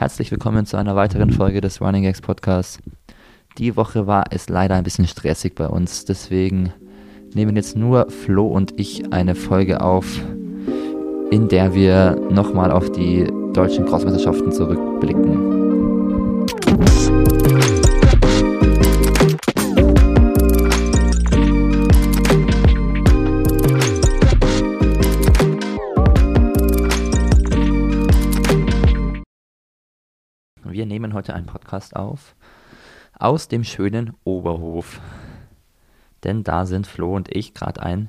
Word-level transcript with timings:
Herzlich 0.00 0.30
willkommen 0.30 0.64
zu 0.64 0.78
einer 0.78 0.96
weiteren 0.96 1.30
Folge 1.30 1.60
des 1.60 1.82
Running 1.82 2.04
Gags 2.04 2.22
Podcasts. 2.22 2.78
Die 3.58 3.76
Woche 3.76 4.06
war 4.06 4.24
es 4.30 4.48
leider 4.48 4.74
ein 4.76 4.82
bisschen 4.82 5.06
stressig 5.06 5.54
bei 5.54 5.66
uns, 5.66 6.06
deswegen 6.06 6.72
nehmen 7.34 7.54
jetzt 7.54 7.76
nur 7.76 8.08
Flo 8.08 8.46
und 8.46 8.80
ich 8.80 9.12
eine 9.12 9.34
Folge 9.34 9.82
auf, 9.82 10.06
in 11.30 11.48
der 11.48 11.74
wir 11.74 12.18
nochmal 12.30 12.72
auf 12.72 12.90
die 12.90 13.26
deutschen 13.52 13.84
Crossmeisterschaften 13.84 14.52
zurückblicken. 14.52 16.46
Podcast 31.70 31.94
auf 31.94 32.34
aus 33.16 33.46
dem 33.46 33.62
schönen 33.62 34.12
Oberhof. 34.24 35.00
Denn 36.24 36.42
da 36.42 36.66
sind 36.66 36.86
Flo 36.86 37.14
und 37.14 37.34
ich 37.34 37.54
gerade 37.54 37.80
ein 37.80 38.08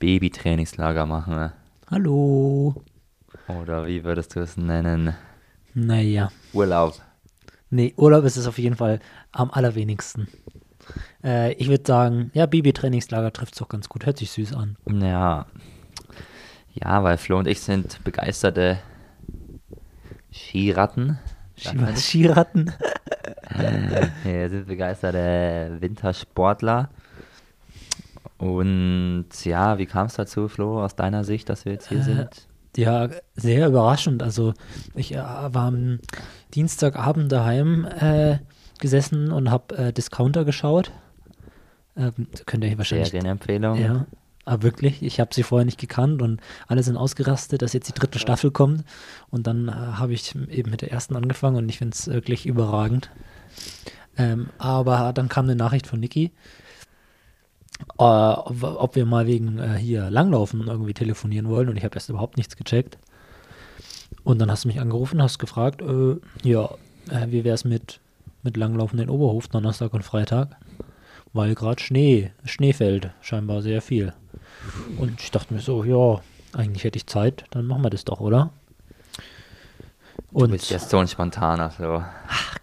Babytrainingslager 0.00 1.06
machen. 1.06 1.50
Hallo. 1.90 2.74
Oder 3.48 3.86
wie 3.86 4.04
würdest 4.04 4.36
du 4.36 4.40
es 4.40 4.58
nennen? 4.58 5.14
Naja. 5.72 6.30
Urlaub. 6.52 7.00
Nee, 7.70 7.94
Urlaub 7.96 8.24
ist 8.24 8.36
es 8.36 8.46
auf 8.46 8.58
jeden 8.58 8.76
Fall 8.76 9.00
am 9.32 9.50
allerwenigsten. 9.50 10.28
Äh, 11.24 11.54
ich 11.54 11.68
würde 11.68 11.84
sagen, 11.86 12.30
ja, 12.34 12.44
Babytrainingslager 12.44 13.32
trifft 13.32 13.54
es 13.54 13.60
doch 13.60 13.68
ganz 13.68 13.88
gut. 13.88 14.04
Hört 14.04 14.18
sich 14.18 14.30
süß 14.30 14.52
an. 14.52 14.76
Ja. 14.86 15.46
Ja, 16.74 17.02
weil 17.02 17.16
Flo 17.16 17.38
und 17.38 17.46
ich 17.46 17.60
sind 17.60 18.04
begeisterte 18.04 18.78
Skiratten. 20.32 21.18
Was, 21.74 22.02
Skiratten? 22.04 22.72
Wir 24.24 24.48
sind 24.50 24.66
begeisterte 24.66 25.76
Wintersportler. 25.80 26.90
Und 28.38 29.26
ja, 29.44 29.76
wie 29.78 29.86
kam 29.86 30.06
es 30.06 30.14
dazu, 30.14 30.48
Flo, 30.48 30.82
aus 30.82 30.96
deiner 30.96 31.24
Sicht, 31.24 31.48
dass 31.48 31.64
wir 31.64 31.72
jetzt 31.72 31.88
hier 31.88 31.98
Äh, 31.98 32.02
sind? 32.02 32.48
Ja, 32.76 33.08
sehr 33.34 33.66
überraschend. 33.68 34.22
Also 34.22 34.54
ich 34.94 35.12
äh, 35.14 35.18
war 35.18 35.66
am 35.66 35.98
Dienstagabend 36.54 37.30
daheim 37.30 37.84
äh, 37.84 38.38
gesessen 38.78 39.30
und 39.32 39.50
habe 39.50 39.76
äh, 39.76 39.92
Discounter 39.92 40.44
geschaut. 40.44 40.90
Ähm, 41.96 42.28
könnt 42.46 42.64
ihr 42.64 42.78
wahrscheinlich. 42.78 43.10
Serienempfehlung. 43.10 43.76
Ja, 43.76 44.06
aber 44.50 44.64
wirklich, 44.64 45.00
ich 45.02 45.20
habe 45.20 45.32
sie 45.32 45.44
vorher 45.44 45.64
nicht 45.64 45.78
gekannt 45.78 46.22
und 46.22 46.40
alle 46.66 46.82
sind 46.82 46.96
ausgerastet, 46.96 47.62
dass 47.62 47.72
jetzt 47.72 47.88
die 47.88 47.98
dritte 47.98 48.18
Staffel 48.18 48.50
kommt. 48.50 48.82
Und 49.30 49.46
dann 49.46 49.68
äh, 49.68 49.72
habe 49.72 50.12
ich 50.12 50.34
eben 50.34 50.72
mit 50.72 50.82
der 50.82 50.90
ersten 50.90 51.14
angefangen 51.14 51.56
und 51.56 51.68
ich 51.68 51.78
finde 51.78 51.94
es 51.94 52.08
wirklich 52.08 52.46
überragend. 52.46 53.10
Ähm, 54.18 54.50
aber 54.58 55.12
dann 55.12 55.28
kam 55.28 55.44
eine 55.44 55.54
Nachricht 55.54 55.86
von 55.86 56.00
Niki, 56.00 56.32
äh, 57.98 58.02
ob, 58.02 58.62
ob 58.64 58.96
wir 58.96 59.06
mal 59.06 59.28
wegen 59.28 59.58
äh, 59.58 59.76
hier 59.76 60.10
Langlaufen 60.10 60.66
irgendwie 60.66 60.94
telefonieren 60.94 61.48
wollen 61.48 61.68
und 61.68 61.76
ich 61.76 61.84
habe 61.84 61.94
erst 61.94 62.08
überhaupt 62.08 62.36
nichts 62.36 62.56
gecheckt. 62.56 62.98
Und 64.24 64.40
dann 64.40 64.50
hast 64.50 64.64
du 64.64 64.68
mich 64.68 64.80
angerufen, 64.80 65.22
hast 65.22 65.38
gefragt, 65.38 65.80
äh, 65.80 66.16
ja, 66.42 66.70
äh, 67.08 67.28
wie 67.28 67.44
wäre 67.44 67.54
es 67.54 67.64
mit, 67.64 68.00
mit 68.42 68.56
Langlaufen 68.56 68.98
in 68.98 69.10
Oberhof, 69.10 69.46
Donnerstag 69.46 69.94
und 69.94 70.02
Freitag? 70.02 70.56
Weil 71.32 71.54
gerade 71.54 71.80
Schnee, 71.82 72.32
Schnee 72.44 72.72
fällt, 72.72 73.10
scheinbar 73.20 73.62
sehr 73.62 73.82
viel. 73.82 74.12
Und 74.98 75.20
ich 75.20 75.30
dachte 75.30 75.54
mir 75.54 75.60
so, 75.60 75.84
ja, 75.84 76.20
eigentlich 76.52 76.84
hätte 76.84 76.96
ich 76.96 77.06
Zeit, 77.06 77.44
dann 77.50 77.66
machen 77.66 77.82
wir 77.82 77.90
das 77.90 78.04
doch, 78.04 78.20
oder? 78.20 78.50
Du 80.32 80.44
Und 80.44 80.50
bist 80.50 80.70
jetzt 80.70 80.90
so 80.90 80.98
ein 80.98 81.08
spontaner, 81.08 81.70
Flo. 81.70 82.02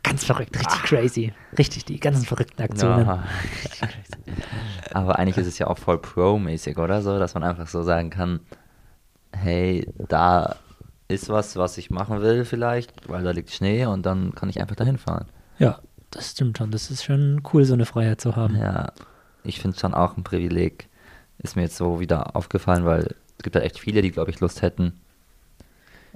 ganz 0.03 0.23
verrückt, 0.23 0.57
richtig 0.57 0.83
crazy. 0.83 1.33
Richtig, 1.57 1.85
die 1.85 1.99
ganzen 1.99 2.25
verrückten 2.25 2.61
Aktionen. 2.61 3.05
Ja. 3.05 3.23
Aber 4.93 5.19
eigentlich 5.19 5.37
ist 5.37 5.47
es 5.47 5.59
ja 5.59 5.67
auch 5.67 5.77
voll 5.77 5.97
Pro-mäßig, 5.97 6.77
oder 6.77 7.01
so, 7.01 7.19
dass 7.19 7.33
man 7.33 7.43
einfach 7.43 7.67
so 7.67 7.83
sagen 7.83 8.09
kann, 8.09 8.39
hey, 9.33 9.87
da 10.07 10.55
ist 11.07 11.29
was, 11.29 11.55
was 11.55 11.77
ich 11.77 11.89
machen 11.89 12.21
will 12.21 12.45
vielleicht, 12.45 13.09
weil 13.09 13.23
da 13.23 13.31
liegt 13.31 13.51
Schnee 13.51 13.85
und 13.85 14.05
dann 14.05 14.33
kann 14.35 14.49
ich 14.49 14.59
einfach 14.61 14.75
dahin 14.75 14.97
fahren. 14.97 15.27
Ja, 15.59 15.79
das 16.11 16.31
stimmt 16.31 16.57
schon. 16.57 16.71
Das 16.71 16.91
ist 16.91 17.03
schon 17.03 17.41
cool, 17.53 17.65
so 17.65 17.73
eine 17.73 17.85
Freiheit 17.85 18.21
zu 18.21 18.35
haben. 18.35 18.55
Ja, 18.55 18.91
ich 19.43 19.59
finde 19.59 19.75
es 19.75 19.81
schon 19.81 19.93
auch 19.93 20.17
ein 20.17 20.23
Privileg. 20.23 20.87
Ist 21.39 21.55
mir 21.55 21.63
jetzt 21.63 21.77
so 21.77 21.99
wieder 21.99 22.35
aufgefallen, 22.35 22.85
weil 22.85 23.15
es 23.37 23.43
gibt 23.43 23.55
halt 23.55 23.65
echt 23.65 23.79
viele, 23.79 24.01
die, 24.01 24.11
glaube 24.11 24.31
ich, 24.31 24.39
Lust 24.39 24.61
hätten, 24.61 24.93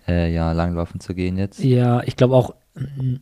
äh, 0.07 0.33
ja, 0.33 0.51
langlaufen 0.51 0.99
zu 0.99 1.13
gehen 1.13 1.37
jetzt. 1.37 1.59
Ja, 1.59 2.01
ich 2.03 2.15
glaube 2.15 2.35
auch, 2.35 2.55
mm, 2.75 3.15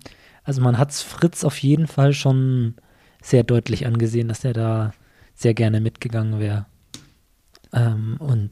also 0.44 0.62
man 0.62 0.78
hat 0.78 0.94
Fritz 0.94 1.44
auf 1.44 1.58
jeden 1.62 1.88
Fall 1.88 2.14
schon 2.14 2.76
sehr 3.22 3.44
deutlich 3.44 3.86
angesehen, 3.86 4.30
dass 4.30 4.46
er 4.46 4.54
da 4.54 4.94
sehr 5.36 5.54
gerne 5.54 5.82
mitgegangen 5.82 6.40
wäre. 6.40 6.66
Ähm, 7.74 8.18
und 8.20 8.52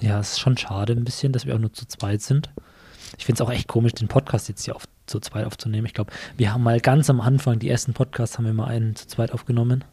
ja, 0.00 0.20
es 0.20 0.32
ist 0.32 0.40
schon 0.40 0.56
schade 0.56 0.94
ein 0.94 1.04
bisschen, 1.04 1.32
dass 1.32 1.46
wir 1.46 1.54
auch 1.54 1.58
nur 1.60 1.72
zu 1.72 1.86
zweit 1.86 2.22
sind. 2.22 2.50
Ich 3.18 3.24
finde 3.26 3.42
es 3.42 3.46
auch 3.46 3.52
echt 3.52 3.68
komisch, 3.68 3.92
den 3.92 4.08
Podcast 4.08 4.48
jetzt 4.48 4.64
hier 4.64 4.76
auf, 4.76 4.84
zu 5.06 5.20
zweit 5.20 5.46
aufzunehmen. 5.46 5.86
Ich 5.86 5.94
glaube, 5.94 6.12
wir 6.36 6.52
haben 6.52 6.62
mal 6.62 6.80
ganz 6.80 7.08
am 7.10 7.20
Anfang, 7.20 7.58
die 7.58 7.68
ersten 7.68 7.94
Podcasts, 7.94 8.38
haben 8.38 8.44
wir 8.44 8.52
mal 8.52 8.66
einen 8.66 8.96
zu 8.96 9.06
zweit 9.06 9.32
aufgenommen. 9.32 9.84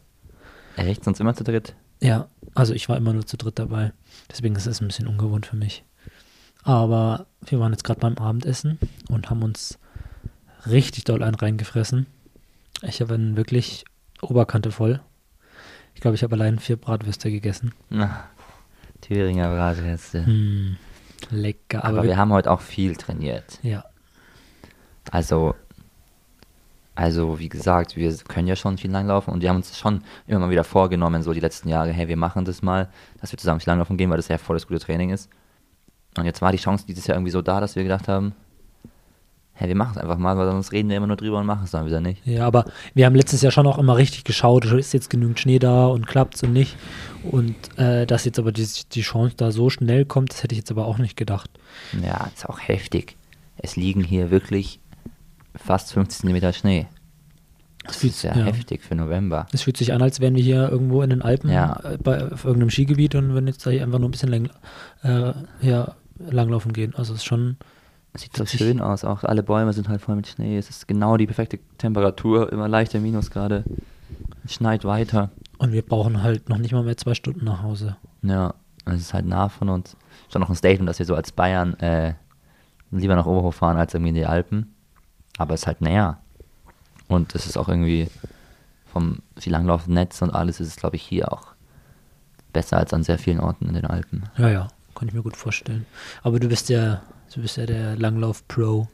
Echt? 0.76 1.04
Sonst 1.04 1.20
immer 1.20 1.34
zu 1.34 1.44
dritt? 1.44 1.74
Ja, 2.00 2.28
also 2.54 2.74
ich 2.74 2.88
war 2.88 2.96
immer 2.96 3.12
nur 3.12 3.26
zu 3.26 3.36
dritt 3.36 3.58
dabei. 3.58 3.92
Deswegen 4.30 4.56
ist 4.56 4.66
es 4.66 4.80
ein 4.80 4.88
bisschen 4.88 5.08
ungewohnt 5.08 5.46
für 5.46 5.56
mich. 5.56 5.84
Aber 6.62 7.26
wir 7.46 7.60
waren 7.60 7.72
jetzt 7.72 7.84
gerade 7.84 8.00
beim 8.00 8.16
Abendessen 8.18 8.78
und 9.08 9.30
haben 9.30 9.42
uns 9.42 9.78
richtig 10.66 11.04
doll 11.04 11.22
einen 11.22 11.34
reingefressen. 11.34 12.06
Ich 12.82 13.00
habe 13.00 13.14
einen 13.14 13.36
wirklich 13.36 13.84
Oberkante 14.22 14.70
voll. 14.70 15.00
Ich 15.94 16.00
glaube, 16.00 16.16
ich 16.16 16.22
habe 16.22 16.34
allein 16.34 16.58
vier 16.58 16.76
Bratwürste 16.76 17.30
gegessen. 17.30 17.72
Na, 17.90 18.24
Thüringer 19.00 19.48
Bratwürste. 19.54 20.26
Hm, 20.26 20.76
lecker. 21.30 21.84
Aber, 21.84 21.98
Aber, 21.98 22.08
wir 22.08 22.16
haben 22.16 22.32
heute 22.32 22.50
auch 22.50 22.60
viel 22.60 22.96
trainiert. 22.96 23.58
ja, 23.62 23.84
Also, 25.10 25.54
also 26.94 27.38
wie 27.38 27.48
gesagt, 27.48 27.96
wir 27.96 28.14
können 28.28 28.46
ja 28.46 28.56
schon 28.56 28.78
viel 28.78 28.90
langlaufen 28.90 29.32
und 29.32 29.42
wir 29.42 29.48
haben 29.48 29.56
uns 29.56 29.76
schon 29.78 30.02
immer 30.26 30.40
mal 30.40 30.50
wieder 30.50 30.64
vorgenommen, 30.64 31.22
so 31.22 31.32
die 31.32 31.40
letzten 31.40 31.68
Jahre, 31.68 31.90
hey, 31.90 32.08
wir 32.08 32.16
machen 32.16 32.44
das 32.44 32.62
mal, 32.62 32.88
dass 33.20 33.32
wir 33.32 33.38
zusammen 33.38 33.60
viel 33.60 33.70
langlaufen 33.70 33.96
gehen, 33.96 34.10
weil 34.10 34.16
das 34.16 34.28
ja 34.28 34.38
voll 34.38 34.56
das 34.56 34.66
gute 34.66 34.80
Training 34.80 35.10
ist. 35.10 35.28
Und 36.16 36.24
jetzt 36.24 36.40
war 36.40 36.52
die 36.52 36.58
Chance 36.58 36.84
dieses 36.86 37.06
Jahr 37.06 37.16
irgendwie 37.16 37.32
so 37.32 37.42
da, 37.42 37.60
dass 37.60 37.74
wir 37.74 37.82
gedacht 37.82 38.06
haben, 38.06 38.34
hey, 39.54 39.68
wir 39.68 39.76
machen 39.76 39.92
es 39.92 39.98
einfach 39.98 40.18
mal, 40.18 40.36
weil 40.36 40.46
sonst 40.46 40.72
reden 40.72 40.88
wir 40.88 40.96
immer 40.96 41.06
nur 41.06 41.16
drüber 41.16 41.38
und 41.38 41.46
machen 41.46 41.64
es 41.64 41.70
dann 41.70 41.86
wieder 41.86 42.00
nicht. 42.00 42.26
ja, 42.26 42.46
aber 42.46 42.64
wir 42.92 43.06
haben 43.06 43.14
letztes 43.14 43.40
Jahr 43.42 43.52
schon 43.52 43.66
auch 43.66 43.78
immer 43.78 43.96
richtig 43.96 44.24
geschaut, 44.24 44.64
ist 44.64 44.92
jetzt 44.92 45.10
genügend 45.10 45.38
Schnee 45.38 45.58
da 45.58 45.86
und 45.86 46.06
klappt's 46.06 46.42
und 46.42 46.52
nicht. 46.52 46.76
Und 47.22 47.54
äh, 47.78 48.06
dass 48.06 48.24
jetzt 48.24 48.38
aber 48.38 48.52
die, 48.52 48.66
die 48.92 49.02
Chance 49.02 49.36
da 49.36 49.52
so 49.52 49.70
schnell 49.70 50.04
kommt, 50.04 50.32
das 50.32 50.42
hätte 50.42 50.54
ich 50.54 50.58
jetzt 50.58 50.70
aber 50.70 50.86
auch 50.86 50.98
nicht 50.98 51.16
gedacht. 51.16 51.50
Ja, 52.04 52.30
ist 52.34 52.48
auch 52.48 52.58
heftig. 52.60 53.16
Es 53.56 53.76
liegen 53.76 54.02
hier 54.02 54.30
wirklich 54.30 54.80
fast 55.56 55.92
50 55.92 56.20
Zentimeter 56.20 56.52
Schnee. 56.52 56.86
Das 57.84 57.96
fühlt- 57.96 58.14
ist 58.14 58.22
ja, 58.22 58.34
ja. 58.36 58.44
heftig 58.44 58.82
für 58.82 58.94
November. 58.94 59.46
Es 59.52 59.62
fühlt 59.62 59.76
sich 59.76 59.92
an, 59.92 60.00
als 60.00 60.20
wären 60.20 60.34
wir 60.34 60.42
hier 60.42 60.68
irgendwo 60.70 61.02
in 61.02 61.10
den 61.10 61.20
Alpen 61.22 61.50
Ja. 61.50 61.78
äh, 61.84 61.98
bei, 61.98 62.32
auf 62.32 62.44
irgendeinem 62.44 62.70
Skigebiet 62.70 63.14
und 63.14 63.32
würden 63.34 63.46
jetzt 63.46 63.64
da 63.66 63.70
hier 63.70 63.82
einfach 63.82 63.98
nur 63.98 64.08
ein 64.08 64.12
bisschen 64.12 64.30
lang, 64.30 64.48
äh, 65.02 65.32
ja, 65.60 65.94
langlaufen 66.18 66.72
gehen. 66.72 66.94
Also 66.96 67.12
es 67.12 67.18
ist 67.20 67.24
schon, 67.26 67.56
sieht 68.14 68.34
so 68.36 68.46
schön 68.46 68.80
aus, 68.80 69.04
auch 69.04 69.22
alle 69.24 69.42
Bäume 69.42 69.72
sind 69.74 69.88
halt 69.90 70.00
voll 70.00 70.16
mit 70.16 70.26
Schnee. 70.26 70.56
Es 70.56 70.70
ist 70.70 70.88
genau 70.88 71.16
die 71.18 71.26
perfekte 71.26 71.58
Temperatur, 71.76 72.50
immer 72.52 72.68
leichte 72.68 73.00
Minusgrade. 73.00 73.64
Es 74.44 74.54
schneit 74.54 74.84
weiter. 74.84 75.30
und 75.58 75.72
wir 75.72 75.82
brauchen 75.82 76.22
halt 76.22 76.48
noch 76.48 76.58
nicht 76.58 76.72
mal 76.72 76.82
mehr 76.84 76.96
zwei 76.96 77.14
Stunden 77.14 77.44
nach 77.44 77.62
Hause. 77.62 77.96
Ja, 78.22 78.54
es 78.86 79.00
ist 79.00 79.12
halt 79.14 79.26
nah 79.26 79.48
von 79.50 79.68
uns. 79.68 79.96
Schon 80.32 80.40
noch 80.40 80.48
ein 80.48 80.56
Statement, 80.56 80.88
dass 80.88 80.98
wir 80.98 81.06
so 81.06 81.14
als 81.14 81.32
Bayern 81.32 81.74
äh, 81.80 82.14
lieber 82.90 83.14
nach 83.16 83.26
Oberhof 83.26 83.56
fahren 83.56 83.76
als 83.76 83.92
irgendwie 83.94 84.10
in 84.10 84.14
die 84.14 84.26
Alpen. 84.26 84.74
Aber 85.38 85.54
es 85.54 85.62
ist 85.62 85.66
halt 85.66 85.80
näher. 85.80 86.18
Und 87.08 87.34
es 87.34 87.46
ist 87.46 87.56
auch 87.56 87.68
irgendwie 87.68 88.08
vom 88.92 89.18
Skilanglaufnetz 89.38 90.22
und 90.22 90.30
alles 90.30 90.60
ist 90.60 90.68
es, 90.68 90.76
glaube 90.76 90.96
ich, 90.96 91.02
hier 91.02 91.32
auch 91.32 91.48
besser 92.52 92.76
als 92.78 92.92
an 92.94 93.02
sehr 93.02 93.18
vielen 93.18 93.40
Orten 93.40 93.66
in 93.66 93.74
den 93.74 93.84
Alpen. 93.86 94.24
Ja, 94.38 94.48
ja, 94.48 94.68
kann 94.94 95.08
ich 95.08 95.14
mir 95.14 95.22
gut 95.22 95.36
vorstellen. 95.36 95.86
Aber 96.22 96.38
du 96.38 96.48
bist 96.48 96.68
ja, 96.68 97.02
du 97.34 97.42
bist 97.42 97.56
ja 97.56 97.66
der 97.66 97.96
Langlauf-Pro. 97.96 98.86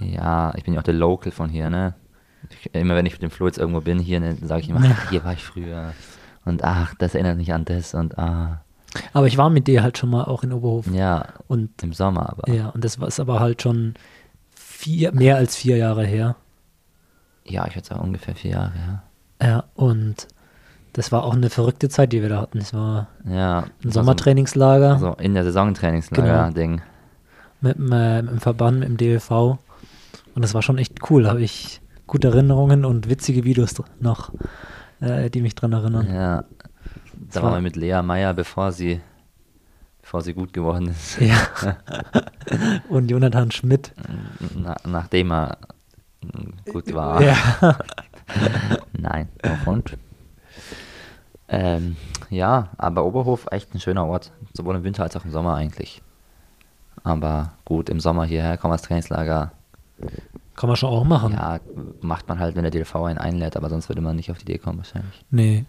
Ja, 0.00 0.52
ich 0.56 0.64
bin 0.64 0.74
ja 0.74 0.80
auch 0.80 0.84
der 0.84 0.94
Local 0.94 1.30
von 1.30 1.48
hier, 1.48 1.70
ne? 1.70 1.94
Ich, 2.50 2.74
immer 2.74 2.94
wenn 2.96 3.06
ich 3.06 3.12
mit 3.12 3.22
dem 3.22 3.30
Flo 3.30 3.46
jetzt 3.46 3.58
irgendwo 3.58 3.80
bin, 3.80 3.98
hier, 4.00 4.20
ne, 4.20 4.36
sage 4.42 4.62
ich 4.62 4.68
immer, 4.68 4.84
Ja. 4.84 4.96
ach, 4.98 5.10
hier 5.10 5.24
war 5.24 5.32
ich 5.32 5.44
früher. 5.44 5.94
Und 6.44 6.62
ach, 6.64 6.94
das 6.98 7.14
erinnert 7.14 7.38
mich 7.38 7.52
an 7.54 7.64
das 7.64 7.94
und 7.94 8.18
ah. 8.18 8.60
Aber 9.12 9.26
ich 9.28 9.38
war 9.38 9.50
mit 9.50 9.66
dir 9.66 9.82
halt 9.82 9.96
schon 9.96 10.10
mal 10.10 10.24
auch 10.24 10.42
in 10.42 10.52
Oberhof. 10.52 10.86
Ja, 10.88 11.26
Und 11.48 11.82
im 11.82 11.92
Sommer 11.92 12.28
aber. 12.30 12.52
ja, 12.52 12.68
und 12.70 12.84
das 12.84 13.00
war 13.00 13.08
ist 13.08 13.18
aber 13.20 13.40
halt 13.40 13.62
schon 13.62 13.94
vier, 14.84 15.12
mehr 15.12 15.36
als 15.36 15.56
vier 15.56 15.76
Jahre 15.78 16.04
her. 16.04 16.36
Ja, 17.46 17.66
ich 17.66 17.74
würde 17.74 17.86
sagen 17.88 18.00
ungefähr 18.00 18.34
vier 18.34 18.50
Jahre, 18.52 18.72
ja. 19.40 19.46
Ja, 19.46 19.64
und 19.74 20.28
das 20.92 21.10
war 21.10 21.24
auch 21.24 21.34
eine 21.34 21.50
verrückte 21.50 21.88
Zeit, 21.88 22.12
die 22.12 22.20
wir 22.22 22.28
da 22.28 22.40
hatten. 22.40 22.58
Das 22.58 22.72
war 22.74 23.08
Ja. 23.28 23.64
ein 23.82 23.90
Sommertrainingslager. 23.90 24.98
So, 24.98 25.06
so 25.10 25.14
in 25.14 25.34
der 25.34 25.44
Saisontrainingslager-Ding. 25.44 26.82
mit, 27.60 27.78
dem, 27.78 27.92
äh, 27.92 28.20
mit 28.22 28.30
dem 28.32 28.40
Verband, 28.40 28.78
mit 28.80 28.88
dem 28.88 28.96
DWV. 28.98 29.58
Und 30.34 30.42
das 30.44 30.52
war 30.54 30.60
schon 30.62 30.76
echt 30.78 31.10
cool. 31.10 31.26
Habe 31.28 31.40
ich 31.42 31.80
gute 32.06 32.28
Erinnerungen 32.28 32.84
und 32.84 33.08
witzige 33.08 33.44
Videos 33.44 33.74
noch, 34.00 34.32
äh, 35.00 35.30
die 35.30 35.40
mich 35.40 35.54
dran 35.54 35.72
erinnern. 35.72 36.06
Ja. 36.12 36.44
Da 37.32 37.42
war- 37.42 37.50
waren 37.52 37.54
wir 37.58 37.62
mit 37.62 37.76
Lea 37.76 38.02
Meyer, 38.02 38.34
bevor 38.34 38.70
sie, 38.72 39.00
bevor 40.04 40.20
sie 40.20 40.34
gut 40.34 40.52
geworden 40.52 40.88
ist. 40.88 41.18
Ja. 41.18 41.48
und 42.90 43.10
Jonathan 43.10 43.50
Schmidt. 43.50 43.92
Na, 44.54 44.76
nachdem 44.84 45.32
er 45.32 45.56
mm, 46.20 46.70
gut 46.70 46.92
war. 46.92 47.22
Ja. 47.22 47.36
Nein, 48.92 49.28
und. 49.64 49.96
Ähm, 51.48 51.96
ja, 52.28 52.68
aber 52.76 53.06
Oberhof 53.06 53.46
echt 53.50 53.74
ein 53.74 53.80
schöner 53.80 54.06
Ort. 54.06 54.30
Sowohl 54.52 54.76
im 54.76 54.84
Winter 54.84 55.04
als 55.04 55.16
auch 55.16 55.24
im 55.24 55.30
Sommer 55.30 55.54
eigentlich. 55.54 56.02
Aber 57.02 57.52
gut, 57.64 57.88
im 57.88 57.98
Sommer 57.98 58.26
hierher 58.26 58.58
kommen 58.58 58.72
als 58.72 58.82
Trainingslager. 58.82 59.52
Kann 60.54 60.68
man 60.68 60.76
schon 60.76 60.90
auch 60.90 61.04
machen. 61.04 61.32
Ja, 61.32 61.60
macht 62.02 62.28
man 62.28 62.38
halt, 62.38 62.56
wenn 62.56 62.62
der 62.62 62.70
DLV 62.70 62.94
einen 62.96 63.18
einlädt, 63.18 63.56
aber 63.56 63.70
sonst 63.70 63.88
würde 63.88 64.02
man 64.02 64.16
nicht 64.16 64.30
auf 64.30 64.36
die 64.36 64.44
Idee 64.44 64.58
kommen 64.58 64.78
wahrscheinlich. 64.78 65.24
Nee. 65.30 65.64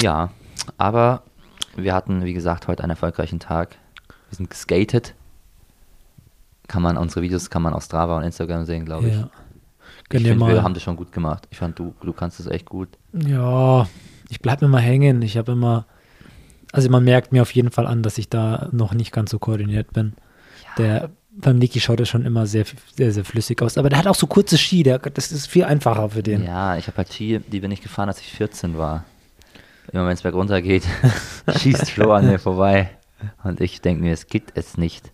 Ja, 0.00 0.30
aber 0.78 1.22
wir 1.76 1.94
hatten, 1.94 2.24
wie 2.24 2.32
gesagt, 2.32 2.68
heute 2.68 2.82
einen 2.82 2.90
erfolgreichen 2.90 3.40
Tag. 3.40 3.76
Wir 4.28 4.36
sind 4.36 4.50
geskatet. 4.50 5.14
Kann 6.68 6.82
man, 6.82 6.96
unsere 6.96 7.22
Videos 7.22 7.50
kann 7.50 7.62
man 7.62 7.74
auf 7.74 7.84
Strava 7.84 8.16
und 8.16 8.22
Instagram 8.22 8.64
sehen, 8.64 8.84
glaube 8.84 9.08
ich. 9.08 9.14
Ja. 9.14 9.30
Ich 10.10 10.22
finde, 10.22 10.46
wir 10.46 10.62
haben 10.62 10.74
das 10.74 10.82
schon 10.82 10.96
gut 10.96 11.12
gemacht. 11.12 11.48
Ich 11.50 11.58
fand, 11.58 11.78
du, 11.78 11.94
du 12.02 12.12
kannst 12.12 12.38
das 12.38 12.46
echt 12.46 12.66
gut. 12.66 12.88
Ja, 13.12 13.88
ich 14.28 14.40
bleibe 14.40 14.66
immer 14.66 14.78
hängen. 14.78 15.22
Ich 15.22 15.38
habe 15.38 15.52
immer, 15.52 15.86
also 16.70 16.90
man 16.90 17.02
merkt 17.04 17.32
mir 17.32 17.42
auf 17.42 17.52
jeden 17.52 17.70
Fall 17.70 17.86
an, 17.86 18.02
dass 18.02 18.18
ich 18.18 18.28
da 18.28 18.68
noch 18.72 18.92
nicht 18.92 19.12
ganz 19.12 19.30
so 19.30 19.38
koordiniert 19.38 19.92
bin. 19.92 20.12
Der 20.76 21.10
beim 21.34 21.58
Niki 21.58 21.80
schaut 21.80 21.98
er 21.98 22.06
schon 22.06 22.24
immer 22.24 22.46
sehr, 22.46 22.64
sehr, 22.94 23.12
sehr 23.12 23.24
flüssig 23.24 23.62
aus. 23.62 23.78
Aber 23.78 23.88
der 23.88 23.98
hat 23.98 24.06
auch 24.06 24.14
so 24.14 24.26
kurze 24.26 24.58
Ski. 24.58 24.82
Der, 24.82 24.98
das 24.98 25.32
ist 25.32 25.46
viel 25.46 25.64
einfacher 25.64 26.10
für 26.10 26.22
den. 26.22 26.44
Ja, 26.44 26.76
ich 26.76 26.86
habe 26.86 26.98
halt 26.98 27.12
Ski, 27.12 27.40
die 27.40 27.60
bin 27.60 27.70
ich 27.70 27.80
gefahren, 27.80 28.08
als 28.08 28.20
ich 28.20 28.30
14 28.32 28.76
war. 28.76 29.04
Immer 29.92 30.06
wenn 30.06 30.14
es 30.14 30.22
bergunter 30.22 30.62
geht, 30.62 30.84
schießt 31.56 31.90
Flo 31.90 32.12
an 32.12 32.26
mir 32.26 32.38
vorbei. 32.38 32.90
Und 33.44 33.60
ich 33.60 33.80
denke 33.82 34.02
mir, 34.02 34.12
es 34.12 34.26
gibt 34.26 34.52
es 34.56 34.78
nicht. 34.78 35.12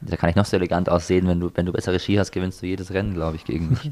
Da 0.00 0.16
kann 0.16 0.30
ich 0.30 0.36
noch 0.36 0.44
so 0.44 0.56
elegant 0.56 0.88
aussehen, 0.88 1.26
wenn 1.26 1.40
du, 1.40 1.50
wenn 1.54 1.66
du 1.66 1.72
bessere 1.72 1.98
Ski 1.98 2.14
hast, 2.16 2.30
gewinnst 2.30 2.62
du 2.62 2.66
jedes 2.66 2.92
Rennen, 2.92 3.14
glaube 3.14 3.36
ich, 3.36 3.44
gegen 3.44 3.70
mich. 3.70 3.90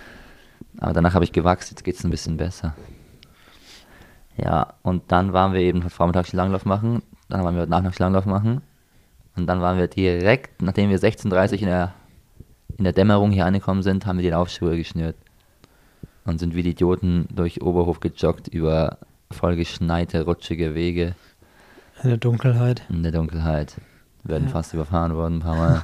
Aber 0.78 0.94
danach 0.94 1.14
habe 1.14 1.24
ich 1.24 1.32
gewachsen, 1.32 1.74
jetzt 1.74 1.84
geht 1.84 1.96
es 1.96 2.04
ein 2.04 2.10
bisschen 2.10 2.38
besser. 2.38 2.74
Ja, 4.36 4.74
und 4.82 5.12
dann 5.12 5.32
waren 5.32 5.52
wir 5.52 5.60
eben 5.60 5.88
vormittags 5.90 6.32
Langlauf 6.32 6.64
machen, 6.64 7.02
dann 7.28 7.44
waren 7.44 7.54
wir 7.54 7.66
nachmittags 7.66 7.98
Langlauf 7.98 8.26
machen. 8.26 8.62
Und 9.36 9.46
dann 9.46 9.60
waren 9.60 9.78
wir 9.78 9.88
direkt, 9.88 10.62
nachdem 10.62 10.90
wir 10.90 10.98
16.30 10.98 11.54
in 11.54 11.66
der, 11.66 11.92
in 12.78 12.84
der 12.84 12.92
Dämmerung 12.92 13.30
hier 13.30 13.46
angekommen 13.46 13.82
sind, 13.82 14.06
haben 14.06 14.18
wir 14.18 14.22
die 14.22 14.30
Laufschuhe 14.30 14.76
geschnürt. 14.76 15.16
Und 16.24 16.38
sind 16.38 16.54
wie 16.54 16.62
die 16.62 16.70
Idioten 16.70 17.28
durch 17.34 17.60
Oberhof 17.60 18.00
gejoggt 18.00 18.48
über 18.48 18.98
vollgeschneite, 19.30 20.24
rutschige 20.24 20.74
Wege 20.74 21.14
In 22.02 22.08
der 22.10 22.18
Dunkelheit. 22.18 22.82
in 22.88 23.02
der 23.02 23.12
Dunkelheit. 23.12 23.76
Wir 24.22 24.32
werden 24.34 24.44
Ja. 24.46 24.50
fast 24.52 24.72
überfahren 24.74 25.14
worden 25.14 25.36
ein 25.36 25.40
paar 25.40 25.56
Mal. 25.56 25.82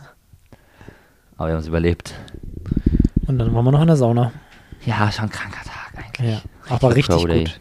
Aber 1.37 1.49
wir 1.49 1.53
haben 1.55 1.61
es 1.61 1.67
überlebt. 1.69 2.15
Und 3.27 3.39
dann 3.39 3.55
waren 3.55 3.65
wir 3.65 3.73
noch 3.73 3.81
in 3.81 3.87
der 3.87 3.97
Sauna. 3.97 4.33
Ja, 4.85 5.11
schon 5.13 5.27
ein 5.27 5.31
kranker 5.31 5.63
Tag 5.65 5.93
eigentlich. 6.05 6.31
Ja, 6.35 6.43
aber 6.69 6.95
richtig 6.95 7.17
Pro 7.17 7.27
Day. 7.27 7.45
gut. 7.45 7.61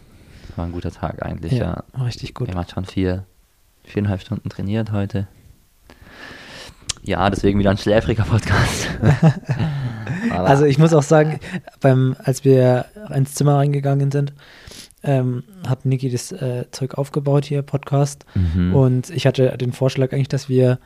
War 0.55 0.65
ein 0.65 0.71
guter 0.71 0.91
Tag 0.91 1.23
eigentlich, 1.25 1.53
Ja, 1.53 1.65
ja. 1.65 1.83
war 1.93 2.05
richtig 2.05 2.33
gut. 2.33 2.47
Wir 2.47 2.55
haben 2.55 2.67
schon 2.67 2.85
vier, 2.85 3.25
viereinhalb 3.83 4.21
Stunden 4.21 4.49
trainiert 4.49 4.91
heute. 4.91 5.27
Ja, 7.01 7.29
deswegen 7.29 7.59
wieder 7.59 7.69
ein 7.71 7.77
schläfriger 7.77 8.23
Podcast. 8.23 8.89
Also 10.31 10.65
ich 10.65 10.77
muss 10.77 10.93
auch 10.93 11.03
sagen, 11.03 11.39
beim, 11.79 12.15
als 12.23 12.43
wir 12.43 12.85
ins 13.13 13.35
Zimmer 13.35 13.55
reingegangen 13.55 14.11
sind, 14.11 14.33
ähm, 15.03 15.43
hat 15.67 15.85
Niki 15.85 16.09
das 16.09 16.31
äh, 16.31 16.65
Zeug 16.71 16.95
aufgebaut 16.95 17.45
hier, 17.45 17.61
Podcast. 17.61 18.25
Mhm. 18.35 18.75
Und 18.75 19.09
ich 19.09 19.25
hatte 19.25 19.57
den 19.57 19.71
Vorschlag 19.73 20.11
eigentlich, 20.13 20.27
dass 20.27 20.49
wir 20.49 20.79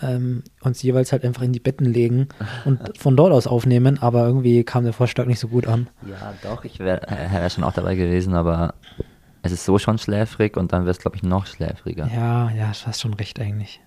ähm, 0.00 0.42
uns 0.62 0.82
jeweils 0.82 1.12
halt 1.12 1.24
einfach 1.24 1.42
in 1.42 1.52
die 1.52 1.60
Betten 1.60 1.86
legen 1.86 2.28
und 2.64 2.80
von 2.98 3.16
dort 3.16 3.32
aus 3.32 3.46
aufnehmen, 3.46 3.98
aber 4.00 4.26
irgendwie 4.26 4.64
kam 4.64 4.84
der 4.84 4.92
Vorschlag 4.92 5.26
nicht 5.26 5.38
so 5.38 5.48
gut 5.48 5.66
an. 5.66 5.88
Ja, 6.08 6.34
doch, 6.42 6.64
ich 6.64 6.78
wäre 6.78 7.00
wär 7.30 7.50
schon 7.50 7.64
auch 7.64 7.72
dabei 7.72 7.94
gewesen, 7.94 8.34
aber 8.34 8.74
es 9.42 9.52
ist 9.52 9.64
so 9.64 9.78
schon 9.78 9.98
schläfrig 9.98 10.56
und 10.56 10.72
dann 10.72 10.82
wäre 10.82 10.90
es, 10.90 10.98
glaube 10.98 11.16
ich, 11.16 11.22
noch 11.22 11.46
schläfriger. 11.46 12.08
Ja, 12.12 12.50
ja, 12.50 12.72
du 12.72 12.86
hast 12.86 13.00
schon 13.00 13.14
recht 13.14 13.38
eigentlich. 13.40 13.80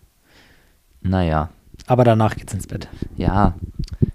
Naja, 1.01 1.49
Aber 1.87 2.03
danach 2.03 2.35
geht's 2.35 2.53
ins 2.53 2.67
Bett. 2.67 2.87
ja, 3.15 3.53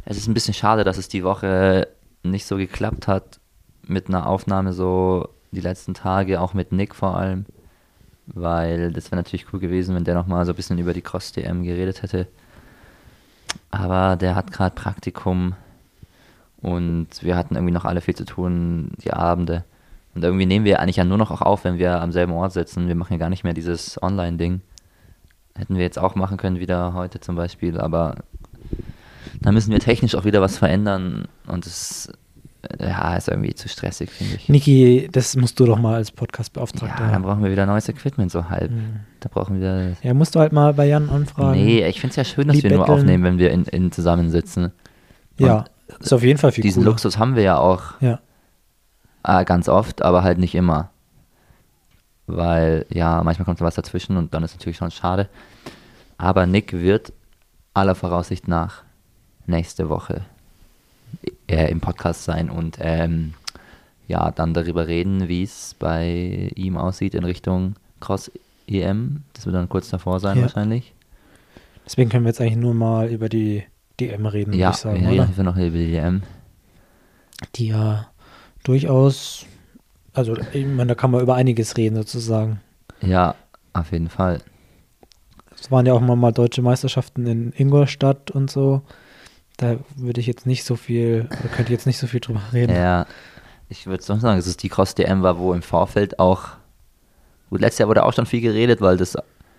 es 0.05 0.17
ist 0.17 0.27
ein 0.27 0.35
bisschen 0.35 0.55
schade, 0.55 0.85
dass 0.85 0.99
es 0.99 1.09
die 1.09 1.23
Woche 1.23 1.87
nicht 2.23 2.47
so 2.47 2.57
geklappt 2.57 3.07
hat 3.07 3.41
mit 3.87 4.09
einer 4.09 4.27
Aufnahme 4.27 4.73
so 4.73 5.29
die 5.53 5.61
letzten 5.61 5.95
Tage, 5.95 6.41
auch 6.41 6.55
mit 6.55 6.73
Nick 6.73 6.95
vor 6.95 7.17
allem, 7.17 7.47
weil 8.27 8.93
das 8.93 9.07
wäre 9.07 9.17
natürlich 9.17 9.53
cool 9.53 9.61
gewesen, 9.61 9.95
wenn 9.95 10.05
der 10.05 10.15
nochmal 10.15 10.45
so 10.45 10.53
ein 10.53 10.57
bisschen 10.57 10.79
über 10.79 10.93
die 10.93 11.03
Cross-DM 11.03 11.65
geredet 11.65 12.03
hätte. 12.03 12.27
Aber 13.71 14.17
der 14.17 14.35
hat 14.35 14.53
gerade 14.53 14.75
Praktikum 14.75 15.55
und 16.63 17.09
wir 17.23 17.37
hatten 17.37 17.55
irgendwie 17.55 17.73
noch 17.73 17.85
alle 17.85 18.01
viel 18.01 18.15
zu 18.15 18.25
tun, 18.25 18.93
die 19.03 19.13
Abende. 19.13 19.65
Und 20.15 20.25
irgendwie 20.25 20.47
nehmen 20.47 20.65
wir 20.65 20.81
eigentlich 20.81 20.97
ja 20.97 21.05
nur 21.05 21.19
noch 21.19 21.31
auch 21.31 21.43
auf, 21.43 21.65
wenn 21.65 21.79
wir 21.79 22.01
am 22.01 22.13
selben 22.13 22.33
Ort 22.33 22.53
sitzen. 22.53 22.89
Wir 22.89 22.95
machen 22.95 23.13
ja 23.13 23.19
gar 23.19 23.31
nicht 23.31 23.45
mehr 23.45 23.55
dieses 23.55 24.01
Online-Ding. 24.03 24.61
Hätten 25.55 25.77
wir 25.77 25.83
jetzt 25.83 25.99
auch 25.99 26.15
machen 26.15 26.37
können, 26.37 26.59
wieder 26.59 26.95
heute 26.95 27.21
zum 27.21 27.37
Beispiel, 27.37 27.79
aber 27.79 28.17
da 29.41 29.53
müssen 29.53 29.73
wir 29.73 29.81
technisch 29.81 30.15
auch 30.15 30.25
wieder 30.25 30.41
was 30.41 30.59
verändern 30.59 31.29
und 31.47 31.67
es 31.67 32.13
ja, 32.79 33.17
ist 33.17 33.29
irgendwie 33.29 33.55
zu 33.55 33.69
stressig, 33.69 34.11
finde 34.11 34.35
ich. 34.37 34.49
Niki, 34.49 35.09
das 35.11 35.35
musst 35.37 35.59
du 35.61 35.65
doch 35.67 35.79
mal 35.79 35.95
als 35.95 36.09
Ja, 36.11 36.15
Podcast-Beauftragter. 36.17 37.09
dann 37.11 37.23
brauchen 37.23 37.43
wir 37.43 37.51
wieder 37.51 37.65
neues 37.67 37.89
Equipment, 37.89 38.31
so 38.31 38.49
halb. 38.51 38.71
Mhm. 38.71 39.01
Da 39.21 39.29
brauchen 39.33 39.61
wir. 39.61 39.97
ja, 40.03 40.15
musst 40.15 40.35
du 40.35 40.41
halt 40.41 40.53
mal 40.53 40.75
bei 40.75 40.87
Jan 40.87 41.09
anfragen. 41.09 41.53
Nee, 41.63 41.87
ich 41.87 42.01
finde 42.01 42.11
es 42.13 42.17
ja 42.17 42.25
schön, 42.25 42.49
dass 42.49 42.57
Die 42.57 42.63
wir 42.63 42.71
nur 42.71 42.81
betteln. 42.81 42.99
aufnehmen, 42.99 43.25
wenn 43.25 43.39
wir 43.39 43.51
in, 43.51 43.65
in 43.65 43.93
zusammensitzen. 43.93 44.73
ja, 45.39 45.65
ist 45.99 46.13
auf 46.13 46.23
jeden 46.23 46.39
Fall 46.39 46.53
viel 46.53 46.63
Diesen 46.63 46.83
cooler. 46.83 46.93
Luxus 46.93 47.19
haben 47.19 47.35
wir 47.37 47.43
ja 47.43 47.57
auch 47.59 48.01
Ja, 48.01 48.21
äh, 49.25 49.45
ganz 49.45 49.69
oft, 49.69 50.03
aber 50.03 50.23
halt 50.23 50.39
nicht 50.39 50.55
immer. 50.55 50.91
Weil, 52.27 52.87
ja, 52.91 53.23
manchmal 53.25 53.45
kommt 53.45 53.61
da 53.61 53.65
was 53.65 53.75
dazwischen 53.75 54.17
und 54.17 54.35
dann 54.35 54.45
ist 54.45 54.55
natürlich 54.57 54.77
schon 54.77 54.91
schade. 54.91 55.29
Aber 56.17 56.47
Nick 56.47 56.73
wird 56.73 57.13
aller 57.75 57.95
Voraussicht 57.95 58.47
nach 58.47 58.83
nächste 59.47 59.89
Woche 59.89 60.23
äh, 61.51 61.71
im 61.71 61.81
Podcast 61.81 62.25
sein 62.25 62.51
und 62.51 62.79
ähm, 62.81 63.35
ja, 64.09 64.31
dann 64.31 64.55
darüber 64.55 64.87
reden, 64.89 65.29
wie 65.29 65.43
es 65.43 65.75
bei 65.79 66.51
ihm 66.57 66.77
aussieht 66.77 67.15
in 67.15 67.25
Richtung 67.25 67.75
Cross 68.01 68.31
EM. 68.67 69.23
Das 69.35 69.47
wird 69.47 69.55
dann 69.55 69.69
kurz 69.69 69.89
davor 69.91 70.21
sein 70.21 70.37
Ja. 70.39 70.43
wahrscheinlich. 70.45 70.93
deswegen 71.87 72.11
können 72.11 72.25
wir 72.25 72.31
jetzt 72.31 72.41
eigentlich 72.41 72.57
nur 72.57 72.75
mal 72.75 73.09
über 73.09 73.29
die 73.29 73.65
DM 74.01 74.27
reden, 74.27 74.53
Ja, 74.55 74.69
würde 74.69 74.71
ich 74.75 74.77
sagen, 74.81 75.01
wir 75.03 75.11
reden 75.11 75.21
oder? 75.25 75.33
Fall 75.33 75.45
noch 75.45 75.57
über 75.57 75.77
die 75.77 75.95
EM. 75.97 76.23
Die 77.57 77.69
ja 77.69 78.07
durchaus, 78.65 79.47
also 80.13 80.37
ich 80.53 80.67
meine, 80.67 80.89
da 80.89 80.95
kann 80.95 81.11
man 81.11 81.21
über 81.23 81.35
einiges 81.37 81.77
reden 81.77 81.97
sozusagen. 81.97 82.61
Ja, 83.01 83.35
auf 83.73 83.93
jeden 83.93 84.09
Fall. 84.09 84.41
Es 85.59 85.71
waren 85.71 85.87
ja 85.87 85.93
auch 85.93 86.01
mal, 86.01 86.17
mal 86.17 86.33
deutsche 86.33 86.63
Meisterschaften 86.63 87.27
in 87.27 87.53
Ingolstadt 87.57 88.31
und 88.31 88.51
so. 88.51 88.83
Da 89.61 89.77
würde 89.97 90.21
ich 90.21 90.27
jetzt 90.27 90.47
nicht 90.47 90.65
so 90.65 90.75
viel, 90.75 91.25
da 91.25 91.49
könnte 91.49 91.65
ich 91.65 91.71
jetzt 91.71 91.87
nicht 91.87 91.99
so 91.99 92.07
viel 92.07 92.21
drüber 92.21 92.41
reden. 92.53 92.75
Ja, 92.75 93.05
ich 93.69 93.87
würde 93.87 94.03
sonst 94.03 94.23
sagen, 94.23 94.39
dass 94.39 94.47
es 94.47 94.57
die 94.57 94.71
Cross-DM 94.71 95.23
war, 95.23 95.39
wo 95.39 95.53
im 95.53 95.61
Vorfeld 95.61 96.19
auch, 96.19 96.45
gut, 97.51 97.61
letztes 97.61 97.81
Jahr 97.81 97.89
wurde 97.91 98.05
auch 98.05 98.15
schon 98.15 98.25
viel 98.25 98.41
geredet, 98.41 98.81
weil 98.81 98.97
das 98.97 99.19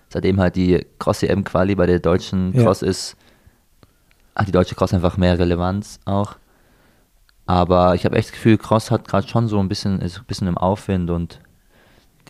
seitdem 0.10 0.39
halt 0.39 0.55
die 0.55 0.84
Cross-EM-Quali 0.98 1.75
bei 1.75 1.86
der 1.86 2.00
deutschen 2.00 2.51
Ja. 2.53 2.63
Cross 2.63 2.81
ist, 2.81 3.15
hat 4.36 4.48
die 4.48 4.51
deutsche 4.51 4.74
Cross 4.74 4.93
einfach 4.96 5.17
mehr 5.17 5.38
Relevanz 5.38 6.00
auch. 6.05 6.36
Aber 7.46 7.93
ich 7.93 8.03
habe 8.05 8.15
echt 8.15 8.29
das 8.29 8.34
Gefühl, 8.34 8.58
Cross 8.58 8.89
hat 8.89 9.08
gerade 9.08 9.27
schon 9.27 9.48
so 9.48 9.60
ein 9.60 9.70
bisschen, 9.70 10.01
ist 10.01 10.17
ein 10.17 10.25
bisschen 10.25 10.48
im 10.48 10.58
Aufwind 10.58 11.12
und 11.12 11.39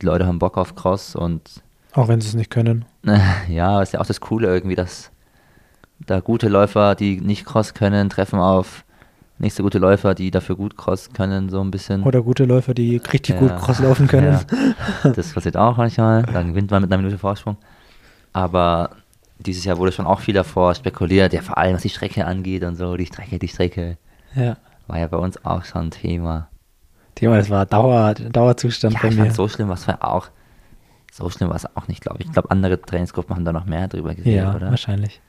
die 0.02 0.06
Leute 0.06 0.26
haben 0.26 0.40
Bock 0.40 0.58
auf 0.58 0.76
Cross 0.76 1.16
und 1.16 1.64
Auch 1.94 2.10
wenn 2.10 2.20
sie 2.20 2.28
es 2.28 2.34
nicht 2.34 2.50
können. 2.50 2.84
ja, 3.48 3.82
ist 3.82 3.94
ja 3.94 4.02
auch 4.02 4.06
das 4.06 4.20
Coole 4.20 4.48
irgendwie, 4.48 4.76
dass 4.76 5.10
da 6.06 6.20
gute 6.20 6.48
Läufer, 6.50 6.96
die 6.96 7.20
nicht 7.22 7.46
Cross 7.46 7.74
können, 7.74 8.10
treffen 8.10 8.40
auf 8.40 8.84
nicht 9.40 9.56
so 9.56 9.64
gute 9.64 9.80
Läufer, 9.80 10.14
die 10.14 10.30
dafür 10.30 10.56
gut 10.56 10.78
Cross 10.78 11.10
können, 11.14 11.50
so 11.50 11.62
ein 11.62 11.72
bisschen. 11.72 12.04
Oder 12.04 12.22
gute 12.22 12.46
Läufer, 12.46 12.74
die 12.76 12.98
richtig 12.98 13.38
gut 13.38 13.50
Ja, 13.50 13.58
Cross 13.58 13.80
laufen 13.80 14.08
können. 14.08 14.40
Ja, 15.04 15.10
das 15.12 15.34
passiert 15.34 15.58
auch 15.58 15.78
manchmal. 15.78 16.22
Dann 16.24 16.50
gewinnt 16.50 16.70
man 16.70 16.84
mit 16.84 16.92
einer 16.92 17.02
Minute 17.02 17.18
Vorsprung. 17.18 17.58
Aber 18.34 18.92
dieses 19.40 19.66
Jahr 19.66 19.78
wurde 19.78 19.92
schon 19.92 20.06
auch 20.06 20.20
viel 20.20 20.36
davor 20.36 20.76
spekuliert, 20.76 21.34
ja, 21.34 21.42
vor 21.42 21.58
allem 21.58 21.74
was 21.76 21.82
die 21.82 21.90
Strecke 21.90 22.26
angeht 22.26 22.64
und 22.64 22.76
so, 22.76 22.96
die 22.96 23.08
Strecke, 23.08 23.40
die 23.40 23.48
Strecke, 23.48 23.98
Ja. 24.36 24.58
war 24.88 25.00
ja 25.00 25.08
bei 25.08 25.18
uns 25.18 25.44
auch 25.44 25.66
schon 25.66 25.88
ein 25.88 25.92
Thema. 25.92 26.48
Thema, 27.16 27.38
das 27.38 27.50
war 27.50 27.66
Dauer, 27.66 28.14
Dauerzustand 28.14 28.94
Ja, 28.94 29.00
bei 29.02 29.12
mir. 29.12 29.32
so 29.32 29.48
schlimm, 29.48 29.70
war 29.70 29.78
auch. 30.02 30.28
So 31.12 31.30
schlimm 31.30 31.50
war 31.50 31.56
es 31.58 31.66
auch 31.76 31.88
nicht, 31.88 32.02
glaube 32.02 32.20
ich. 32.22 32.28
Ich 32.28 32.32
glaube, 32.32 32.52
andere 32.52 32.80
Trainingsgruppen 32.80 33.36
haben 33.36 33.44
da 33.44 33.52
noch 33.52 33.66
mehr 33.66 33.88
drüber 33.88 34.14
gesehen, 34.16 34.36
ja, 34.38 34.56
oder? 34.56 34.70
wahrscheinlich. 34.70 35.20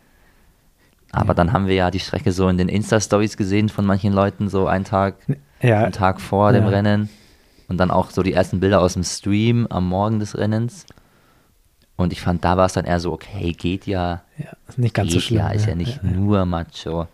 Aber 1.12 1.34
dann 1.34 1.52
haben 1.52 1.66
wir 1.66 1.74
ja 1.74 1.90
die 1.90 2.00
Strecke 2.00 2.32
so 2.32 2.48
in 2.48 2.56
den 2.56 2.68
Insta-Stories 2.68 3.36
gesehen 3.36 3.68
von 3.68 3.84
manchen 3.84 4.12
Leuten, 4.14 4.48
so 4.48 4.66
einen 4.66 4.84
Tag, 4.84 5.16
Ja, 5.60 5.84
einen 5.84 5.92
Tag 5.92 6.20
vor 6.20 6.52
dem 6.52 6.64
Ja. 6.64 6.70
Rennen. 6.70 7.10
Und 7.68 7.78
dann 7.78 7.90
auch 7.90 8.10
so 8.10 8.22
die 8.22 8.32
ersten 8.32 8.60
Bilder 8.60 8.80
aus 8.80 8.94
dem 8.94 9.04
Stream 9.04 9.66
am 9.68 9.88
Morgen 9.88 10.18
des 10.18 10.36
Rennens. 10.36 10.86
Und 11.96 12.12
ich 12.12 12.20
fand, 12.20 12.44
da 12.44 12.56
war 12.56 12.66
es 12.66 12.72
dann 12.72 12.84
eher 12.86 12.98
so, 12.98 13.12
okay, 13.12 13.52
geht 13.52 13.86
ja. 13.86 14.22
ja, 14.38 14.46
ist 14.68 14.78
nicht 14.78 14.94
ganz 14.94 15.12
so 15.12 15.20
schlimm. 15.20 15.38
ja, 15.38 15.50
ist 15.50 15.66
ja 15.66 15.74
nicht 15.74 16.02
nur 16.02 16.44
Macho. 16.46 17.06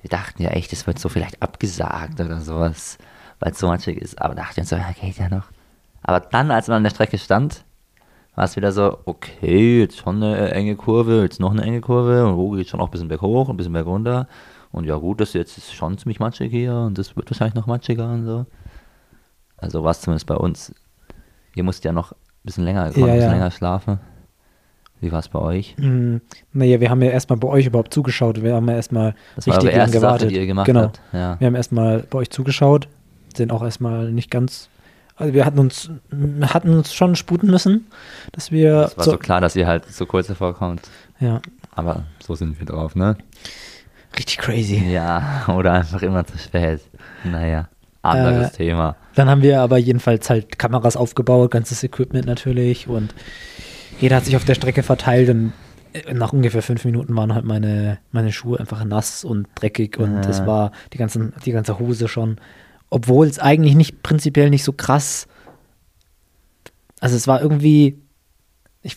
Wir 0.00 0.10
dachten 0.10 0.42
ja 0.42 0.50
echt, 0.50 0.72
es 0.72 0.86
wird 0.86 0.98
so 0.98 1.08
vielleicht 1.08 1.42
abgesagt 1.42 2.20
oder 2.20 2.40
sowas, 2.40 2.98
weil 3.40 3.52
es 3.52 3.58
so 3.58 3.66
matschig 3.66 3.98
ist. 3.98 4.20
Aber 4.22 4.34
dachten 4.36 4.56
wir 4.58 4.64
so, 4.64 4.76
ja, 4.76 4.92
geht 4.98 5.18
ja 5.18 5.28
noch. 5.28 5.44
Aber 6.02 6.20
dann, 6.20 6.50
als 6.50 6.68
man 6.68 6.78
an 6.78 6.82
der 6.84 6.90
Strecke 6.90 7.18
stand, 7.18 7.64
war 8.38 8.44
es 8.44 8.54
wieder 8.54 8.70
so, 8.70 8.98
okay, 9.04 9.80
jetzt 9.80 9.96
schon 9.96 10.22
eine 10.22 10.52
enge 10.52 10.76
Kurve, 10.76 11.22
jetzt 11.22 11.40
noch 11.40 11.50
eine 11.50 11.62
enge 11.62 11.80
Kurve 11.80 12.24
und 12.24 12.36
wo 12.36 12.52
geht 12.52 12.68
schon 12.68 12.80
auch 12.80 12.84
ein 12.86 12.90
bisschen 12.92 13.08
berghoch, 13.08 13.48
ein 13.48 13.56
bisschen 13.56 13.72
bergunter. 13.72 14.28
Und 14.70 14.84
ja 14.84 14.94
gut, 14.94 15.20
das 15.20 15.32
jetzt 15.32 15.58
ist 15.58 15.74
schon 15.74 15.98
ziemlich 15.98 16.20
matschig 16.20 16.52
hier 16.52 16.72
und 16.72 16.96
das 16.96 17.16
wird 17.16 17.28
wahrscheinlich 17.28 17.56
noch 17.56 17.66
matschiger 17.66 18.08
und 18.12 18.26
so. 18.26 18.46
Also 19.56 19.82
war 19.82 19.90
es 19.90 20.02
zumindest 20.02 20.28
bei 20.28 20.36
uns. 20.36 20.72
Ihr 21.56 21.64
musstet 21.64 21.86
ja 21.86 21.92
noch 21.92 22.12
ein 22.12 22.16
bisschen 22.44 22.62
länger, 22.62 22.82
Ja, 22.82 22.86
ein 22.86 22.92
bisschen 22.92 23.18
ja. 23.18 23.32
länger 23.32 23.50
schlafen. 23.50 23.98
Wie 25.00 25.10
war 25.10 25.18
es 25.18 25.28
bei 25.28 25.40
euch? 25.40 25.74
Mm, 25.76 26.18
Naja, 26.52 26.78
wir 26.78 26.90
haben 26.90 27.02
ja 27.02 27.10
erstmal 27.10 27.40
bei 27.40 27.48
euch 27.48 27.66
überhaupt 27.66 27.92
zugeschaut. 27.92 28.40
Wir 28.40 28.54
haben 28.54 28.68
ja 28.68 28.76
erstmal 28.76 29.16
Das 29.34 29.48
war 29.48 29.54
richtig 29.56 29.70
eure 29.70 29.78
lang 29.78 29.86
erste 29.86 29.98
Sache, 29.98 30.06
gewartet. 30.12 30.30
die 30.30 30.36
ihr 30.36 30.46
gemacht 30.46 30.66
genau. 30.66 30.82
habt. 30.82 31.00
Ja. 31.12 31.40
Wir 31.40 31.46
haben 31.48 31.56
erstmal 31.56 32.04
bei 32.08 32.18
euch 32.18 32.30
zugeschaut, 32.30 32.86
sind 33.36 33.50
auch 33.50 33.64
erstmal 33.64 34.12
nicht 34.12 34.30
ganz. 34.30 34.68
Also 35.18 35.34
wir 35.34 35.44
hatten 35.44 35.58
uns, 35.58 35.90
hatten 36.42 36.70
uns 36.74 36.94
schon 36.94 37.16
sputen 37.16 37.50
müssen, 37.50 37.86
dass 38.32 38.50
wir. 38.52 38.84
Es 38.84 38.96
war 38.96 39.04
so 39.04 39.18
klar, 39.18 39.40
dass 39.40 39.56
ihr 39.56 39.66
halt 39.66 39.84
so 39.90 40.06
kurz 40.06 40.28
davor 40.28 40.54
kommt. 40.54 40.82
ja, 41.20 41.40
Aber 41.74 42.04
so 42.24 42.34
sind 42.34 42.58
wir 42.58 42.66
drauf, 42.66 42.94
ne? 42.94 43.16
richtig 44.16 44.38
crazy. 44.38 44.76
Ja, 44.90 45.44
oder 45.54 45.72
einfach 45.72 46.02
immer 46.02 46.24
zu 46.26 46.38
spät. 46.38 46.80
Naja, 47.24 47.68
anderes 48.02 48.54
Äh, 48.54 48.56
Thema. 48.56 48.96
Dann 49.14 49.28
haben 49.28 49.42
wir 49.42 49.60
aber 49.60 49.78
jedenfalls 49.78 50.30
halt 50.30 50.58
Kameras 50.58 50.96
aufgebaut, 50.96 51.50
ganzes 51.50 51.82
Equipment 51.84 52.26
natürlich 52.26 52.88
und 52.88 53.14
jeder 54.00 54.16
hat 54.16 54.24
sich 54.24 54.36
auf 54.36 54.44
der 54.44 54.54
Strecke 54.54 54.82
verteilt 54.82 55.28
und 55.28 55.52
äh, 55.92 56.14
nach 56.14 56.32
ungefähr 56.32 56.62
fünf 56.62 56.84
Minuten 56.84 57.14
waren 57.16 57.34
halt 57.34 57.44
meine, 57.44 57.98
meine 58.12 58.32
Schuhe 58.32 58.58
einfach 58.60 58.82
nass 58.84 59.24
und 59.24 59.46
dreckig 59.56 59.98
und 59.98 60.22
Ja. 60.24 60.30
es 60.30 60.46
war 60.46 60.72
die, 60.92 60.98
ganzen, 60.98 61.32
die 61.44 61.52
ganze 61.52 61.78
Hose 61.78 62.08
schon, 62.08 62.38
obwohl 62.90 63.26
es 63.26 63.38
eigentlich 63.38 63.74
nicht 63.74 64.02
prinzipiell 64.02 64.50
nicht 64.50 64.64
so 64.64 64.72
krass, 64.72 65.26
also 67.00 67.16
es 67.16 67.26
war 67.28 67.40
irgendwie, 67.40 67.98
ich, 68.82 68.96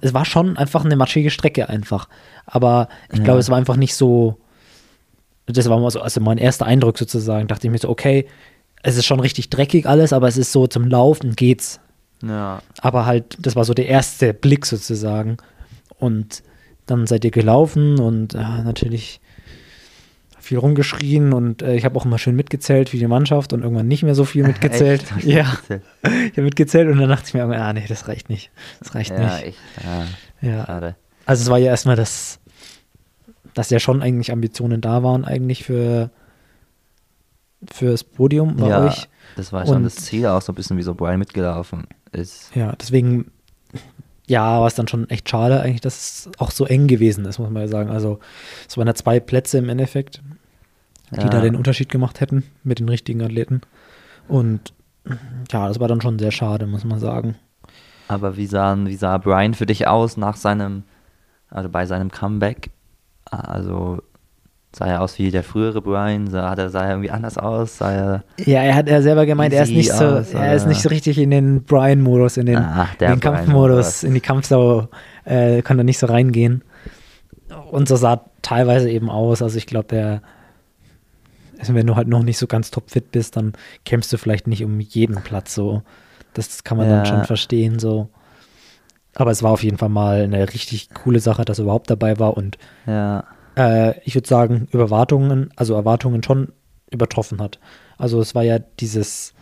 es 0.00 0.12
war 0.14 0.24
schon 0.24 0.56
einfach 0.56 0.84
eine 0.84 0.96
matschige 0.96 1.30
Strecke 1.30 1.68
einfach, 1.68 2.08
aber 2.46 2.88
ich 3.12 3.18
Ja. 3.18 3.24
glaube, 3.24 3.40
es 3.40 3.48
war 3.48 3.56
einfach 3.58 3.76
nicht 3.76 3.94
so, 3.94 4.38
das 5.46 5.68
war 5.68 5.78
mal 5.78 5.90
so, 5.90 6.00
also 6.00 6.20
mein 6.20 6.38
erster 6.38 6.66
Eindruck 6.66 6.98
sozusagen, 6.98 7.48
dachte 7.48 7.66
ich 7.66 7.70
mir 7.70 7.78
so, 7.78 7.88
okay, 7.88 8.26
es 8.82 8.96
ist 8.96 9.06
schon 9.06 9.20
richtig 9.20 9.50
dreckig 9.50 9.86
alles, 9.86 10.12
aber 10.12 10.28
es 10.28 10.36
ist 10.36 10.52
so 10.52 10.66
zum 10.66 10.86
Laufen 10.86 11.34
geht's. 11.34 11.80
Ja. 12.22 12.60
Aber 12.80 13.06
halt, 13.06 13.36
das 13.40 13.56
war 13.56 13.64
so 13.64 13.74
der 13.74 13.86
erste 13.88 14.34
Blick 14.34 14.66
sozusagen. 14.66 15.36
Und 15.98 16.42
dann 16.86 17.06
seid 17.06 17.24
ihr 17.24 17.30
gelaufen 17.32 17.98
und 17.98 18.34
ja, 18.34 18.62
natürlich 18.62 19.20
viel 20.48 20.58
rumgeschrien 20.58 21.32
und 21.32 21.62
äh, 21.62 21.74
ich 21.76 21.84
habe 21.84 21.96
auch 21.98 22.04
immer 22.04 22.18
schön 22.18 22.34
mitgezählt 22.36 22.88
für 22.88 22.96
die 22.96 23.06
Mannschaft 23.06 23.52
und 23.52 23.62
irgendwann 23.62 23.86
nicht 23.88 24.02
mehr 24.02 24.14
so 24.14 24.24
viel 24.24 24.42
mitgezählt. 24.46 25.04
Echt? 25.16 25.24
Ja, 25.26 25.44
mitgezählt? 25.44 25.82
ich 26.02 26.32
habe 26.32 26.42
mitgezählt 26.42 26.88
und 26.90 26.98
dann 26.98 27.08
dachte 27.08 27.24
ich 27.28 27.34
mir 27.34 27.44
ah 27.44 27.72
nee, 27.72 27.84
das 27.88 28.08
reicht 28.08 28.28
nicht. 28.28 28.50
Das 28.80 28.94
reicht 28.94 29.10
Ja, 29.10 29.36
nicht. 29.36 29.46
echt. 29.46 29.58
Ja, 30.42 30.48
Ja. 30.50 30.66
schade. 30.66 30.96
Also 31.26 31.42
es 31.44 31.50
war 31.50 31.58
ja 31.58 31.66
erstmal 31.66 31.96
das, 31.96 32.40
dass 33.54 33.70
ja 33.70 33.78
schon 33.78 34.02
eigentlich 34.02 34.32
Ambitionen 34.32 34.80
da 34.80 35.02
waren 35.02 35.24
eigentlich 35.24 35.64
für 35.64 36.10
fürs 37.72 38.04
Podium 38.04 38.56
bei 38.56 38.68
ja, 38.68 38.86
euch. 38.86 39.08
das 39.36 39.52
war 39.52 39.66
schon 39.66 39.76
Und- 39.78 39.82
das 39.84 39.96
Ziel, 39.96 40.26
auch 40.26 40.42
so 40.42 40.52
ein 40.52 40.54
bisschen 40.54 40.76
wie 40.76 40.82
so 40.82 40.94
Brian 40.94 41.18
mitgelaufen 41.18 41.86
ist. 42.12 42.54
Ja, 42.54 42.72
deswegen, 42.80 43.30
ja, 44.28 44.60
war 44.60 44.66
es 44.68 44.74
dann 44.76 44.86
schon 44.88 45.10
echt 45.10 45.28
schade 45.28 45.60
eigentlich, 45.60 45.80
dass 45.80 45.96
es 45.96 46.30
auch 46.38 46.50
so 46.52 46.66
eng 46.66 46.86
gewesen 46.86 47.24
ist, 47.24 47.38
muss 47.40 47.50
man 47.50 47.62
ja 47.62 47.68
sagen. 47.68 47.90
Also 47.90 48.20
es 48.68 48.76
waren 48.76 48.86
ja 48.86 48.94
zwei 48.94 49.18
Plätze 49.18 49.58
im 49.58 49.68
Endeffekt, 49.68 50.22
die 51.10 51.20
Ja. 51.20 51.28
da 51.28 51.40
den 51.40 51.56
Unterschied 51.56 51.88
gemacht 51.88 52.20
hätten 52.20 52.44
mit 52.64 52.78
den 52.80 52.88
richtigen 52.88 53.22
Athleten. 53.22 53.60
Und 54.28 54.72
ja, 55.50 55.68
das 55.68 55.80
war 55.80 55.88
dann 55.88 56.00
schon 56.00 56.18
sehr 56.18 56.30
schade, 56.32 56.66
muss 56.66 56.84
man 56.84 56.98
sagen. 56.98 57.36
Aber 58.08 58.36
wie 58.36 58.46
sah, 58.46 58.76
wie 58.84 58.96
sah 58.96 59.18
Brian 59.18 59.54
für 59.54 59.66
dich 59.66 59.86
aus 59.86 60.16
nach 60.16 60.36
seinem, 60.36 60.82
also 61.50 61.68
bei 61.68 61.86
seinem 61.86 62.10
Comeback? 62.10 62.70
Also 63.30 64.02
sah 64.74 64.86
er 64.86 65.02
aus 65.02 65.18
wie 65.18 65.30
der 65.30 65.42
frühere 65.44 65.80
Brian? 65.82 66.28
Sah, 66.28 66.50
hat 66.50 66.58
er, 66.58 66.70
sah 66.70 66.84
er 66.84 66.90
irgendwie 66.90 67.10
anders 67.10 67.38
aus? 67.38 67.78
Sah 67.78 67.90
er, 67.92 68.24
Ja, 68.38 68.62
er 68.62 68.74
hat 68.74 68.88
er 68.88 69.02
selber 69.02 69.24
gemeint, 69.26 69.52
er 69.54 69.62
ist 69.62 69.70
nicht 69.72 69.92
so, 69.92 70.04
aus, 70.06 70.32
er 70.34 70.54
ist 70.54 70.66
nicht 70.66 70.82
so 70.82 70.88
richtig 70.90 71.18
in 71.18 71.30
den 71.30 71.62
Brian-Modus, 71.64 72.36
in 72.36 72.46
den, 72.46 72.58
Ach, 72.58 72.92
in 73.00 73.08
den. 73.08 73.20
Kampfmodus, 73.20 74.02
in 74.04 74.14
die 74.14 74.20
Kampfsau, 74.20 74.88
äh, 75.24 75.62
konnte 75.62 75.82
er 75.82 75.84
nicht 75.84 75.98
so 75.98 76.06
reingehen. 76.06 76.62
Und 77.70 77.88
so 77.88 77.96
sah 77.96 78.24
teilweise 78.42 78.90
eben 78.90 79.08
aus. 79.10 79.42
Also 79.42 79.56
ich 79.56 79.66
glaube, 79.66 79.88
der, 79.88 80.10
also 80.10 80.20
wenn 81.66 81.86
du 81.86 81.96
halt 81.96 82.08
noch 82.08 82.22
nicht 82.22 82.38
so 82.38 82.46
ganz 82.46 82.70
topfit 82.70 83.10
bist, 83.12 83.36
dann 83.36 83.52
kämpfst 83.84 84.12
du 84.12 84.18
vielleicht 84.18 84.46
nicht 84.46 84.64
um 84.64 84.80
jeden 84.80 85.22
Platz 85.22 85.54
so. 85.54 85.82
Das 86.34 86.62
kann 86.64 86.78
man 86.78 86.88
dann 86.88 86.98
Ja. 87.00 87.04
schon 87.06 87.24
verstehen 87.24 87.78
so. 87.78 88.08
Aber 89.14 89.30
es 89.30 89.42
war 89.42 89.50
auf 89.50 89.62
jeden 89.64 89.78
Fall 89.78 89.88
mal 89.88 90.22
eine 90.22 90.52
richtig 90.52 90.90
coole 90.94 91.18
Sache, 91.20 91.44
dass 91.44 91.58
er 91.58 91.64
überhaupt 91.64 91.90
dabei 91.90 92.18
war 92.18 92.36
und 92.36 92.56
ja, 92.86 93.24
äh, 93.56 93.98
ich 94.04 94.14
würde 94.14 94.28
sagen, 94.28 94.68
über 94.70 94.84
Erwartungen, 94.84 95.50
also 95.56 95.74
Erwartungen 95.74 96.22
schon 96.22 96.52
übertroffen 96.90 97.40
hat. 97.40 97.58
Also 97.96 98.20
es 98.20 98.34
war 98.36 98.44
ja 98.44 98.58
dieses 98.58 99.34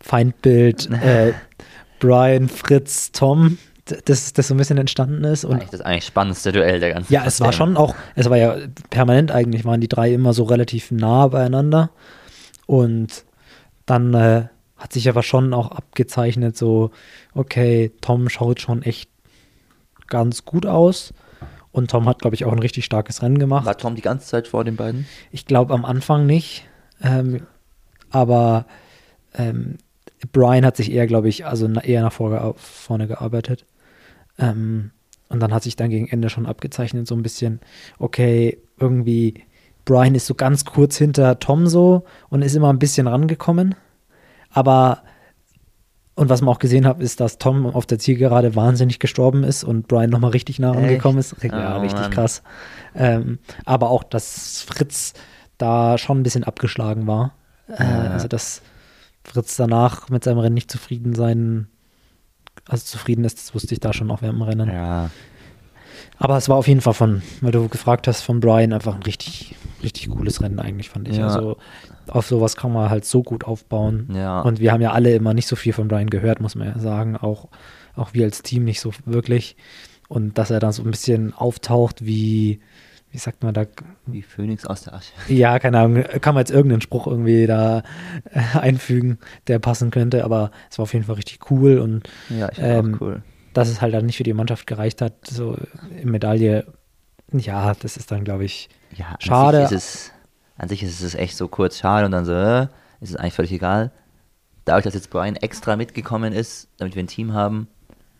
Feindbild 0.00 0.88
äh, 1.02 1.32
Brian, 1.98 2.48
Fritz, 2.48 3.12
Tom, 3.12 3.58
das, 4.04 4.32
das 4.32 4.48
so 4.48 4.54
ein 4.54 4.56
bisschen 4.56 4.78
entstanden 4.78 5.24
ist. 5.24 5.44
Und 5.44 5.56
eigentlich 5.56 5.70
das 5.70 5.80
eigentlich 5.80 6.04
spannendste 6.04 6.52
Duell 6.52 6.80
der 6.80 6.94
ganzen 6.94 7.12
ja, 7.12 7.24
es 7.24 7.40
war 7.40 7.52
schon 7.52 7.76
auch, 7.76 7.94
es 8.14 8.28
war 8.30 8.36
ja 8.36 8.56
permanent 8.90 9.30
eigentlich, 9.30 9.64
waren 9.64 9.80
die 9.80 9.88
drei 9.88 10.12
immer 10.12 10.32
so 10.32 10.44
relativ 10.44 10.90
nah 10.90 11.28
beieinander. 11.28 11.90
Und 12.66 13.24
dann 13.86 14.14
äh, 14.14 14.44
hat 14.76 14.92
sich 14.92 15.08
aber 15.08 15.22
schon 15.22 15.52
auch 15.52 15.70
abgezeichnet, 15.70 16.56
so, 16.56 16.90
okay, 17.34 17.92
Tom 18.00 18.28
schaut 18.28 18.60
schon 18.60 18.82
echt 18.82 19.10
ganz 20.06 20.44
gut 20.44 20.66
aus. 20.66 21.12
Und 21.72 21.90
Tom 21.90 22.08
hat, 22.08 22.20
glaube 22.20 22.34
ich, 22.34 22.44
auch 22.44 22.52
ein 22.52 22.58
richtig 22.58 22.84
starkes 22.84 23.22
Rennen 23.22 23.38
gemacht. 23.38 23.64
War 23.64 23.78
Tom 23.78 23.94
die 23.94 24.02
ganze 24.02 24.26
Zeit 24.26 24.48
vor 24.48 24.64
den 24.64 24.76
beiden? 24.76 25.06
Ich 25.30 25.46
glaube 25.46 25.72
am 25.72 25.84
Anfang 25.84 26.26
nicht. 26.26 26.64
Ähm, 27.02 27.46
aber 28.10 28.66
ähm, 29.34 29.78
Brian 30.32 30.64
hat 30.64 30.76
sich 30.76 30.92
eher, 30.92 31.06
glaube 31.06 31.28
ich, 31.28 31.46
also 31.46 31.68
eher 31.68 32.02
nach 32.02 32.12
vorne 32.12 33.06
gearbeitet. 33.06 33.64
Ähm, 34.40 34.90
und 35.28 35.38
dann 35.40 35.54
hat 35.54 35.62
sich 35.62 35.76
dann 35.76 35.90
gegen 35.90 36.08
Ende 36.08 36.28
schon 36.28 36.46
abgezeichnet, 36.46 37.06
so 37.06 37.14
ein 37.14 37.22
bisschen, 37.22 37.60
okay, 37.98 38.58
irgendwie, 38.80 39.44
Brian 39.84 40.14
ist 40.16 40.26
so 40.26 40.34
ganz 40.34 40.64
kurz 40.64 40.96
hinter 40.96 41.38
Tom 41.38 41.68
so 41.68 42.04
und 42.30 42.42
ist 42.42 42.56
immer 42.56 42.72
ein 42.72 42.78
bisschen 42.80 43.06
rangekommen. 43.06 43.76
Aber, 44.50 45.02
und 46.16 46.28
was 46.28 46.40
man 46.42 46.52
auch 46.52 46.58
gesehen 46.58 46.84
hat, 46.86 47.00
ist, 47.00 47.20
dass 47.20 47.38
Tom 47.38 47.66
auf 47.66 47.86
der 47.86 47.98
Zielgerade 48.00 48.56
wahnsinnig 48.56 48.98
gestorben 48.98 49.44
ist 49.44 49.62
und 49.62 49.86
Brian 49.86 50.10
nochmal 50.10 50.32
richtig 50.32 50.58
nah 50.58 50.72
rangekommen 50.72 51.18
ist. 51.18 51.36
Ja, 51.42 51.76
Oh, 51.76 51.80
richtig 51.80 52.00
Mann. 52.00 52.10
krass. 52.10 52.42
Ähm, 52.94 53.38
aber 53.64 53.90
auch, 53.90 54.02
dass 54.02 54.62
Fritz 54.62 55.14
da 55.58 55.96
schon 55.98 56.18
ein 56.20 56.22
bisschen 56.24 56.44
abgeschlagen 56.44 57.06
war. 57.06 57.34
Äh, 57.68 57.82
Ja. 57.84 58.10
also, 58.10 58.26
dass 58.26 58.62
Fritz 59.22 59.56
danach 59.56 60.08
mit 60.08 60.24
seinem 60.24 60.38
Rennen 60.38 60.54
nicht 60.54 60.70
zufrieden 60.70 61.14
sein, 61.14 61.68
also 62.70 62.84
zufrieden 62.84 63.24
ist, 63.24 63.38
das 63.38 63.54
wusste 63.54 63.74
ich 63.74 63.80
da 63.80 63.92
schon 63.92 64.10
auch 64.10 64.22
während 64.22 64.38
dem 64.38 64.42
Rennen. 64.42 64.70
Ja. 64.70 65.10
Aber 66.18 66.36
es 66.36 66.48
war 66.48 66.56
auf 66.56 66.68
jeden 66.68 66.80
Fall 66.80 66.94
von, 66.94 67.22
weil 67.40 67.50
du 67.50 67.68
gefragt 67.68 68.06
hast, 68.06 68.22
von 68.22 68.40
Brian 68.40 68.72
einfach 68.72 68.94
ein 68.94 69.02
richtig, 69.02 69.56
richtig 69.82 70.10
cooles 70.10 70.40
Rennen 70.40 70.60
eigentlich, 70.60 70.90
fand 70.90 71.08
ich. 71.08 71.16
Ja. 71.16 71.26
Also 71.26 71.56
auf 72.08 72.26
sowas 72.26 72.56
kann 72.56 72.72
man 72.72 72.90
halt 72.90 73.04
so 73.04 73.22
gut 73.22 73.44
aufbauen. 73.44 74.08
Ja. 74.14 74.40
Und 74.42 74.60
wir 74.60 74.72
haben 74.72 74.82
ja 74.82 74.92
alle 74.92 75.14
immer 75.14 75.34
nicht 75.34 75.48
so 75.48 75.56
viel 75.56 75.72
von 75.72 75.88
Brian 75.88 76.10
gehört, 76.10 76.40
muss 76.40 76.54
man 76.54 76.68
ja 76.68 76.78
sagen. 76.78 77.16
Auch, 77.16 77.48
auch 77.96 78.14
wir 78.14 78.24
als 78.24 78.42
Team 78.42 78.64
nicht 78.64 78.80
so 78.80 78.92
wirklich. 79.04 79.56
Und 80.08 80.38
dass 80.38 80.50
er 80.50 80.60
dann 80.60 80.72
so 80.72 80.82
ein 80.82 80.90
bisschen 80.90 81.32
auftaucht 81.34 82.04
wie, 82.04 82.60
wie 83.12 83.18
sagt 83.18 83.42
man 83.42 83.52
da, 83.54 83.64
Wie 84.06 84.22
Phönix 84.22 84.64
aus 84.66 84.82
der 84.84 84.94
Asche. 84.94 85.12
ja, 85.28 85.58
keine 85.58 85.80
Ahnung, 85.80 86.04
kann 86.20 86.34
man 86.34 86.42
jetzt 86.42 86.50
irgendeinen 86.52 86.80
Spruch 86.80 87.06
irgendwie 87.06 87.46
da 87.46 87.82
äh, 88.30 88.58
einfügen, 88.58 89.18
der 89.48 89.58
passen 89.58 89.90
könnte, 89.90 90.24
aber 90.24 90.50
es 90.70 90.78
war 90.78 90.84
auf 90.84 90.92
jeden 90.94 91.04
Fall 91.06 91.16
richtig 91.16 91.50
cool 91.50 91.78
und 91.78 92.08
Ja, 92.28 92.50
ich 92.52 92.58
Ähm, 92.60 92.94
auch 92.96 93.00
cool. 93.00 93.22
dass 93.52 93.68
es 93.68 93.80
halt 93.80 93.94
dann 93.94 94.06
nicht 94.06 94.16
für 94.16 94.22
die 94.22 94.32
Mannschaft 94.32 94.66
gereicht 94.66 95.02
hat, 95.02 95.14
so 95.26 95.56
in 96.00 96.10
Medaille, 96.10 96.66
ja, 97.32 97.74
das 97.74 97.96
ist 97.96 98.10
dann, 98.10 98.24
glaube 98.24 98.44
ich, 98.44 98.68
Ja, 98.96 99.16
schade. 99.18 99.66
Sich 99.68 99.76
es, 99.76 100.12
an 100.56 100.68
sich 100.68 100.82
ist 100.82 101.00
es 101.00 101.14
echt 101.14 101.36
so 101.36 101.48
kurz 101.48 101.78
schade 101.78 102.06
und 102.06 102.12
dann 102.12 102.24
so, 102.24 102.32
äh, 102.32 102.62
ist 103.00 103.10
es 103.10 103.16
eigentlich 103.16 103.34
völlig 103.34 103.52
egal. 103.52 103.90
Dadurch, 104.66 104.84
dass 104.84 104.94
jetzt 104.94 105.10
Brian 105.10 105.36
extra 105.36 105.74
mitgekommen 105.76 106.32
ist, 106.32 106.68
damit 106.76 106.94
wir 106.94 107.02
ein 107.02 107.06
Team 107.08 107.32
haben, 107.32 107.66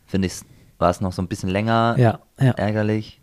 finde 0.06 0.26
ich, 0.26 0.40
war 0.78 0.90
es 0.90 1.00
noch 1.00 1.12
so 1.12 1.20
ein 1.22 1.28
bisschen 1.28 1.50
länger 1.50 1.94
ja, 1.98 2.18
ja. 2.40 2.52
ärgerlich. 2.52 3.19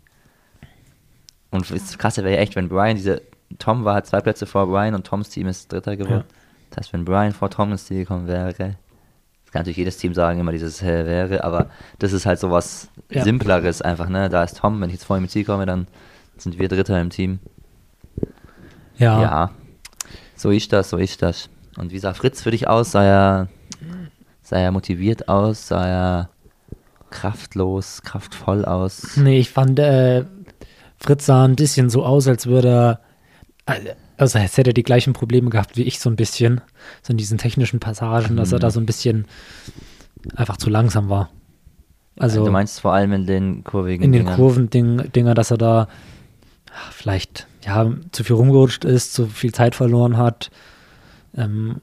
Und 1.50 1.70
das 1.70 1.98
Krasse 1.98 2.24
wäre 2.24 2.36
ja 2.36 2.40
echt, 2.40 2.56
wenn 2.56 2.68
Brian 2.68 2.96
diese, 2.96 3.22
Tom 3.58 3.84
war 3.84 3.94
halt 3.94 4.06
zwei 4.06 4.20
Plätze 4.20 4.46
vor 4.46 4.66
Brian 4.66 4.94
und 4.94 5.06
Toms 5.06 5.30
Team 5.30 5.46
ist 5.46 5.72
Dritter 5.72 5.96
geworden. 5.96 6.24
Das 6.70 6.78
heißt, 6.78 6.92
wenn 6.92 7.04
Brian 7.04 7.32
vor 7.32 7.50
Tom 7.50 7.72
ins 7.72 7.86
Ziel 7.86 8.00
gekommen 8.00 8.26
wäre, 8.26 8.52
das 8.52 9.52
kann 9.52 9.60
natürlich 9.60 9.78
jedes 9.78 9.96
Team 9.96 10.12
sagen, 10.12 10.40
immer 10.40 10.52
dieses 10.52 10.82
äh, 10.82 11.06
wäre, 11.06 11.42
aber 11.42 11.70
das 11.98 12.12
ist 12.12 12.26
halt 12.26 12.38
so 12.38 12.50
was 12.50 12.88
Ja. 13.10 13.24
Simpleres 13.24 13.80
einfach, 13.80 14.10
ne? 14.10 14.28
Da 14.28 14.44
ist 14.44 14.58
Tom, 14.58 14.78
wenn 14.80 14.90
ich 14.90 14.96
jetzt 14.96 15.04
vor 15.04 15.16
ihm 15.16 15.22
ins 15.22 15.32
Ziel 15.32 15.44
komme, 15.46 15.64
dann 15.64 15.86
sind 16.36 16.58
wir 16.58 16.68
Dritter 16.68 17.00
im 17.00 17.08
Team. 17.08 17.38
Ja. 18.98 19.22
Ja, 19.22 19.50
so 20.36 20.50
ist 20.50 20.72
das, 20.72 20.90
so 20.90 20.98
ist 20.98 21.22
das. 21.22 21.48
Und 21.78 21.92
wie 21.92 21.98
sah 21.98 22.12
Fritz 22.12 22.42
für 22.42 22.50
dich 22.50 22.68
aus? 22.68 22.92
Sah 22.92 23.04
er, 23.04 23.48
sah 24.42 24.58
er 24.58 24.72
motiviert 24.72 25.28
aus? 25.28 25.68
Sah 25.68 25.86
er 25.86 26.28
kraftlos, 27.10 28.02
kraftvoll 28.02 28.64
aus? 28.64 29.16
Nee, 29.16 29.38
ich 29.38 29.50
fand, 29.50 29.78
äh, 29.78 30.24
Fritz 30.98 31.26
sah 31.26 31.44
ein 31.44 31.56
bisschen 31.56 31.90
so 31.90 32.04
aus, 32.04 32.26
als 32.28 32.46
würde 32.46 33.00
er, 33.66 33.76
also 34.16 34.38
als 34.38 34.56
hätte 34.56 34.70
er 34.70 34.74
die 34.74 34.82
gleichen 34.82 35.12
Probleme 35.12 35.50
gehabt 35.50 35.76
wie 35.76 35.82
ich 35.84 36.00
so 36.00 36.10
ein 36.10 36.16
bisschen, 36.16 36.60
so 37.02 37.12
in 37.12 37.16
diesen 37.16 37.38
technischen 37.38 37.80
Passagen, 37.80 38.36
dass 38.36 38.52
er 38.52 38.58
Mhm. 38.58 38.62
da 38.62 38.70
so 38.70 38.80
ein 38.80 38.86
bisschen 38.86 39.26
einfach 40.34 40.56
zu 40.56 40.70
langsam 40.70 41.08
war. 41.08 41.30
Also 42.18 42.44
du 42.44 42.50
meinst 42.50 42.80
vor 42.80 42.92
allem 42.94 43.12
in 43.12 43.26
den 43.26 43.62
kurvigen 43.62 44.02
in 44.04 44.10
den 44.12 44.22
Dingern. 44.22 44.36
Kurven 44.36 44.70
Dinger, 44.70 45.34
dass 45.34 45.52
er 45.52 45.58
da 45.58 45.88
vielleicht 46.90 47.46
ja 47.64 47.92
zu 48.10 48.24
viel 48.24 48.34
rumgerutscht 48.36 48.84
ist, 48.84 49.12
zu 49.14 49.26
viel 49.26 49.52
Zeit 49.52 49.74
verloren 49.76 50.16
hat. 50.16 50.50
Ähm, 51.36 51.76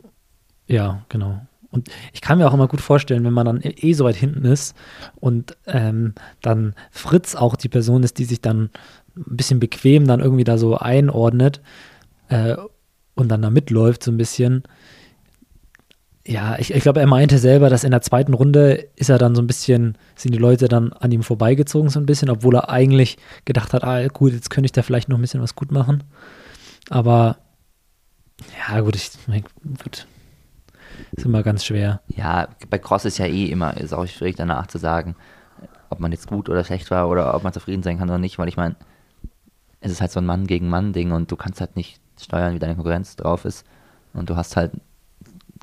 ja, 0.67 1.03
genau. 1.07 1.39
Und 1.71 1.89
ich 2.13 2.21
kann 2.21 2.37
mir 2.37 2.47
auch 2.47 2.53
immer 2.53 2.67
gut 2.67 2.81
vorstellen, 2.81 3.23
wenn 3.23 3.33
man 3.33 3.45
dann 3.45 3.59
eh 3.61 3.93
so 3.93 4.03
weit 4.05 4.15
hinten 4.15 4.45
ist 4.45 4.75
und 5.15 5.55
ähm, 5.67 6.13
dann 6.41 6.73
Fritz 6.91 7.35
auch 7.35 7.55
die 7.55 7.69
Person 7.69 8.03
ist, 8.03 8.17
die 8.17 8.25
sich 8.25 8.41
dann 8.41 8.69
ein 9.15 9.37
bisschen 9.37 9.59
bequem 9.59 10.07
dann 10.07 10.19
irgendwie 10.19 10.43
da 10.43 10.57
so 10.57 10.77
einordnet 10.77 11.61
äh, 12.29 12.55
und 13.15 13.29
dann 13.29 13.41
da 13.41 13.49
mitläuft 13.49 14.03
so 14.03 14.11
ein 14.11 14.17
bisschen. 14.17 14.63
Ja, 16.27 16.57
ich, 16.57 16.73
ich 16.73 16.81
glaube, 16.81 16.99
er 16.99 17.07
meinte 17.07 17.37
selber, 17.37 17.69
dass 17.69 17.83
in 17.83 17.91
der 17.91 18.01
zweiten 18.01 18.33
Runde 18.33 18.87
ist 18.95 19.09
er 19.09 19.19
dann 19.19 19.35
so 19.35 19.43
ein 19.43 19.47
bisschen, 19.47 19.95
sind 20.15 20.33
die 20.33 20.39
Leute 20.39 20.67
dann 20.67 20.91
an 20.91 21.11
ihm 21.11 21.21
vorbeigezogen 21.21 21.89
so 21.89 21.99
ein 21.99 22.07
bisschen, 22.07 22.31
obwohl 22.31 22.55
er 22.55 22.69
eigentlich 22.69 23.17
gedacht 23.45 23.73
hat, 23.73 23.83
ah 23.83 24.07
gut, 24.07 24.33
jetzt 24.33 24.49
könnte 24.49 24.65
ich 24.65 24.71
da 24.71 24.81
vielleicht 24.81 25.07
noch 25.07 25.19
ein 25.19 25.21
bisschen 25.21 25.41
was 25.41 25.53
gut 25.53 25.71
machen. 25.71 26.03
Aber 26.89 27.37
ja, 28.67 28.79
gut, 28.81 28.95
ich 28.95 29.11
gut. 29.83 30.07
Ist 31.11 31.25
immer 31.25 31.43
ganz 31.43 31.63
schwer. 31.63 32.01
Ja, 32.07 32.47
bei 32.69 32.79
Cross 32.79 33.05
ist 33.05 33.17
ja 33.17 33.25
eh 33.25 33.45
immer, 33.45 33.77
ist 33.77 33.93
auch 33.93 34.05
schwierig 34.07 34.35
danach 34.35 34.67
zu 34.67 34.77
sagen, 34.77 35.15
ob 35.89 35.99
man 35.99 36.11
jetzt 36.11 36.27
gut 36.27 36.49
oder 36.49 36.63
schlecht 36.63 36.89
war 36.91 37.09
oder 37.09 37.33
ob 37.35 37.43
man 37.43 37.53
zufrieden 37.53 37.83
sein 37.83 37.97
kann 37.97 38.09
oder 38.09 38.17
nicht, 38.17 38.37
weil 38.37 38.47
ich 38.47 38.57
meine, 38.57 38.75
es 39.85 39.91
ist 39.91 40.01
halt 40.01 40.11
so 40.11 40.19
ein 40.19 40.25
Mann 40.25 40.47
gegen 40.47 40.67
Mann 40.69 40.93
Ding 40.93 41.11
und 41.11 41.31
du 41.31 41.35
kannst 41.35 41.61
halt 41.61 41.75
nicht 41.75 41.99
steuern, 42.19 42.53
wie 42.55 42.59
deine 42.59 42.75
Konkurrenz 42.75 43.15
drauf 43.15 43.45
ist 43.45 43.65
und 44.13 44.29
du 44.29 44.35
hast 44.35 44.55
halt 44.57 44.71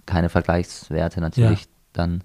keine 0.07 0.29
Vergleichswerte 0.29 1.21
natürlich 1.21 1.67
dann, 1.93 2.23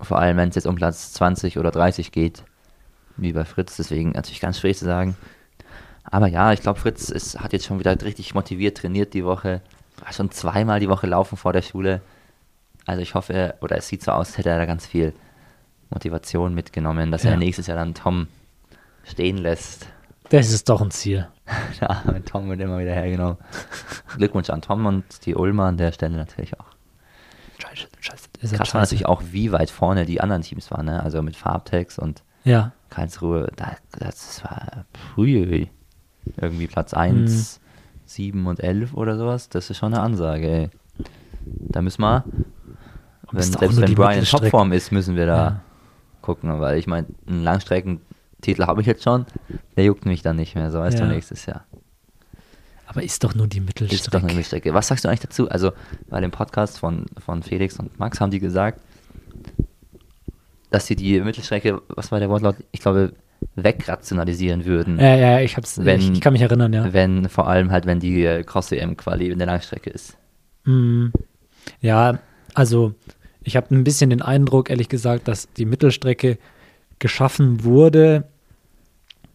vor 0.00 0.18
allem 0.18 0.36
wenn 0.36 0.48
es 0.48 0.54
jetzt 0.54 0.66
um 0.66 0.74
Platz 0.76 1.12
20 1.12 1.58
oder 1.58 1.70
30 1.70 2.12
geht, 2.12 2.44
wie 3.16 3.32
bei 3.32 3.44
Fritz, 3.44 3.76
deswegen 3.76 4.10
natürlich 4.10 4.40
ganz 4.40 4.58
schwierig 4.58 4.78
zu 4.78 4.84
sagen. 4.84 5.16
Aber 6.04 6.26
ja, 6.26 6.52
ich 6.52 6.60
glaube, 6.60 6.80
Fritz 6.80 7.08
ist, 7.08 7.40
hat 7.40 7.52
jetzt 7.52 7.64
schon 7.66 7.78
wieder 7.78 8.00
richtig 8.02 8.34
motiviert 8.34 8.76
trainiert 8.78 9.14
die 9.14 9.24
Woche. 9.24 9.62
War 10.02 10.12
schon 10.12 10.30
zweimal 10.30 10.80
die 10.80 10.88
Woche 10.88 11.06
laufen 11.06 11.36
vor 11.36 11.52
der 11.52 11.62
Schule. 11.62 12.00
Also 12.86 13.00
ich 13.02 13.14
hoffe, 13.14 13.54
oder 13.60 13.76
es 13.78 13.88
sieht 13.88 14.02
so 14.02 14.10
aus, 14.12 14.28
als 14.28 14.38
hätte 14.38 14.50
er 14.50 14.58
da 14.58 14.66
ganz 14.66 14.84
viel 14.86 15.14
Motivation 15.90 16.54
mitgenommen, 16.54 17.10
dass 17.10 17.22
Ja. 17.22 17.30
er 17.30 17.36
nächstes 17.36 17.68
Jahr 17.68 17.76
dann 17.78 17.94
Tom 17.94 18.26
stehen 19.04 19.38
lässt. 19.38 19.86
Das 20.30 20.50
ist 20.50 20.68
doch 20.68 20.80
ein 20.80 20.90
Ziel. 20.90 21.28
Arme 21.80 22.24
Tom 22.24 22.48
wird 22.48 22.60
immer 22.60 22.78
wieder 22.78 22.92
hergenommen. 22.94 23.36
Glückwunsch 24.16 24.50
an 24.50 24.62
Tom 24.62 24.86
und 24.86 25.04
die 25.26 25.34
Ulmer 25.34 25.64
an 25.64 25.76
der 25.76 25.92
Stelle 25.92 26.16
natürlich 26.16 26.58
auch. 26.58 26.66
Scheiße, 27.58 27.86
scheiße. 28.00 28.28
Ja 28.42 28.58
Krass 28.58 28.74
war 28.74 28.80
natürlich 28.80 29.06
auch, 29.06 29.22
wie 29.30 29.52
weit 29.52 29.70
vorne 29.70 30.06
die 30.06 30.20
anderen 30.20 30.42
Teams 30.42 30.70
waren, 30.70 30.86
ne? 30.86 31.02
Also 31.02 31.22
mit 31.22 31.36
Farbtex 31.36 31.98
und 31.98 32.22
Ja, 32.44 32.72
Karlsruhe, 32.90 33.50
da, 33.56 33.76
das 33.98 34.42
war 34.44 34.84
früh 35.14 35.66
irgendwie 36.36 36.66
Platz 36.66 36.94
1, 36.94 37.60
7 38.06 38.46
und 38.46 38.60
11 38.60 38.94
oder 38.94 39.16
sowas. 39.18 39.48
Das 39.50 39.70
ist 39.70 39.76
schon 39.78 39.92
eine 39.94 40.02
Ansage, 40.02 40.46
ey. 40.48 40.70
Da 41.44 41.82
müssen 41.82 42.00
wir, 42.02 42.24
wenn, 43.30 43.42
selbst 43.42 43.76
wenn 43.80 43.86
die 43.86 43.94
Brian 43.94 44.20
in. 44.20 44.24
Topform 44.24 44.72
ist, 44.72 44.90
müssen 44.92 45.16
wir 45.16 45.26
da 45.26 45.36
Ja. 45.36 45.60
gucken, 46.22 46.60
weil 46.60 46.78
ich 46.78 46.86
meine, 46.86 47.06
einen 47.26 47.42
Langstreckentitel 48.52 48.66
habe 48.66 48.80
ich 48.80 48.86
jetzt 48.86 49.02
schon, 49.02 49.26
der 49.76 49.84
juckt 49.84 50.06
mich 50.06 50.22
dann 50.22 50.36
nicht 50.36 50.54
mehr, 50.54 50.70
so 50.70 50.78
weißt 50.80 50.98
Ja. 50.98 51.06
du 51.06 51.12
nächstes 51.12 51.46
Jahr. 51.46 51.64
aber 52.86 53.02
ist 53.02 53.24
doch 53.24 53.34
nur 53.34 53.46
die 53.48 53.58
Ist 53.58 53.66
doch 53.66 53.80
eine 53.80 53.86
Mittelstrecke. 53.88 54.26
Mittelstrecke. 54.26 54.74
Was 54.74 54.88
sagst 54.88 55.04
du 55.04 55.08
eigentlich 55.08 55.20
dazu? 55.20 55.48
Also, 55.48 55.72
bei 56.10 56.20
dem 56.20 56.30
Podcast 56.30 56.78
von, 56.78 57.06
von 57.18 57.42
Felix 57.42 57.78
und 57.80 57.98
Max 57.98 58.20
haben 58.20 58.30
die 58.30 58.40
gesagt, 58.40 58.80
dass 60.70 60.86
sie 60.86 60.94
die 60.96 61.20
Mittelstrecke, 61.20 61.80
was 61.88 62.12
war 62.12 62.20
der 62.20 62.28
Wortlaut? 62.28 62.56
Ich 62.72 62.80
glaube, 62.80 63.12
wegrationalisieren 63.56 64.64
würden. 64.64 64.98
Ja, 64.98 65.16
ja, 65.16 65.40
ich 65.40 65.56
hab's, 65.56 65.84
Wenn- 65.84 66.00
ich, 66.00 66.10
ich 66.12 66.20
kann 66.20 66.32
mich 66.32 66.42
erinnern, 66.42 66.72
ja. 66.72 66.92
Wenn, 66.92 67.28
vor 67.28 67.48
allem 67.48 67.70
halt, 67.70 67.86
wenn 67.86 68.00
die 68.00 68.24
äh, 68.24 68.42
Cross-EM-Quali 68.42 69.28
in 69.28 69.38
der 69.38 69.46
Langstrecke 69.46 69.90
ist. 69.90 70.16
Mm, 70.64 71.06
Ja, 71.80 72.18
also 72.54 72.94
ich 73.42 73.56
habe 73.56 73.74
ein 73.74 73.84
bisschen 73.84 74.10
den 74.10 74.22
Eindruck, 74.22 74.70
ehrlich 74.70 74.88
gesagt, 74.88 75.26
dass 75.28 75.52
die 75.52 75.64
Mittelstrecke 75.66 76.38
geschaffen 76.98 77.64
wurde, 77.64 78.24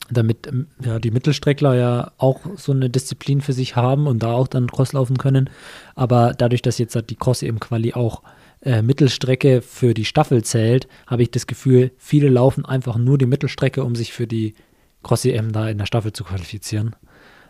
damit 0.10 0.48
ähm, 0.48 0.68
ja, 0.84 1.00
die 1.00 1.12
Mittelstreckler 1.12 1.76
ja 1.76 2.12
auch 2.18 2.42
so 2.56 2.72
eine 2.72 2.90
Disziplin 2.90 3.42
für 3.42 3.54
sich 3.54 3.76
haben 3.76 4.08
und 4.08 4.24
da 4.24 4.34
auch 4.34 4.48
dann 4.48 4.68
Cross 4.68 4.94
laufen 4.94 5.18
können. 5.18 5.50
Aber 5.96 6.34
dadurch, 6.38 6.62
dass 6.62 6.78
jetzt 6.78 6.96
halt 6.96 7.10
die 7.10 7.16
Cross 7.16 7.44
eben 7.44 7.60
Quali 7.60 7.94
auch 7.94 8.24
äh, 8.62 8.82
Mittelstrecke 8.82 9.62
für 9.62 9.94
die 9.94 10.06
Staffel 10.06 10.44
zählt, 10.44 10.88
habe 11.08 11.24
ich 11.24 11.32
das 11.32 11.48
Gefühl, 11.48 11.92
viele 11.98 12.30
laufen 12.30 12.66
einfach 12.66 12.98
nur 12.98 13.18
die 13.18 13.26
Mittelstrecke, 13.26 13.84
um 13.84 13.96
sich 13.96 14.14
für 14.14 14.28
die 14.28 14.56
Cross 15.04 15.26
EM 15.26 15.52
da 15.52 15.70
in 15.70 15.78
der 15.78 15.86
Staffel 15.86 16.14
zu 16.14 16.24
qualifizieren. 16.24 16.96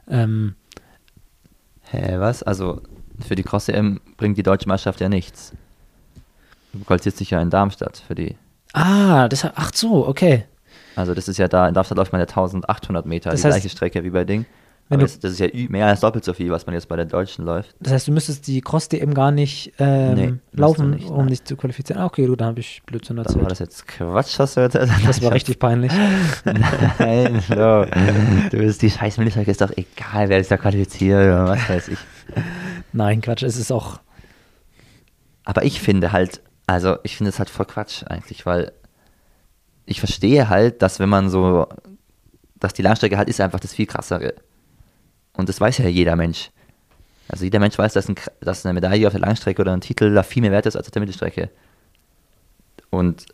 Ähm, 0.08 0.56
Hä, 1.92 2.20
was? 2.20 2.44
Also, 2.44 2.82
für 3.20 3.36
die 3.36 3.44
Cross-EM 3.44 4.00
bringt 4.18 4.38
die 4.38 4.44
deutsche 4.44 4.68
Meisterschaft 4.68 5.02
ja 5.02 5.10
nichts. 5.10 5.54
Du 6.74 6.84
qualifizierst 6.84 7.20
dich 7.20 7.32
ja 7.32 7.42
in 7.42 7.50
Darmstadt 7.50 8.04
für 8.06 8.16
die. 8.16 8.36
ah, 8.74 9.28
das, 9.28 9.44
ach 9.44 9.72
so, 9.74 10.08
okay. 10.08 10.46
Also, 11.00 11.14
das 11.14 11.28
ist 11.28 11.38
ja 11.38 11.48
da, 11.48 11.68
in 11.68 11.74
Darmstadt 11.74 11.98
läuft 11.98 12.12
man 12.12 12.20
ja 12.20 12.28
1800 12.28 13.06
Meter, 13.06 13.32
Das 13.32 13.42
die 13.42 13.48
heißt, 13.48 13.56
gleiche 13.56 13.70
Strecke 13.70 14.04
wie 14.04 14.10
bei 14.10 14.26
Ding. 14.26 14.46
wenn 14.90 15.00
das, 15.00 15.20
das 15.20 15.32
ist 15.34 15.40
ja 15.40 15.48
mehr 15.70 15.86
als 15.86 16.00
doppelt 16.00 16.24
so 16.26 16.34
viel, 16.34 16.50
was 16.52 16.66
man 16.66 16.74
jetzt 16.74 16.88
bei 16.90 16.96
der 16.96 17.06
Deutschen 17.06 17.46
läuft. 17.46 17.76
Das 17.80 17.94
heißt, 17.94 18.08
du 18.08 18.12
müsstest 18.12 18.48
die 18.48 18.60
Cross-DM 18.60 19.14
gar 19.14 19.30
nicht 19.32 19.72
ähm, 19.80 20.14
Nee, 20.16 20.34
laufen, 20.52 20.90
nicht, 20.92 21.08
um 21.10 21.28
dich 21.28 21.44
zu 21.44 21.56
qualifizieren. 21.56 22.02
Ah, 22.02 22.06
okay, 22.08 22.26
du, 22.26 22.36
da 22.36 22.46
habe 22.46 22.60
ich 22.60 22.82
Blödsinn 22.88 23.16
Dann 23.18 23.26
erzählt. 23.26 23.44
war 23.44 23.50
das 23.50 23.60
jetzt 23.60 23.88
Quatsch, 23.88 24.38
was 24.40 24.56
du 24.56 24.62
erzählt 24.62 24.90
hast. 24.92 25.08
Das 25.08 25.22
war 25.22 25.32
richtig 25.32 25.60
peinlich. 25.60 25.92
Nein, 27.00 27.42
so. 27.48 27.86
Du 28.50 28.58
bist 28.58 28.82
die 28.82 28.90
scheiß 28.90 29.18
Mittelstrecke, 29.18 29.52
ist 29.52 29.62
doch 29.62 29.72
egal, 29.78 30.28
wer 30.30 30.40
sich 30.40 30.50
da 30.50 30.58
qualifiziert 30.58 31.22
oder 31.24 31.48
was 31.48 31.70
weiß 31.70 31.88
ich. 31.90 32.00
Nein, 32.92 33.22
Quatsch, 33.22 33.44
es 33.44 33.58
ist 33.58 33.72
auch. 33.72 34.00
Aber 35.46 35.64
ich 35.64 35.80
finde 35.82 36.12
halt, 36.12 36.42
also 36.68 36.98
ich 37.04 37.16
finde 37.18 37.30
es 37.30 37.38
halt 37.40 37.50
voll 37.50 37.66
Quatsch 37.66 38.04
eigentlich, 38.08 38.46
weil 38.46 38.72
ich 39.90 40.00
verstehe 40.00 40.50
halt, 40.50 40.84
dass 40.84 41.00
wenn 41.00 41.10
man 41.10 41.30
so, 41.30 41.68
dass 42.60 42.74
die 42.74 42.84
Langstrecke 42.84 43.18
halt 43.18 43.28
ist 43.28 43.42
einfach 43.42 43.60
das 43.60 43.74
viel 43.74 43.88
krassere. 43.88 44.36
Und 45.34 45.50
das 45.50 45.60
weiß 45.60 45.80
ja 45.80 45.88
jeder 45.88 46.16
Mensch. 46.16 46.52
Also 47.28 47.44
jeder 47.44 47.60
Mensch 47.60 47.78
weiß, 47.78 47.94
dass, 47.94 48.08
ein, 48.08 48.16
dass 48.40 48.66
eine 48.66 48.74
Medaille 48.74 49.08
auf 49.08 49.14
der 49.14 49.22
Langstrecke 49.22 49.62
oder 49.62 49.74
ein 49.74 49.82
Titel 49.82 50.14
da 50.14 50.22
viel 50.22 50.42
mehr 50.42 50.52
wert 50.52 50.68
ist 50.68 50.76
als 50.76 50.88
auf 50.88 50.92
der 50.92 51.00
Mittelstrecke. 51.00 51.50
Und, 52.92 53.26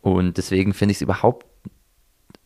und 0.00 0.36
deswegen 0.36 0.74
finde 0.74 0.92
ich 0.92 0.98
es 0.98 1.02
überhaupt 1.02 1.46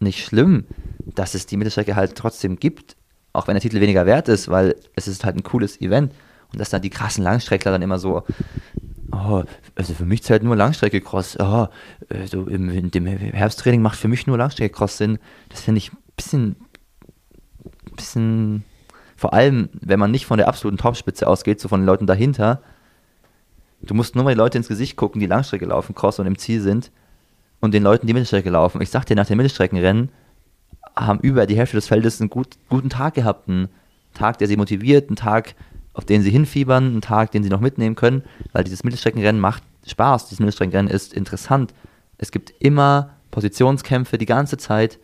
nicht 0.01 0.25
schlimm, 0.25 0.65
dass 1.05 1.35
es 1.35 1.45
die 1.45 1.59
Mittelstrecke 1.59 1.97
halt 1.97 2.17
trotzdem 2.17 2.57
gibt, 2.57 2.97
auch 3.35 3.47
wenn 3.47 3.55
der 3.55 3.63
Titel 3.63 3.81
weniger 3.81 4.07
wert 4.07 4.29
ist, 4.29 4.49
weil 4.49 4.77
es 4.97 5.07
ist 5.07 5.25
halt 5.25 5.37
ein 5.37 5.43
cooles 5.43 5.81
Event. 5.83 6.15
Und 6.51 6.61
dass 6.61 6.71
dann 6.71 6.83
die 6.83 6.91
krassen 6.91 7.25
Langstreckler 7.25 7.73
dann 7.73 7.83
immer 7.83 7.99
so, 7.99 8.23
oh, 9.15 9.45
also 9.75 9.95
für 9.95 10.05
mich 10.05 10.23
zählt 10.23 10.43
nur 10.43 10.57
Langstrecke 10.57 11.01
Cross, 11.01 11.39
oh, 11.41 11.69
äh, 12.09 12.27
so 12.27 12.47
im, 12.47 12.69
in 12.71 12.91
dem 12.91 13.07
Herbsttraining 13.07 13.83
macht 13.83 13.99
für 13.99 14.09
mich 14.09 14.27
nur 14.27 14.39
Langstrecke 14.39 14.75
Cross 14.75 14.99
Sinn. 14.99 15.19
Das 15.49 15.63
finde 15.63 15.79
ich 15.79 15.93
ein 15.93 15.99
bisschen, 16.17 16.57
bisschen, 17.97 18.65
vor 19.17 19.33
allem, 19.33 19.69
wenn 19.73 19.99
man 19.99 20.11
nicht 20.11 20.27
von 20.27 20.39
der 20.39 20.49
absoluten 20.49 20.79
Topspitze 20.79 21.27
ausgeht, 21.27 21.61
so 21.61 21.69
von 21.69 21.81
den 21.81 21.87
Leuten 21.87 22.07
dahinter, 22.07 22.63
du 23.83 23.95
musst 23.95 24.15
nur 24.15 24.25
mal 24.25 24.35
die 24.35 24.39
Leute 24.39 24.59
ins 24.59 24.69
Gesicht 24.69 24.97
gucken, 24.97 25.21
die 25.21 25.27
Langstrecke 25.27 25.67
laufen, 25.67 25.95
Cross 25.95 26.19
und 26.19 26.27
im 26.27 26.39
Ziel 26.39 26.61
sind 26.61 26.91
und 27.65 27.73
den 27.73 27.83
Leuten, 27.83 28.07
die 28.07 28.13
Mittelstrecke 28.13 28.51
laufen. 28.51 28.81
Ich 28.83 28.91
sag 28.91 29.07
dir, 29.07 29.17
nach 29.17 29.27
dem 29.27 29.39
Mittelstreckenrennen 29.39 30.11
haben 30.95 31.19
über 31.21 31.47
die 31.47 31.57
Hälfte 31.57 31.77
des 31.77 31.89
Feldes 31.89 32.21
einen 32.21 32.31
gut, 32.31 32.57
guten 32.69 32.91
Tag 32.91 33.15
gehabt. 33.15 33.49
Einen 33.49 33.69
Tag, 34.13 34.39
der 34.39 34.49
sie 34.49 34.57
motiviert, 34.57 35.09
einen 35.09 35.17
Tag, 35.17 35.55
auf 35.95 36.05
den 36.05 36.23
sie 36.23 36.31
hinfiebern, 36.31 36.87
einen 36.87 37.01
Tag, 37.01 37.31
den 37.31 37.43
sie 37.43 37.49
noch 37.49 37.61
mitnehmen 37.61 37.95
können, 37.95 38.23
weil 38.53 38.65
dieses 38.65 38.85
Mittelstreckenrennen 38.85 39.41
macht 39.41 39.63
Spaß. 39.87 40.29
Dieses 40.29 40.41
Mittelstreckenrennen 40.41 40.93
ist 40.93 41.15
interessant. 41.15 41.73
Es 42.19 42.31
gibt 42.31 42.53
immer 42.59 43.11
Positionskämpfe 43.31 44.19
die 44.19 44.27
ganze 44.27 44.57
Zeit. 44.57 44.99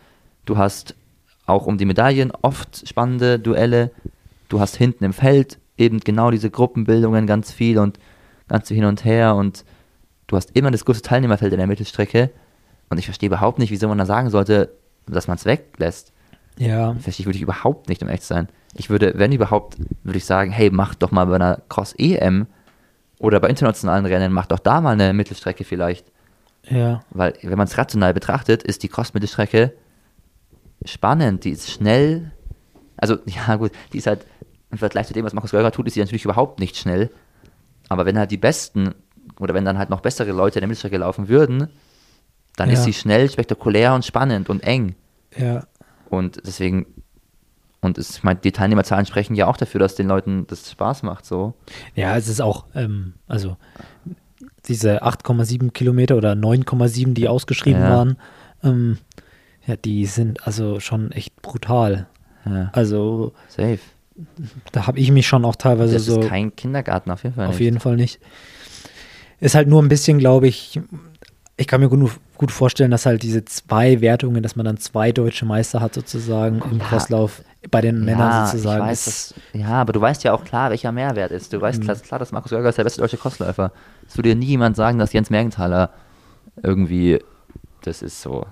Du 0.44 0.58
hast 0.58 0.94
auch 1.46 1.66
um 1.66 1.78
die 1.78 1.84
Medaillen 1.84 2.32
oft 2.42 2.86
spannende 2.88 3.38
Duelle. 3.38 3.90
Du 4.48 4.60
hast 4.60 4.76
hinten 4.76 5.04
im 5.04 5.12
Feld 5.12 5.58
eben 5.76 6.00
genau 6.00 6.30
diese 6.30 6.50
Gruppenbildungen 6.50 7.26
ganz 7.26 7.52
viel 7.52 7.78
und 7.78 7.98
ganz 8.48 8.68
hin 8.68 8.84
und 8.84 9.04
her 9.04 9.34
und 9.36 9.64
du 10.26 10.36
hast 10.36 10.56
immer 10.56 10.70
das 10.70 10.84
größte 10.84 11.08
Teilnehmerfeld 11.08 11.52
in 11.52 11.58
der 11.58 11.66
Mittelstrecke 11.66 12.30
und 12.88 12.98
ich 12.98 13.04
verstehe 13.04 13.28
überhaupt 13.28 13.58
nicht, 13.58 13.70
wieso 13.70 13.88
man 13.88 13.98
da 13.98 14.06
sagen 14.06 14.30
sollte, 14.30 14.74
dass 15.06 15.28
man 15.28 15.36
es 15.36 15.44
weglässt. 15.44 16.12
Ja. 16.60 16.94
Verstehe 16.94 17.22
ich 17.22 17.26
wirklich 17.26 17.42
überhaupt 17.42 17.88
nicht, 17.88 18.02
um 18.02 18.08
echt 18.08 18.22
zu 18.22 18.28
sein. 18.34 18.48
Ich 18.74 18.90
würde, 18.90 19.14
wenn 19.16 19.32
überhaupt, 19.32 19.78
würde 20.04 20.18
ich 20.18 20.26
sagen, 20.26 20.50
hey, 20.50 20.70
mach 20.70 20.94
doch 20.94 21.10
mal 21.10 21.24
bei 21.24 21.36
einer 21.36 21.62
Cross-EM 21.70 22.46
oder 23.18 23.40
bei 23.40 23.48
internationalen 23.48 24.04
Rennen, 24.04 24.32
mach 24.32 24.46
doch 24.46 24.58
da 24.58 24.80
mal 24.80 24.92
eine 24.92 25.12
Mittelstrecke 25.14 25.64
vielleicht. 25.64 26.06
Ja. 26.68 27.00
Weil, 27.10 27.34
wenn 27.42 27.56
man 27.56 27.66
es 27.66 27.78
rational 27.78 28.12
betrachtet, 28.12 28.62
ist 28.62 28.82
die 28.82 28.88
Cross-Mittelstrecke 28.88 29.72
spannend, 30.84 31.44
die 31.44 31.50
ist 31.50 31.70
schnell. 31.70 32.32
Also, 32.96 33.16
ja, 33.26 33.56
gut, 33.56 33.72
die 33.92 33.98
ist 33.98 34.06
halt 34.06 34.26
im 34.70 34.78
Vergleich 34.78 35.06
zu 35.06 35.14
dem, 35.14 35.24
was 35.24 35.32
Markus 35.32 35.50
Geuger 35.52 35.72
tut, 35.72 35.86
ist 35.86 35.94
sie 35.94 36.00
natürlich 36.00 36.24
überhaupt 36.24 36.60
nicht 36.60 36.76
schnell. 36.76 37.10
Aber 37.88 38.04
wenn 38.06 38.18
halt 38.18 38.30
die 38.30 38.36
Besten 38.36 38.94
oder 39.40 39.54
wenn 39.54 39.64
dann 39.64 39.78
halt 39.78 39.90
noch 39.90 40.00
bessere 40.00 40.30
Leute 40.32 40.58
in 40.58 40.60
der 40.60 40.68
Mittelstrecke 40.68 40.98
laufen 40.98 41.28
würden, 41.28 41.68
dann 42.56 42.68
Ja. 42.68 42.74
ist 42.74 42.84
sie 42.84 42.92
schnell, 42.92 43.30
spektakulär 43.30 43.94
und 43.94 44.04
spannend 44.04 44.50
und 44.50 44.62
eng. 44.62 44.94
Ja. 45.36 45.64
Und 46.10 46.42
deswegen, 46.46 46.86
und 47.80 47.96
es, 47.98 48.16
ich 48.18 48.22
meine, 48.22 48.40
die 48.40 48.52
Teilnehmerzahlen 48.52 49.06
sprechen 49.06 49.34
ja 49.34 49.46
auch 49.46 49.56
dafür, 49.56 49.78
dass 49.80 49.94
den 49.94 50.08
Leuten 50.08 50.46
das 50.48 50.70
Spaß 50.70 51.02
macht, 51.02 51.24
so. 51.24 51.54
Ja, 51.94 52.16
es 52.16 52.28
ist 52.28 52.40
auch, 52.42 52.66
ähm, 52.74 53.14
also 53.26 53.56
diese 54.66 55.02
8,7 55.02 55.70
Kilometer 55.72 56.16
oder 56.16 56.32
9,7, 56.32 57.14
die 57.14 57.28
ausgeschrieben 57.28 57.80
Ja. 57.82 57.90
waren, 57.90 58.16
ähm, 58.62 58.98
ja, 59.66 59.76
die 59.76 60.04
sind 60.06 60.46
also 60.46 60.80
schon 60.80 61.12
echt 61.12 61.40
brutal. 61.42 62.06
Ja, 62.44 62.70
Also 62.72 63.32
safe. 63.48 63.78
da 64.72 64.86
habe 64.86 64.98
ich 64.98 65.10
mich 65.10 65.26
schon 65.26 65.44
auch 65.44 65.56
teilweise 65.56 65.94
Das 65.94 66.04
so 66.06 66.20
ist 66.20 66.28
kein 66.28 66.54
Kindergarten, 66.56 67.10
auf 67.10 67.22
jeden 67.22 67.34
Fall. 67.36 67.46
auf 67.46 67.52
nicht. 67.52 67.60
jeden 67.60 67.80
Fall 67.80 67.96
nicht. 67.96 68.18
Ist 69.40 69.54
halt 69.54 69.68
nur 69.68 69.82
ein 69.82 69.88
bisschen, 69.88 70.18
glaube 70.18 70.48
ich, 70.48 70.80
ich 71.60 71.66
kann 71.66 71.80
mir 71.80 71.88
gut, 71.90 72.10
gut 72.38 72.50
vorstellen, 72.50 72.90
dass 72.90 73.04
halt 73.04 73.22
diese 73.22 73.44
zwei 73.44 74.00
Wertungen, 74.00 74.42
dass 74.42 74.56
man 74.56 74.64
dann 74.64 74.78
zwei 74.78 75.12
deutsche 75.12 75.44
Meister 75.44 75.80
hat 75.80 75.94
sozusagen 75.94 76.62
im 76.70 76.78
Ja. 76.78 76.86
Crosslauf 76.86 77.42
bei 77.70 77.82
den 77.82 78.02
Männern 78.04 78.30
ja, 78.30 78.46
sozusagen. 78.46 78.82
Weiß, 78.86 79.04
dass, 79.04 79.34
ja, 79.52 79.68
aber 79.68 79.92
du 79.92 80.00
weißt 80.00 80.24
ja 80.24 80.32
auch 80.32 80.42
klar, 80.44 80.70
welcher 80.70 80.90
Mehrwert 80.90 81.30
ist. 81.32 81.52
Du 81.52 81.60
weißt 81.60 81.80
Mhm. 81.80 81.84
klar, 81.84 81.96
klar, 81.96 82.18
dass 82.18 82.32
Markus 82.32 82.50
Görger 82.50 82.70
ist 82.70 82.78
der 82.78 82.84
beste 82.84 83.02
deutsche 83.02 83.18
Crossläufer. 83.18 83.72
Es 84.08 84.16
würde 84.16 84.30
dir 84.30 84.36
nie 84.36 84.46
jemand 84.46 84.74
sagen, 84.74 84.98
dass 84.98 85.12
Jens 85.12 85.28
Mergenthaler 85.28 85.90
irgendwie, 86.62 87.18
das 87.82 88.00
ist 88.00 88.22
so. 88.22 88.46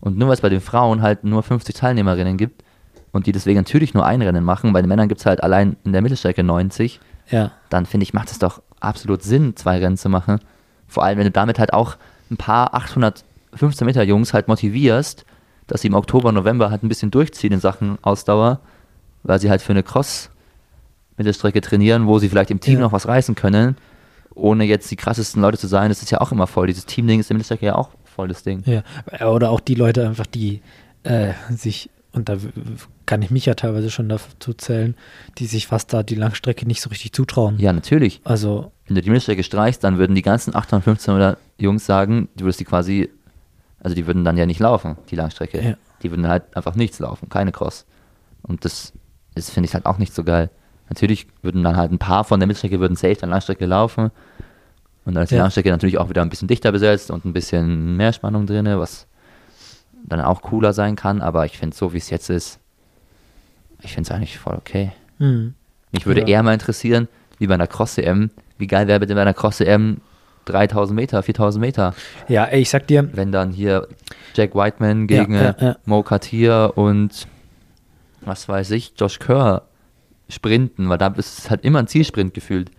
Und 0.00 0.16
nur 0.18 0.28
weil 0.28 0.34
es 0.34 0.40
bei 0.40 0.48
den 0.48 0.60
Frauen 0.62 1.02
halt 1.02 1.24
nur 1.24 1.42
50 1.42 1.74
Teilnehmerinnen 1.74 2.36
gibt 2.38 2.64
und 3.12 3.26
die 3.26 3.32
deswegen 3.32 3.58
natürlich 3.58 3.92
nur 3.92 4.06
ein 4.06 4.22
Rennen 4.22 4.44
machen, 4.44 4.72
bei 4.72 4.80
den 4.80 4.88
Männern 4.88 5.08
gibt 5.08 5.20
es 5.20 5.26
halt 5.26 5.42
allein 5.42 5.76
in 5.84 5.92
der 5.92 6.00
Mittelstrecke 6.02 6.42
90, 6.42 7.00
ja, 7.30 7.52
dann 7.70 7.84
finde 7.86 8.04
ich, 8.04 8.14
macht 8.14 8.30
es 8.30 8.38
doch 8.38 8.62
absolut 8.80 9.22
Sinn, 9.22 9.56
zwei 9.56 9.78
Rennen 9.78 9.96
zu 9.98 10.08
machen. 10.08 10.40
Vor 10.86 11.04
allem, 11.04 11.18
wenn 11.18 11.24
du 11.24 11.30
damit 11.30 11.58
halt 11.58 11.72
auch 11.72 11.96
ein 12.34 12.36
paar 12.36 12.74
815 12.74 13.86
Meter 13.86 14.02
Jungs 14.02 14.32
halt 14.34 14.48
motivierst, 14.48 15.24
dass 15.66 15.80
sie 15.80 15.88
im 15.88 15.94
Oktober, 15.94 16.30
November 16.32 16.70
halt 16.70 16.82
ein 16.82 16.88
bisschen 16.88 17.10
durchziehen 17.10 17.52
in 17.52 17.60
Sachen 17.60 17.98
Ausdauer, 18.02 18.60
weil 19.22 19.40
sie 19.40 19.48
halt 19.50 19.62
für 19.62 19.72
eine 19.72 19.82
Cross-Mittelstrecke 19.82 21.60
trainieren, 21.60 22.06
wo 22.06 22.18
sie 22.18 22.28
vielleicht 22.28 22.50
im 22.50 22.60
Team 22.60 22.74
Ja. 22.74 22.80
noch 22.80 22.92
was 22.92 23.08
reißen 23.08 23.34
können, 23.34 23.76
ohne 24.34 24.64
jetzt 24.64 24.90
die 24.90 24.96
krassesten 24.96 25.40
Leute 25.40 25.58
zu 25.58 25.66
sein. 25.66 25.88
Das 25.88 26.02
ist 26.02 26.10
ja 26.10 26.20
auch 26.20 26.32
immer 26.32 26.46
voll. 26.46 26.66
Dieses 26.66 26.86
Teamding 26.86 27.20
ist 27.20 27.30
der 27.30 27.34
Mittelstrecke 27.36 27.66
ja 27.66 27.74
auch 27.76 27.90
voll 28.04 28.28
das 28.28 28.42
Ding. 28.42 28.62
ja. 28.66 28.82
Oder 29.26 29.50
auch 29.50 29.60
die 29.60 29.74
Leute 29.74 30.06
einfach, 30.06 30.26
die 30.26 30.60
äh, 31.04 31.32
sich, 31.50 31.90
und 32.14 32.28
da 32.28 32.36
kann 33.06 33.22
ich 33.22 33.30
mich 33.30 33.46
ja 33.46 33.54
teilweise 33.54 33.90
schon 33.90 34.08
dazu 34.08 34.54
zählen, 34.54 34.94
die 35.38 35.46
sich 35.46 35.66
fast 35.66 35.92
da 35.92 36.02
die 36.02 36.14
Langstrecke 36.14 36.66
nicht 36.66 36.80
so 36.80 36.88
richtig 36.90 37.12
zutrauen. 37.12 37.58
Ja, 37.58 37.72
natürlich. 37.72 38.20
Also, 38.24 38.72
Wenn 38.86 38.94
du 38.96 39.02
die 39.02 39.10
Mittelstrecke 39.10 39.42
streichst, 39.42 39.82
dann 39.84 39.98
würden 39.98 40.14
die 40.14 40.22
ganzen 40.22 40.54
815 40.54 41.14
Meter 41.14 41.38
Jungs 41.58 41.84
sagen, 41.86 42.28
du 42.36 42.44
würdest 42.44 42.60
die 42.60 42.64
quasi, 42.64 43.10
also 43.80 43.94
die 43.94 44.06
würden 44.06 44.24
dann 44.24 44.36
ja 44.36 44.46
nicht 44.46 44.60
laufen, 44.60 44.96
die 45.10 45.16
Langstrecke. 45.16 45.60
Ja. 45.62 45.74
Die 46.02 46.10
würden 46.10 46.28
halt 46.28 46.56
einfach 46.56 46.74
nichts 46.74 46.98
laufen, 46.98 47.28
keine 47.28 47.50
Cross. 47.52 47.84
Und 48.42 48.64
das 48.64 48.92
ist, 49.34 49.50
finde 49.50 49.68
ich, 49.68 49.74
halt 49.74 49.86
auch 49.86 49.98
nicht 49.98 50.14
so 50.14 50.22
geil. 50.22 50.50
Natürlich 50.88 51.26
würden 51.42 51.64
dann 51.64 51.76
halt 51.76 51.90
ein 51.92 51.98
paar 51.98 52.24
von 52.24 52.38
der 52.38 52.46
Mittelstrecke 52.46 52.78
würden 52.78 52.96
safe 52.96 53.16
dann 53.16 53.30
Langstrecke 53.30 53.66
laufen. 53.66 54.10
Und 55.04 55.14
dann 55.14 55.24
ist 55.24 55.30
die 55.30 55.36
Ja. 55.36 55.42
Langstrecke 55.42 55.70
natürlich 55.70 55.98
auch 55.98 56.08
wieder 56.08 56.22
ein 56.22 56.28
bisschen 56.30 56.48
dichter 56.48 56.72
besetzt 56.72 57.10
und 57.10 57.24
ein 57.24 57.32
bisschen 57.32 57.96
mehr 57.96 58.12
Spannung 58.12 58.46
drin, 58.46 58.66
was 58.66 59.06
dann 60.04 60.20
auch 60.20 60.42
cooler 60.42 60.72
sein 60.72 60.96
kann. 60.96 61.20
Aber 61.22 61.44
ich 61.46 61.58
finde, 61.58 61.74
so 61.74 61.92
wie 61.92 61.98
es 61.98 62.10
jetzt 62.10 62.30
ist, 62.30 62.60
ich 63.82 63.92
finde 63.92 64.08
es 64.08 64.14
eigentlich 64.14 64.38
voll 64.38 64.54
okay. 64.56 64.92
hm. 65.18 65.54
Mich 65.92 66.06
würde 66.06 66.22
Ja. 66.22 66.26
eher 66.26 66.42
mal 66.42 66.54
interessieren, 66.54 67.06
wie 67.38 67.46
bei 67.46 67.54
einer 67.54 67.68
Cross-EM, 67.68 68.30
wie 68.58 68.66
geil 68.66 68.88
wäre 68.88 68.98
bitte 69.00 69.14
bei 69.14 69.22
einer 69.22 69.34
Cross-EM 69.34 69.98
3000 70.46 70.94
Meter, 70.96 71.22
4000 71.22 71.60
Meter, 71.60 71.94
ja, 72.28 72.44
ey, 72.46 72.60
ich 72.62 72.70
sag 72.70 72.86
dir, 72.88 73.08
wenn 73.12 73.30
dann 73.32 73.52
hier 73.52 73.86
Jack 74.34 74.54
Whiteman 74.56 75.06
gegen 75.06 75.34
ja, 75.34 75.54
ja. 75.58 75.76
Mo 75.84 76.02
Katir 76.02 76.72
und 76.74 77.26
was 78.22 78.48
weiß 78.48 78.72
ich, 78.72 78.92
Josh 78.98 79.18
Kerr 79.20 79.62
sprinten, 80.28 80.88
weil 80.88 80.98
da 80.98 81.06
ist 81.16 81.38
es 81.38 81.50
halt 81.50 81.64
immer 81.64 81.78
ein 81.78 81.86
Zielsprint 81.86 82.34
gefühlt. 82.34 82.70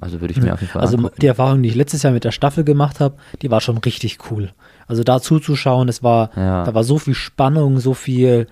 Also 0.00 0.20
würde 0.20 0.32
ich 0.32 0.40
mir 0.40 0.54
auf 0.54 0.60
jeden 0.60 0.72
Fall 0.72 0.82
Also 0.82 0.96
angucken. 0.96 1.16
die 1.20 1.26
Erfahrung, 1.26 1.62
die 1.62 1.68
ich 1.68 1.74
letztes 1.74 2.02
Jahr 2.02 2.12
mit 2.12 2.24
der 2.24 2.32
Staffel 2.32 2.64
gemacht 2.64 2.98
habe, 2.98 3.16
die 3.42 3.50
war 3.50 3.60
schon 3.60 3.78
richtig 3.78 4.18
cool. 4.30 4.52
Also 4.86 5.04
da 5.04 5.20
zuzuschauen, 5.20 5.88
es 5.88 6.02
war, 6.02 6.30
Ja. 6.36 6.64
da 6.64 6.74
war 6.74 6.84
so 6.84 6.98
viel 6.98 7.14
Spannung, 7.14 7.78
so 7.78 7.94
viel, 7.94 8.46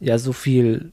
ja, 0.00 0.18
so 0.18 0.32
viel, 0.32 0.92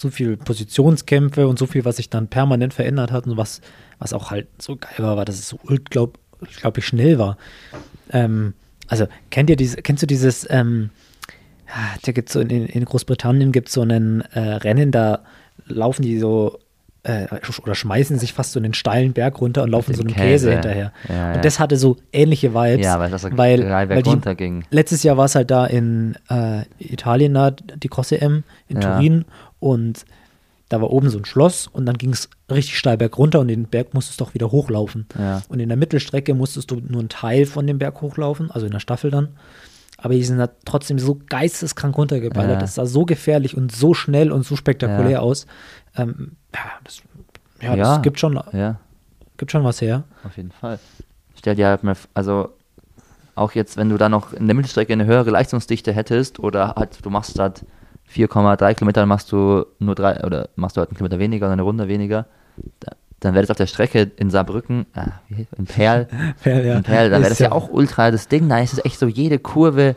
so 0.00 0.10
viel 0.10 0.36
Positionskämpfe 0.36 1.48
und 1.48 1.58
so 1.58 1.66
viel, 1.66 1.84
was 1.84 1.96
sich 1.96 2.08
dann 2.10 2.28
permanent 2.28 2.74
verändert 2.74 3.10
hat 3.12 3.26
und 3.26 3.36
was, 3.36 3.60
was 3.98 4.12
auch 4.12 4.30
halt 4.30 4.46
so 4.60 4.76
geil 4.76 4.94
war, 4.98 5.16
war, 5.16 5.24
dass 5.24 5.38
es 5.38 5.48
so 5.48 5.58
unglaub, 5.62 6.18
unglaublich 6.40 6.86
schnell 6.86 7.18
war. 7.18 7.36
Ähm, 8.10 8.54
also 8.86 9.06
kennt 9.30 9.50
ihr 9.50 9.56
diese, 9.56 9.78
kennst 9.82 10.02
du 10.02 10.06
dieses, 10.06 10.46
ähm, 10.50 10.90
ja, 11.68 11.74
da 12.02 12.12
gibt's 12.12 12.32
so 12.32 12.40
in, 12.40 12.48
in 12.48 12.84
Großbritannien 12.84 13.52
gibt 13.52 13.68
es 13.68 13.74
so 13.74 13.82
einen 13.82 14.22
äh, 14.32 14.38
Rennen, 14.40 14.90
da 14.92 15.24
laufen 15.66 16.02
die 16.02 16.18
so 16.18 16.58
äh, 17.08 17.26
oder 17.62 17.74
schmeißen 17.74 18.18
sich 18.18 18.32
fast 18.32 18.52
so 18.52 18.60
einen 18.60 18.74
steilen 18.74 19.12
Berg 19.12 19.40
runter 19.40 19.62
und 19.62 19.70
laufen 19.70 19.94
so 19.94 20.02
einem 20.02 20.12
Käse. 20.14 20.48
Käse, 20.48 20.52
hinterher. 20.52 20.92
Ja, 21.08 21.14
ja. 21.14 21.32
Und 21.34 21.44
das 21.44 21.58
hatte 21.58 21.76
so 21.76 21.96
ähnliche 22.12 22.54
Vibes. 22.54 22.84
Ja, 22.84 23.00
weil 23.00 23.10
das 23.10 23.22
so 23.22 23.28
weil, 23.36 23.68
weil 23.68 23.86
die, 23.88 23.94
bergunter 23.94 24.34
ging. 24.34 24.64
Letztes 24.70 25.02
Jahr 25.02 25.16
war 25.16 25.24
es 25.24 25.34
halt 25.34 25.50
da 25.50 25.66
in 25.66 26.16
äh, 26.28 26.62
Italien, 26.78 27.34
da, 27.34 27.50
die 27.50 27.88
Cross-EM 27.88 28.44
in 28.68 28.80
Ja. 28.80 28.96
Turin 28.96 29.24
und 29.58 30.04
da 30.68 30.82
war 30.82 30.90
oben 30.90 31.08
so 31.08 31.16
ein 31.16 31.24
Schloss 31.24 31.66
und 31.66 31.86
dann 31.86 31.96
ging 31.96 32.10
es 32.10 32.28
richtig 32.50 32.76
steil 32.78 32.98
bergunter 32.98 33.40
und 33.40 33.48
den 33.48 33.64
Berg 33.64 33.94
musstest 33.94 34.20
du 34.20 34.24
auch 34.26 34.34
wieder 34.34 34.50
hochlaufen. 34.52 35.06
Und 35.48 35.60
in 35.60 35.68
der 35.70 35.78
Mittelstrecke 35.78 36.34
musstest 36.34 36.70
du 36.70 36.76
nur 36.86 37.00
einen 37.00 37.08
Teil 37.08 37.46
von 37.46 37.66
dem 37.66 37.78
Berg 37.78 38.02
hochlaufen, 38.02 38.50
also 38.50 38.66
in 38.66 38.72
der 38.72 38.80
Staffel 38.80 39.10
dann. 39.10 39.30
Aber 39.96 40.12
die 40.12 40.22
sind 40.22 40.36
da 40.36 40.50
trotzdem 40.66 40.98
so 40.98 41.18
geisteskrank 41.26 41.96
runtergeballert. 41.96 42.52
Ja. 42.56 42.60
Das 42.60 42.74
sah 42.74 42.84
so 42.84 43.06
gefährlich 43.06 43.56
und 43.56 43.72
so 43.74 43.94
schnell 43.94 44.30
und 44.30 44.44
so 44.44 44.56
spektakulär 44.56 45.10
Ja. 45.12 45.18
aus. 45.20 45.46
Ähm, 45.96 46.32
ja, 46.54 46.60
das, 46.84 47.02
ja, 47.60 47.74
Ja. 47.74 47.94
das 47.94 48.02
gibt 48.02 48.18
schon, 48.18 48.40
Ja, 48.52 48.76
gibt 49.36 49.50
schon 49.50 49.64
was 49.64 49.80
her. 49.80 50.04
auf 50.24 50.36
jeden 50.36 50.50
Fall. 50.52 50.78
Stell 51.36 51.54
dir 51.54 51.68
halt 51.68 51.84
mal, 51.84 51.96
also 52.14 52.50
auch 53.34 53.52
jetzt, 53.52 53.76
wenn 53.76 53.88
du 53.88 53.96
da 53.96 54.08
noch 54.08 54.32
in 54.32 54.46
der 54.48 54.56
Mittelstrecke 54.56 54.92
eine 54.92 55.06
höhere 55.06 55.30
Leistungsdichte 55.30 55.92
hättest 55.92 56.40
oder 56.40 56.74
halt 56.76 56.98
du 57.04 57.10
machst 57.10 57.38
halt 57.38 57.64
4,3 58.12 58.74
Kilometer, 58.74 59.02
dann 59.02 59.08
machst 59.08 59.30
du 59.30 59.64
nur 59.78 59.94
drei 59.94 60.24
oder 60.24 60.48
machst 60.56 60.76
du 60.76 60.80
halt 60.80 60.90
einen 60.90 60.96
Kilometer 60.96 61.18
weniger 61.20 61.46
oder 61.46 61.52
eine 61.52 61.62
Runde 61.62 61.86
weniger, 61.88 62.26
da, 62.80 62.92
dann 63.20 63.34
wäre 63.34 63.42
das 63.42 63.50
auf 63.50 63.56
der 63.56 63.66
Strecke 63.66 64.10
in 64.16 64.30
Saarbrücken, 64.30 64.86
ah, 64.94 65.12
in 65.56 65.64
Perl, 65.66 66.08
Ja, 66.44 66.76
in 66.78 66.82
Perl, 66.82 67.10
dann 67.10 67.20
wäre 67.22 67.30
das 67.30 67.38
ja 67.38 67.52
auch 67.52 67.68
ultra 67.68 68.10
das 68.10 68.26
Ding, 68.28 68.48
da 68.48 68.58
ist 68.58 68.72
es 68.72 68.84
echt 68.84 68.98
so, 68.98 69.06
jede 69.06 69.38
Kurve 69.38 69.94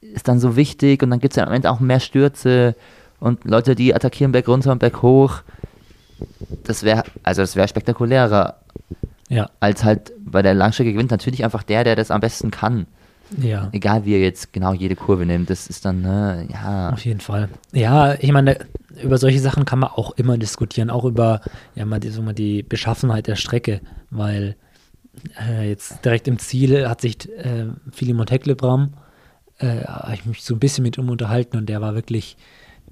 ist 0.00 0.28
dann 0.28 0.38
so 0.38 0.54
wichtig 0.54 1.02
und 1.02 1.10
dann 1.10 1.18
gibt 1.18 1.32
es 1.32 1.36
ja 1.36 1.44
am 1.46 1.52
Ende 1.52 1.70
auch 1.70 1.80
mehr 1.80 1.98
Stürze 1.98 2.76
und 3.24 3.46
Leute, 3.46 3.74
die 3.74 3.94
attackieren 3.94 4.32
Berg 4.32 4.46
runter 4.48 4.70
und 4.70 4.80
Berg 4.80 5.00
hoch. 5.00 5.40
Das 6.64 6.82
wäre, 6.82 7.04
also 7.22 7.40
das 7.40 7.56
wäre 7.56 7.66
spektakulärer 7.66 8.56
Ja, 9.30 9.48
als 9.60 9.82
halt 9.82 10.12
bei 10.18 10.42
der 10.42 10.52
Langstrecke 10.52 10.92
gewinnt 10.92 11.10
natürlich 11.10 11.42
einfach 11.42 11.62
der, 11.62 11.84
der 11.84 11.96
das 11.96 12.10
am 12.10 12.20
besten 12.20 12.50
kann. 12.50 12.86
ja. 13.38 13.70
Egal 13.72 14.04
wie 14.04 14.12
er 14.12 14.20
jetzt 14.20 14.52
genau 14.52 14.74
jede 14.74 14.94
Kurve 14.94 15.24
nimmt, 15.24 15.48
das 15.48 15.68
ist 15.68 15.86
dann, 15.86 16.02
ne, 16.02 16.46
ja. 16.52 16.90
Auf 16.90 17.02
jeden 17.06 17.20
Fall. 17.20 17.48
Ja, 17.72 18.12
ich 18.20 18.30
meine, 18.30 18.58
über 19.02 19.16
solche 19.16 19.40
Sachen 19.40 19.64
kann 19.64 19.78
man 19.78 19.90
auch 19.90 20.12
immer 20.18 20.36
diskutieren, 20.36 20.90
auch 20.90 21.06
über 21.06 21.40
ja, 21.74 21.86
mal 21.86 22.00
die, 22.00 22.10
so 22.10 22.20
mal 22.20 22.34
die 22.34 22.62
Beschaffenheit 22.62 23.26
der 23.26 23.36
Strecke, 23.36 23.80
weil 24.10 24.54
äh, 25.40 25.66
jetzt 25.70 26.04
direkt 26.04 26.28
im 26.28 26.38
Ziel 26.38 26.86
hat 26.90 27.00
sich 27.00 27.26
äh, 27.38 27.68
Philemon 27.90 28.26
Teklebram, 28.26 28.92
äh, 29.60 29.84
habe 29.84 30.14
ich 30.14 30.26
mich 30.26 30.42
so 30.42 30.54
ein 30.54 30.60
bisschen 30.60 30.82
mit 30.82 30.98
ihm 30.98 31.08
unterhalten 31.08 31.56
und 31.56 31.70
der 31.70 31.80
war 31.80 31.94
wirklich, 31.94 32.36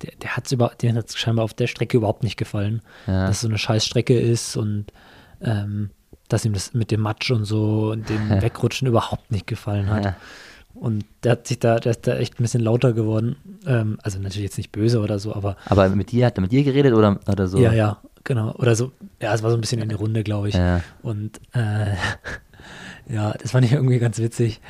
der, 0.02 0.12
der 0.22 0.36
hat's 0.36 0.52
über, 0.52 0.72
den 0.80 0.96
hat 0.96 1.08
es 1.08 1.16
scheinbar 1.18 1.44
auf 1.44 1.54
der 1.54 1.66
Strecke 1.66 1.96
überhaupt 1.96 2.22
nicht 2.22 2.36
gefallen, 2.36 2.82
Ja. 3.06 3.26
dass 3.26 3.36
es 3.36 3.40
so 3.42 3.48
eine 3.48 3.58
scheiß 3.58 3.84
Strecke 3.84 4.18
ist 4.18 4.56
und 4.56 4.86
ähm, 5.40 5.90
dass 6.28 6.44
ihm 6.44 6.52
das 6.54 6.72
mit 6.74 6.90
dem 6.90 7.00
Matsch 7.00 7.30
und 7.30 7.44
so 7.44 7.90
und 7.92 8.08
dem 8.08 8.30
Wegrutschen 8.42 8.88
überhaupt 8.88 9.30
nicht 9.30 9.46
gefallen 9.46 9.90
hat. 9.90 10.04
Ja. 10.04 10.16
Und 10.74 11.04
der 11.22 11.32
hat 11.32 11.46
sich 11.46 11.58
da, 11.58 11.78
der 11.78 11.90
ist 11.92 12.06
da 12.06 12.16
echt 12.16 12.34
ein 12.40 12.42
bisschen 12.42 12.62
lauter 12.62 12.94
geworden. 12.94 13.36
Ähm, 13.66 13.98
also 14.02 14.18
natürlich 14.18 14.44
jetzt 14.44 14.56
nicht 14.56 14.72
böse 14.72 15.00
oder 15.00 15.18
so, 15.18 15.34
aber. 15.34 15.56
Aber 15.66 15.88
mit 15.90 16.10
dir, 16.12 16.24
hat 16.26 16.38
er 16.38 16.40
mit 16.40 16.50
dir 16.52 16.64
geredet 16.64 16.94
oder, 16.94 17.20
oder 17.28 17.46
so? 17.46 17.58
Ja, 17.58 17.72
ja, 17.74 17.98
genau. 18.24 18.52
Oder 18.54 18.74
so, 18.74 18.90
ja, 19.20 19.34
es 19.34 19.42
war 19.42 19.50
so 19.50 19.56
ein 19.56 19.60
bisschen 19.60 19.82
in 19.82 19.90
die 19.90 19.94
Runde, 19.94 20.22
glaube 20.24 20.48
ich. 20.48 20.54
Ja. 20.54 20.80
Und 21.02 21.40
äh, 21.52 21.94
ja, 23.12 23.32
das 23.32 23.50
fand 23.50 23.66
ich 23.66 23.72
irgendwie 23.72 23.98
ganz 23.98 24.18
witzig. 24.18 24.60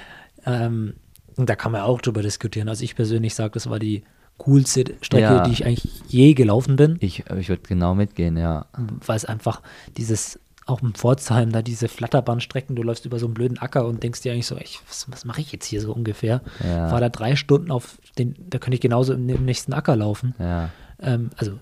Ähm, 0.45 0.95
und 1.37 1.49
da 1.49 1.55
kann 1.55 1.73
man 1.73 1.83
auch 1.83 2.01
drüber 2.01 2.23
diskutieren. 2.23 2.69
Also 2.69 2.83
ich 2.85 2.97
persönlich 2.97 3.35
sage, 3.35 3.53
das 3.53 3.71
war 3.71 3.79
die 3.79 4.03
coolste 4.39 4.85
Strecke, 5.03 5.23
Ja. 5.23 5.43
die 5.45 5.53
ich 5.53 5.65
eigentlich 5.67 5.89
je 6.09 6.35
gelaufen 6.35 6.77
bin, 6.77 6.97
Ich, 7.01 7.25
ich 7.39 7.49
würde 7.49 7.63
genau 7.63 7.95
mitgehen, 7.95 8.37
ja. 8.37 8.67
weil 9.07 9.17
es 9.17 9.25
einfach 9.25 9.63
dieses, 9.97 10.41
auch 10.67 10.83
im 10.83 10.95
Pforzheim, 10.95 11.53
da 11.53 11.63
diese 11.63 11.89
Flatterbahnstrecken, 11.89 12.75
du 12.75 12.83
läufst 12.83 13.05
über 13.07 13.19
so 13.19 13.27
einen 13.27 13.35
blöden 13.35 13.59
Acker 13.59 13.87
und 13.87 14.03
denkst 14.03 14.23
dir 14.23 14.33
eigentlich 14.33 14.47
so, 14.47 14.57
ich, 14.57 14.81
was, 14.89 15.07
was 15.11 15.25
mache 15.25 15.41
ich 15.41 15.53
jetzt 15.53 15.67
hier 15.67 15.81
so 15.81 15.93
ungefähr? 15.93 16.41
Ja. 16.65 16.91
War 16.91 17.01
da 17.01 17.09
drei 17.09 17.37
Stunden 17.37 17.71
auf 17.71 17.99
den, 18.19 18.35
da 18.51 18.59
könnte 18.59 18.75
ich 18.75 18.81
genauso 18.81 19.13
im, 19.15 19.29
im 19.29 19.45
nächsten 19.45 19.73
Acker 19.73 19.97
laufen. 19.97 20.35
Ja. 20.39 20.71
Ähm, 21.01 21.31
also 21.37 21.59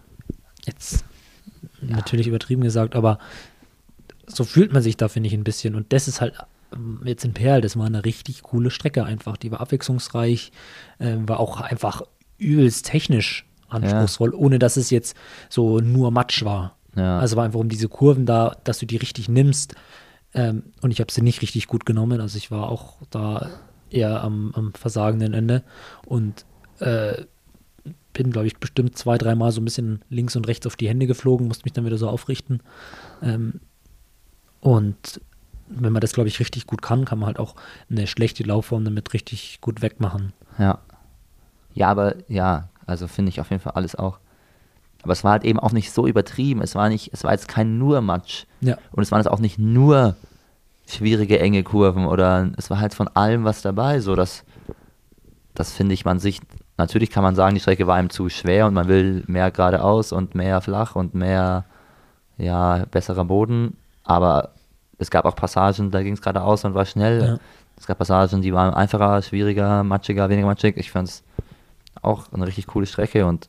jetzt 0.66 1.04
natürlich 1.82 2.26
übertrieben 2.26 2.62
gesagt, 2.62 2.94
aber 2.94 3.18
so 4.26 4.44
fühlt 4.44 4.72
man 4.72 4.82
sich 4.82 4.96
da, 4.96 5.08
finde 5.08 5.26
ich, 5.28 5.34
ein 5.34 5.44
bisschen. 5.44 5.74
Und 5.74 5.92
das 5.92 6.08
ist 6.08 6.20
halt 6.20 6.34
ähm, 6.72 7.00
jetzt 7.04 7.24
in 7.24 7.32
Perl, 7.34 7.60
das 7.60 7.76
war 7.76 7.86
eine 7.86 8.04
richtig 8.04 8.42
coole 8.42 8.70
Strecke 8.70 9.04
einfach. 9.04 9.36
Die 9.36 9.50
war 9.50 9.60
abwechslungsreich, 9.60 10.52
ähm, 11.00 11.28
war 11.28 11.40
auch 11.40 11.60
einfach 11.60 12.02
übelst 12.40 12.86
technisch 12.86 13.46
anspruchsvoll, 13.68 14.34
ohne 14.34 14.58
dass 14.58 14.76
es 14.76 14.90
jetzt 14.90 15.16
so 15.48 15.78
nur 15.78 16.10
Matsch 16.10 16.44
war. 16.44 16.76
Ja. 16.96 17.18
Also 17.18 17.36
war 17.36 17.44
einfach 17.44 17.60
um 17.60 17.68
diese 17.68 17.88
Kurven 17.88 18.26
da, 18.26 18.56
dass 18.64 18.78
du 18.78 18.86
die 18.86 18.96
richtig 18.96 19.28
nimmst. 19.28 19.74
Ähm, 20.34 20.64
und 20.80 20.90
ich 20.90 21.00
habe 21.00 21.12
sie 21.12 21.22
nicht 21.22 21.42
richtig 21.42 21.66
gut 21.66 21.86
genommen. 21.86 22.20
Also 22.20 22.36
ich 22.36 22.50
war 22.50 22.68
auch 22.68 22.96
da 23.10 23.48
eher 23.90 24.22
am, 24.22 24.52
am 24.54 24.72
versagenden 24.72 25.34
Ende. 25.34 25.62
Und 26.06 26.44
äh, 26.80 27.24
bin, 28.12 28.32
glaube 28.32 28.46
ich, 28.46 28.56
bestimmt 28.56 28.98
zwei, 28.98 29.18
dreimal 29.18 29.52
so 29.52 29.60
ein 29.60 29.64
bisschen 29.64 30.02
links 30.08 30.36
und 30.36 30.48
rechts 30.48 30.66
auf 30.66 30.76
die 30.76 30.88
Hände 30.88 31.06
geflogen, 31.06 31.46
musste 31.46 31.64
mich 31.64 31.72
dann 31.72 31.84
wieder 31.84 31.98
so 31.98 32.08
aufrichten. 32.08 32.60
Ähm, 33.22 33.60
und 34.60 35.20
wenn 35.68 35.92
man 35.92 36.00
das, 36.00 36.12
glaube 36.12 36.28
ich, 36.28 36.40
richtig 36.40 36.66
gut 36.66 36.82
kann, 36.82 37.04
kann 37.04 37.20
man 37.20 37.28
halt 37.28 37.38
auch 37.38 37.54
eine 37.88 38.06
schlechte 38.06 38.42
Laufform 38.42 38.84
damit 38.84 39.14
richtig 39.14 39.60
gut 39.60 39.82
wegmachen. 39.82 40.32
Ja. 40.58 40.80
Ja, 41.80 41.88
aber 41.88 42.16
ja, 42.28 42.68
also 42.84 43.08
finde 43.08 43.30
ich 43.30 43.40
auf 43.40 43.48
jeden 43.48 43.62
Fall 43.62 43.72
alles 43.72 43.96
auch. 43.96 44.18
Aber 45.02 45.14
es 45.14 45.24
war 45.24 45.32
halt 45.32 45.44
eben 45.44 45.58
auch 45.58 45.72
nicht 45.72 45.92
so 45.92 46.06
übertrieben. 46.06 46.60
Es 46.60 46.74
war 46.74 46.90
nicht, 46.90 47.08
es 47.14 47.24
war 47.24 47.32
jetzt 47.32 47.48
kein 47.48 47.78
nur 47.78 48.02
Matsch. 48.02 48.44
Ja. 48.60 48.76
Und 48.92 49.02
es 49.02 49.10
waren 49.10 49.20
jetzt 49.20 49.30
auch 49.30 49.38
nicht 49.38 49.58
nur 49.58 50.14
schwierige, 50.86 51.40
enge 51.40 51.62
Kurven 51.62 52.04
oder 52.04 52.50
es 52.58 52.68
war 52.68 52.80
halt 52.80 52.92
von 52.92 53.08
allem 53.08 53.44
was 53.44 53.62
dabei. 53.62 54.00
So, 54.00 54.14
dass, 54.14 54.44
das 55.54 55.72
finde 55.72 55.94
ich 55.94 56.04
man 56.04 56.18
sich, 56.18 56.40
natürlich 56.76 57.08
kann 57.08 57.22
man 57.22 57.34
sagen, 57.34 57.54
die 57.54 57.62
Strecke 57.62 57.86
war 57.86 57.98
ihm 57.98 58.10
zu 58.10 58.28
schwer 58.28 58.66
und 58.66 58.74
man 58.74 58.86
will 58.86 59.24
mehr 59.26 59.50
geradeaus 59.50 60.12
und 60.12 60.34
mehr 60.34 60.60
flach 60.60 60.96
und 60.96 61.14
mehr, 61.14 61.64
ja, 62.36 62.84
besserer 62.90 63.24
Boden. 63.24 63.78
Aber 64.04 64.50
es 64.98 65.10
gab 65.10 65.24
auch 65.24 65.34
Passagen, 65.34 65.90
da 65.90 66.02
ging 66.02 66.12
es 66.12 66.20
geradeaus 66.20 66.62
und 66.66 66.74
war 66.74 66.84
schnell. 66.84 67.22
Ja. 67.22 67.38
Es 67.78 67.86
gab 67.86 67.96
Passagen, 67.96 68.42
die 68.42 68.52
waren 68.52 68.74
einfacher, 68.74 69.22
schwieriger, 69.22 69.82
matschiger, 69.82 70.28
weniger 70.28 70.46
matschig. 70.46 70.76
Ich 70.76 70.90
fand 70.90 71.08
es 71.08 71.24
auch 72.02 72.32
eine 72.32 72.46
richtig 72.46 72.66
coole 72.66 72.86
Strecke 72.86 73.26
und 73.26 73.48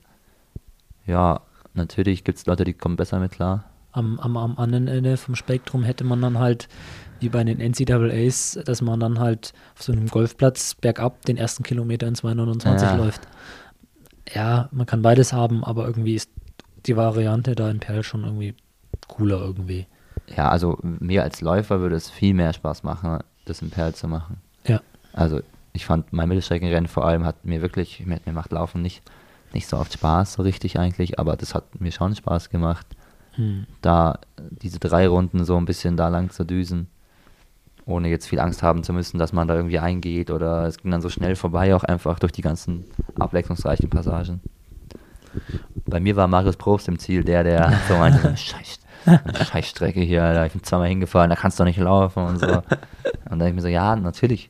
ja, 1.05 1.41
natürlich 1.73 2.23
gibt 2.23 2.37
es 2.37 2.45
Leute, 2.45 2.63
die 2.63 2.73
kommen 2.73 2.95
besser 2.95 3.19
mit 3.19 3.31
klar. 3.31 3.65
Am, 3.93 4.19
am, 4.19 4.37
am 4.37 4.57
anderen 4.57 4.87
Ende 4.87 5.17
vom 5.17 5.35
Spektrum 5.35 5.83
hätte 5.83 6.03
man 6.05 6.21
dann 6.21 6.39
halt, 6.39 6.69
wie 7.19 7.29
bei 7.29 7.43
den 7.43 7.59
NCAAs, 7.59 8.59
dass 8.65 8.81
man 8.81 8.99
dann 8.99 9.19
halt 9.19 9.53
auf 9.75 9.83
so 9.83 9.91
einem 9.91 10.07
Golfplatz 10.07 10.75
bergab 10.75 11.25
den 11.25 11.37
ersten 11.37 11.63
Kilometer 11.63 12.07
in 12.07 12.15
229 12.15 12.87
Ja. 12.89 12.95
läuft. 12.95 13.21
Ja, 14.33 14.69
man 14.71 14.85
kann 14.85 15.01
beides 15.01 15.33
haben, 15.33 15.63
aber 15.63 15.85
irgendwie 15.85 16.15
ist 16.15 16.29
die 16.85 16.95
Variante 16.95 17.53
da 17.55 17.69
in 17.69 17.79
Perl 17.79 18.03
schon 18.03 18.23
irgendwie 18.23 18.55
cooler 19.07 19.39
irgendwie. 19.41 19.87
Ja, 20.37 20.49
also 20.49 20.77
mir 20.81 21.23
als 21.23 21.41
Läufer 21.41 21.81
würde 21.81 21.95
es 21.95 22.09
viel 22.09 22.33
mehr 22.33 22.53
Spaß 22.53 22.83
machen, 22.83 23.19
das 23.45 23.61
im 23.61 23.71
Perl 23.71 23.93
zu 23.93 24.07
machen. 24.07 24.37
Ja. 24.65 24.79
Also 25.11 25.41
ich 25.73 25.85
fand 25.85 26.11
mein 26.13 26.27
Mittelstreckenrennen 26.27 26.87
vor 26.87 27.05
allem 27.05 27.25
hat 27.25 27.45
mir 27.45 27.61
wirklich, 27.61 28.05
mir, 28.05 28.19
mir 28.25 28.33
macht 28.33 28.51
Laufen 28.51 28.81
nicht, 28.81 29.01
nicht 29.53 29.67
so 29.67 29.77
oft 29.77 29.93
Spaß, 29.93 30.33
so 30.33 30.43
richtig 30.43 30.79
eigentlich, 30.79 31.19
aber 31.19 31.35
das 31.35 31.55
hat 31.55 31.79
mir 31.79 31.91
schon 31.91 32.15
Spaß 32.15 32.49
gemacht, 32.49 32.87
Hm. 33.35 33.65
da 33.81 34.19
diese 34.37 34.79
drei 34.79 35.07
Runden 35.07 35.45
so 35.45 35.55
ein 35.55 35.65
bisschen 35.65 35.95
da 35.95 36.09
lang 36.09 36.31
zu 36.31 36.43
düsen, 36.43 36.87
ohne 37.85 38.09
jetzt 38.09 38.27
viel 38.27 38.39
Angst 38.39 38.61
haben 38.61 38.83
zu 38.83 38.91
müssen, 38.91 39.17
dass 39.17 39.31
man 39.31 39.47
da 39.47 39.55
irgendwie 39.55 39.79
eingeht 39.79 40.31
oder 40.31 40.65
es 40.65 40.77
ging 40.77 40.91
dann 40.91 41.01
so 41.01 41.09
schnell 41.09 41.35
vorbei, 41.35 41.73
auch 41.73 41.83
einfach 41.85 42.19
durch 42.19 42.33
die 42.33 42.41
ganzen 42.41 42.85
abwechslungsreichen 43.17 43.89
Passagen. 43.89 44.41
Bei 45.85 45.99
mir 46.01 46.15
war 46.17 46.27
Marius 46.27 46.57
Probst 46.57 46.89
im 46.89 46.99
Ziel, 46.99 47.23
der, 47.23 47.43
der 47.43 47.73
so 47.87 47.95
meinte, 47.95 48.35
Scheiß, 48.35 48.79
Scheißstrecke 49.47 50.01
hier, 50.01 50.23
Alter, 50.23 50.45
ich 50.45 50.53
bin 50.53 50.63
zweimal 50.63 50.89
hingefahren, 50.89 51.29
da 51.29 51.35
kannst 51.35 51.57
du 51.57 51.63
doch 51.63 51.67
nicht 51.67 51.79
laufen 51.79 52.23
und 52.23 52.39
so. 52.39 52.47
Und 53.29 53.39
dann 53.39 53.47
ich 53.47 53.53
mir 53.53 53.61
so, 53.61 53.69
ja, 53.69 53.95
natürlich. 53.95 54.49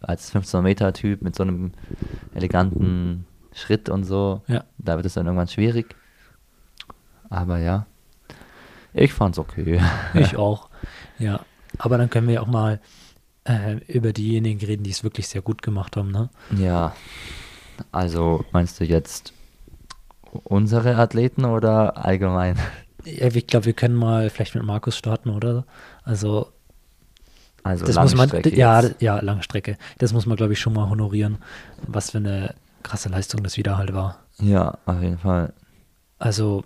Als 0.00 0.32
15-Meter-Typ 0.34 1.22
mit 1.22 1.34
so 1.34 1.42
einem 1.42 1.72
eleganten 2.34 3.26
Schritt 3.52 3.88
und 3.88 4.04
so, 4.04 4.42
Ja. 4.46 4.64
da 4.78 4.96
wird 4.96 5.06
es 5.06 5.14
dann 5.14 5.26
irgendwann 5.26 5.48
schwierig. 5.48 5.94
Aber 7.30 7.58
ja, 7.58 7.86
ich 8.94 9.12
fand's 9.12 9.38
okay. 9.38 9.80
Ich 10.14 10.36
auch. 10.36 10.68
Ja. 11.18 11.40
Aber 11.78 11.98
dann 11.98 12.08
können 12.10 12.26
wir 12.28 12.34
ja 12.36 12.40
auch 12.42 12.46
mal 12.46 12.80
äh, 13.44 13.74
über 13.92 14.12
diejenigen 14.12 14.64
reden, 14.64 14.82
die 14.84 14.90
es 14.90 15.04
wirklich 15.04 15.28
sehr 15.28 15.42
gut 15.42 15.62
gemacht 15.62 15.96
haben, 15.96 16.10
ne? 16.10 16.30
Ja, 16.56 16.94
also 17.92 18.44
meinst 18.52 18.80
du 18.80 18.84
jetzt 18.84 19.32
unsere 20.44 20.96
Athleten 20.96 21.44
oder 21.44 22.04
allgemein? 22.04 22.56
Ja, 23.04 23.26
ich 23.28 23.46
glaube, 23.46 23.66
wir 23.66 23.72
können 23.74 23.94
mal 23.94 24.30
vielleicht 24.30 24.54
mit 24.54 24.64
Markus 24.64 24.96
starten, 24.96 25.30
oder? 25.30 25.64
Also, 26.02 26.52
Also 27.68 27.86
das 27.86 27.96
muss 27.96 28.14
man, 28.14 28.30
ja, 28.52 28.82
ja, 28.98 29.20
Langstrecke. 29.20 29.76
Das 29.98 30.12
muss 30.12 30.26
man, 30.26 30.36
glaube 30.36 30.52
ich, 30.54 30.60
schon 30.60 30.72
mal 30.72 30.88
honorieren, 30.88 31.38
was 31.86 32.10
für 32.12 32.18
eine 32.18 32.54
krasse 32.82 33.08
Leistung 33.08 33.42
das 33.42 33.56
wieder 33.56 33.76
halt 33.78 33.92
war. 33.94 34.18
Ja, 34.40 34.78
auf 34.86 35.02
jeden 35.02 35.18
Fall. 35.18 35.52
Also, 36.18 36.64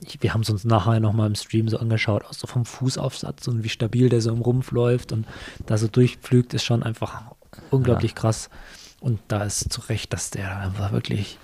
ich, 0.00 0.22
wir 0.22 0.34
haben 0.34 0.40
es 0.42 0.50
uns 0.50 0.64
nachher 0.64 0.98
nochmal 1.00 1.28
im 1.28 1.34
Stream 1.34 1.68
so 1.68 1.78
angeschaut, 1.78 2.24
auch 2.24 2.32
so 2.32 2.46
vom 2.46 2.64
Fußaufsatz 2.64 3.46
und 3.48 3.62
wie 3.62 3.68
stabil 3.68 4.08
der 4.08 4.20
so 4.20 4.30
im 4.32 4.40
Rumpf 4.40 4.72
läuft 4.72 5.12
und 5.12 5.26
da 5.66 5.76
so 5.78 5.86
durchpflügt, 5.88 6.52
ist 6.54 6.64
schon 6.64 6.82
einfach 6.82 7.22
unglaublich 7.70 8.14
krass. 8.14 8.50
Und 9.00 9.20
da 9.28 9.44
ist 9.44 9.72
zu 9.72 9.80
Recht, 9.82 10.12
dass 10.12 10.30
der 10.30 10.58
einfach 10.58 10.92
wirklich 10.92 11.38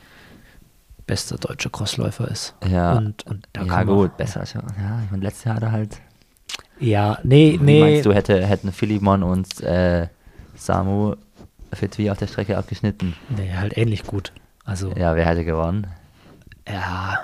bester 1.06 1.36
deutscher 1.38 1.70
Crossläufer 1.70 2.28
ist. 2.28 2.54
Ja, 2.68 2.96
Und, 2.98 3.26
und 3.26 3.48
da 3.52 3.62
ja 3.62 3.66
kann 3.72 3.86
man- 3.86 3.96
gut, 3.96 4.16
besser. 4.16 4.44
Ja, 4.54 5.02
ich 5.04 5.10
meine, 5.10 5.22
letztes 5.22 5.44
Jahr 5.44 5.56
hat 5.56 5.62
er 5.62 5.72
halt. 5.72 6.00
Ja, 6.80 7.18
nee, 7.24 7.58
nee. 7.60 7.80
meinst 7.80 8.06
du, 8.06 8.12
hätte, 8.12 8.44
hätten 8.46 8.72
Philemon 8.72 9.22
und 9.22 9.60
äh, 9.62 10.08
Samu 10.56 11.14
Fitwi 11.72 12.10
auf 12.10 12.18
der 12.18 12.26
Strecke 12.28 12.56
abgeschnitten? 12.56 13.14
Nee, 13.36 13.52
halt 13.56 13.76
ähnlich 13.76 14.04
gut. 14.04 14.32
Also, 14.64 14.92
Ja, 14.96 15.16
wer 15.16 15.26
hätte 15.26 15.44
gewonnen? 15.44 15.86
ja. 16.68 17.20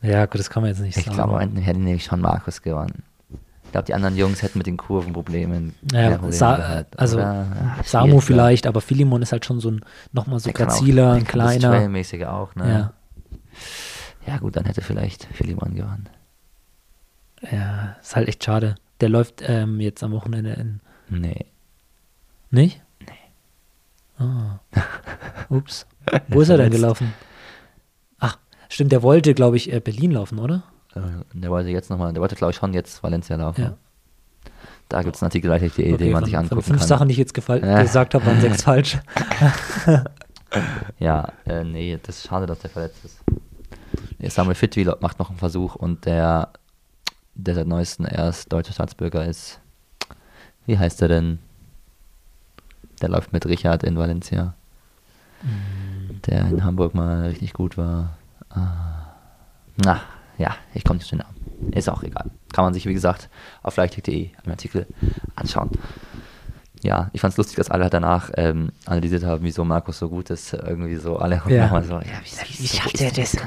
Ja, 0.00 0.26
gut, 0.26 0.38
das 0.38 0.48
kann 0.48 0.62
man 0.62 0.70
jetzt 0.70 0.80
nicht 0.80 0.96
Ich 0.96 1.04
sagen. 1.04 1.16
glaube, 1.16 1.34
am 1.34 1.40
Ende 1.40 1.60
hätte 1.60 1.80
nämlich 1.80 2.04
schon 2.04 2.20
Markus 2.20 2.62
gewonnen. 2.62 3.02
Ich 3.64 3.72
glaube, 3.72 3.86
die 3.86 3.94
anderen 3.94 4.16
Jungs 4.16 4.42
hätten 4.42 4.56
mit 4.58 4.66
den 4.66 4.76
Kurvenproblemen 4.76 5.74
Ja, 5.92 5.98
mehr 6.08 6.10
Probleme 6.18 6.32
Sa 6.34 6.56
gehabt, 6.56 6.98
also? 6.98 7.18
Ja, 7.18 7.46
Samu 7.84 8.20
vielleicht, 8.20 8.66
aber 8.66 8.80
Philemon 8.80 9.20
ist 9.22 9.32
halt 9.32 9.44
schon 9.44 9.60
so 9.60 9.70
ein 9.72 9.84
nochmal 10.12 10.38
so 10.38 10.52
graziler, 10.52 11.12
ein 11.14 11.24
kleiner. 11.24 11.70
Trailmäßige 11.70 12.22
auch, 12.24 12.54
ne? 12.54 12.70
Ja, 12.70 12.92
Ja, 14.28 14.38
gut, 14.38 14.56
dann 14.56 14.64
hätte 14.66 14.82
vielleicht 14.82 15.24
Philemon 15.32 15.74
gewonnen. 15.74 16.08
ja, 17.50 17.96
ist 18.00 18.14
halt 18.14 18.28
echt 18.28 18.44
schade. 18.44 18.74
Der 19.00 19.08
läuft 19.08 19.42
ähm, 19.46 19.80
jetzt 19.80 20.02
am 20.02 20.12
Wochenende 20.12 20.52
in. 20.52 20.80
Nee. 21.08 21.46
Nicht? 22.50 22.82
Nee. 23.00 24.24
Ah. 24.24 24.58
Ups. 25.48 25.86
Wo 26.28 26.40
ist 26.40 26.48
er 26.48 26.56
denn 26.58 26.70
gelaufen? 26.70 27.14
Ach, 28.18 28.38
stimmt, 28.68 28.92
der 28.92 29.02
wollte, 29.02 29.34
glaube 29.34 29.56
ich, 29.56 29.72
äh, 29.72 29.80
Berlin 29.80 30.10
laufen, 30.12 30.38
oder? 30.38 30.64
Äh, 30.94 31.00
Der 31.34 31.50
wollte 31.50 31.70
jetzt 31.70 31.90
nochmal, 31.90 32.12
der 32.12 32.20
wollte, 32.20 32.34
glaube 32.36 32.50
ich, 32.50 32.56
schon 32.56 32.74
jetzt 32.74 33.02
Valencia 33.02 33.36
laufen. 33.36 33.62
Ja. 33.62 33.76
Da 34.88 35.02
gibt 35.02 35.16
es 35.16 35.22
Artikel, 35.22 35.48
gleich, 35.48 35.72
die, 35.74 35.96
den 35.96 36.12
man 36.12 36.20
von, 36.22 36.24
sich 36.24 36.34
von 36.34 36.42
angucken 36.44 36.62
fünf 36.62 36.78
kann. 36.80 36.88
Sachen, 36.88 37.08
die 37.08 37.12
ich 37.12 37.18
jetzt 37.18 37.36
Ja. 37.48 37.82
gesagt 37.82 38.14
habe, 38.14 38.24
waren 38.26 38.40
sechs 38.40 38.62
falsch. 38.64 38.98
Ja, 40.98 41.32
äh, 41.46 41.62
nee, 41.64 41.98
das 42.02 42.16
ist 42.18 42.26
schade, 42.26 42.46
dass 42.46 42.58
der 42.60 42.70
verletzt 42.70 43.04
ist. 43.04 43.18
Samuel 44.20 44.54
Fitwi 44.54 44.84
macht 45.00 45.18
noch 45.18 45.30
einen 45.30 45.38
Versuch 45.38 45.74
und 45.74 46.04
der, 46.04 46.50
der 47.34 47.54
seit 47.54 47.66
neuestem 47.66 48.06
erst 48.06 48.52
deutscher 48.52 48.72
Staatsbürger 48.72 49.24
ist. 49.24 49.60
Wie 50.66 50.78
heißt 50.78 51.00
er 51.02 51.08
denn? 51.08 51.38
Der 53.00 53.08
läuft 53.08 53.32
mit 53.32 53.46
Richard 53.46 53.84
in 53.84 53.96
Valencia. 53.96 54.54
Mm. 55.42 56.20
Der 56.26 56.48
in 56.48 56.64
Hamburg 56.64 56.94
mal 56.94 57.28
richtig 57.28 57.52
gut 57.52 57.78
war. 57.78 58.16
Ah. 58.50 59.14
Na, 59.76 60.00
ja, 60.36 60.56
ich 60.74 60.84
komme 60.84 60.98
nicht 60.98 61.08
zu 61.08 61.16
den 61.16 61.24
Namen. 61.24 61.72
ist 61.72 61.88
auch 61.88 62.02
egal. 62.02 62.30
Kann 62.52 62.64
man 62.64 62.74
sich, 62.74 62.86
wie 62.86 62.94
gesagt, 62.94 63.28
auf 63.62 63.76
leichtig.de 63.76 64.30
im 64.44 64.50
Artikel 64.50 64.86
anschauen. 65.36 65.70
Ja, 66.82 67.10
ich 67.12 67.20
fand 67.20 67.32
es 67.32 67.38
lustig, 67.38 67.56
dass 67.56 67.70
alle 67.70 67.90
danach 67.90 68.30
ähm, 68.36 68.70
analysiert 68.86 69.24
haben, 69.24 69.42
wieso 69.44 69.64
Markus 69.64 69.98
so 69.98 70.08
gut 70.08 70.30
ist. 70.30 70.52
Irgendwie 70.52 70.94
so, 70.96 71.16
alle 71.16 71.42
Ja. 71.48 71.64
nochmal 71.64 71.82
so, 71.84 71.94
ja, 71.94 72.02
wie, 72.02 72.48
wie, 72.54 72.58
Wie 72.62 72.66
so 72.68 72.76
schafft 72.76 72.94
ist 72.94 73.00
er 73.00 73.10
das? 73.10 73.32
denn? 73.32 73.40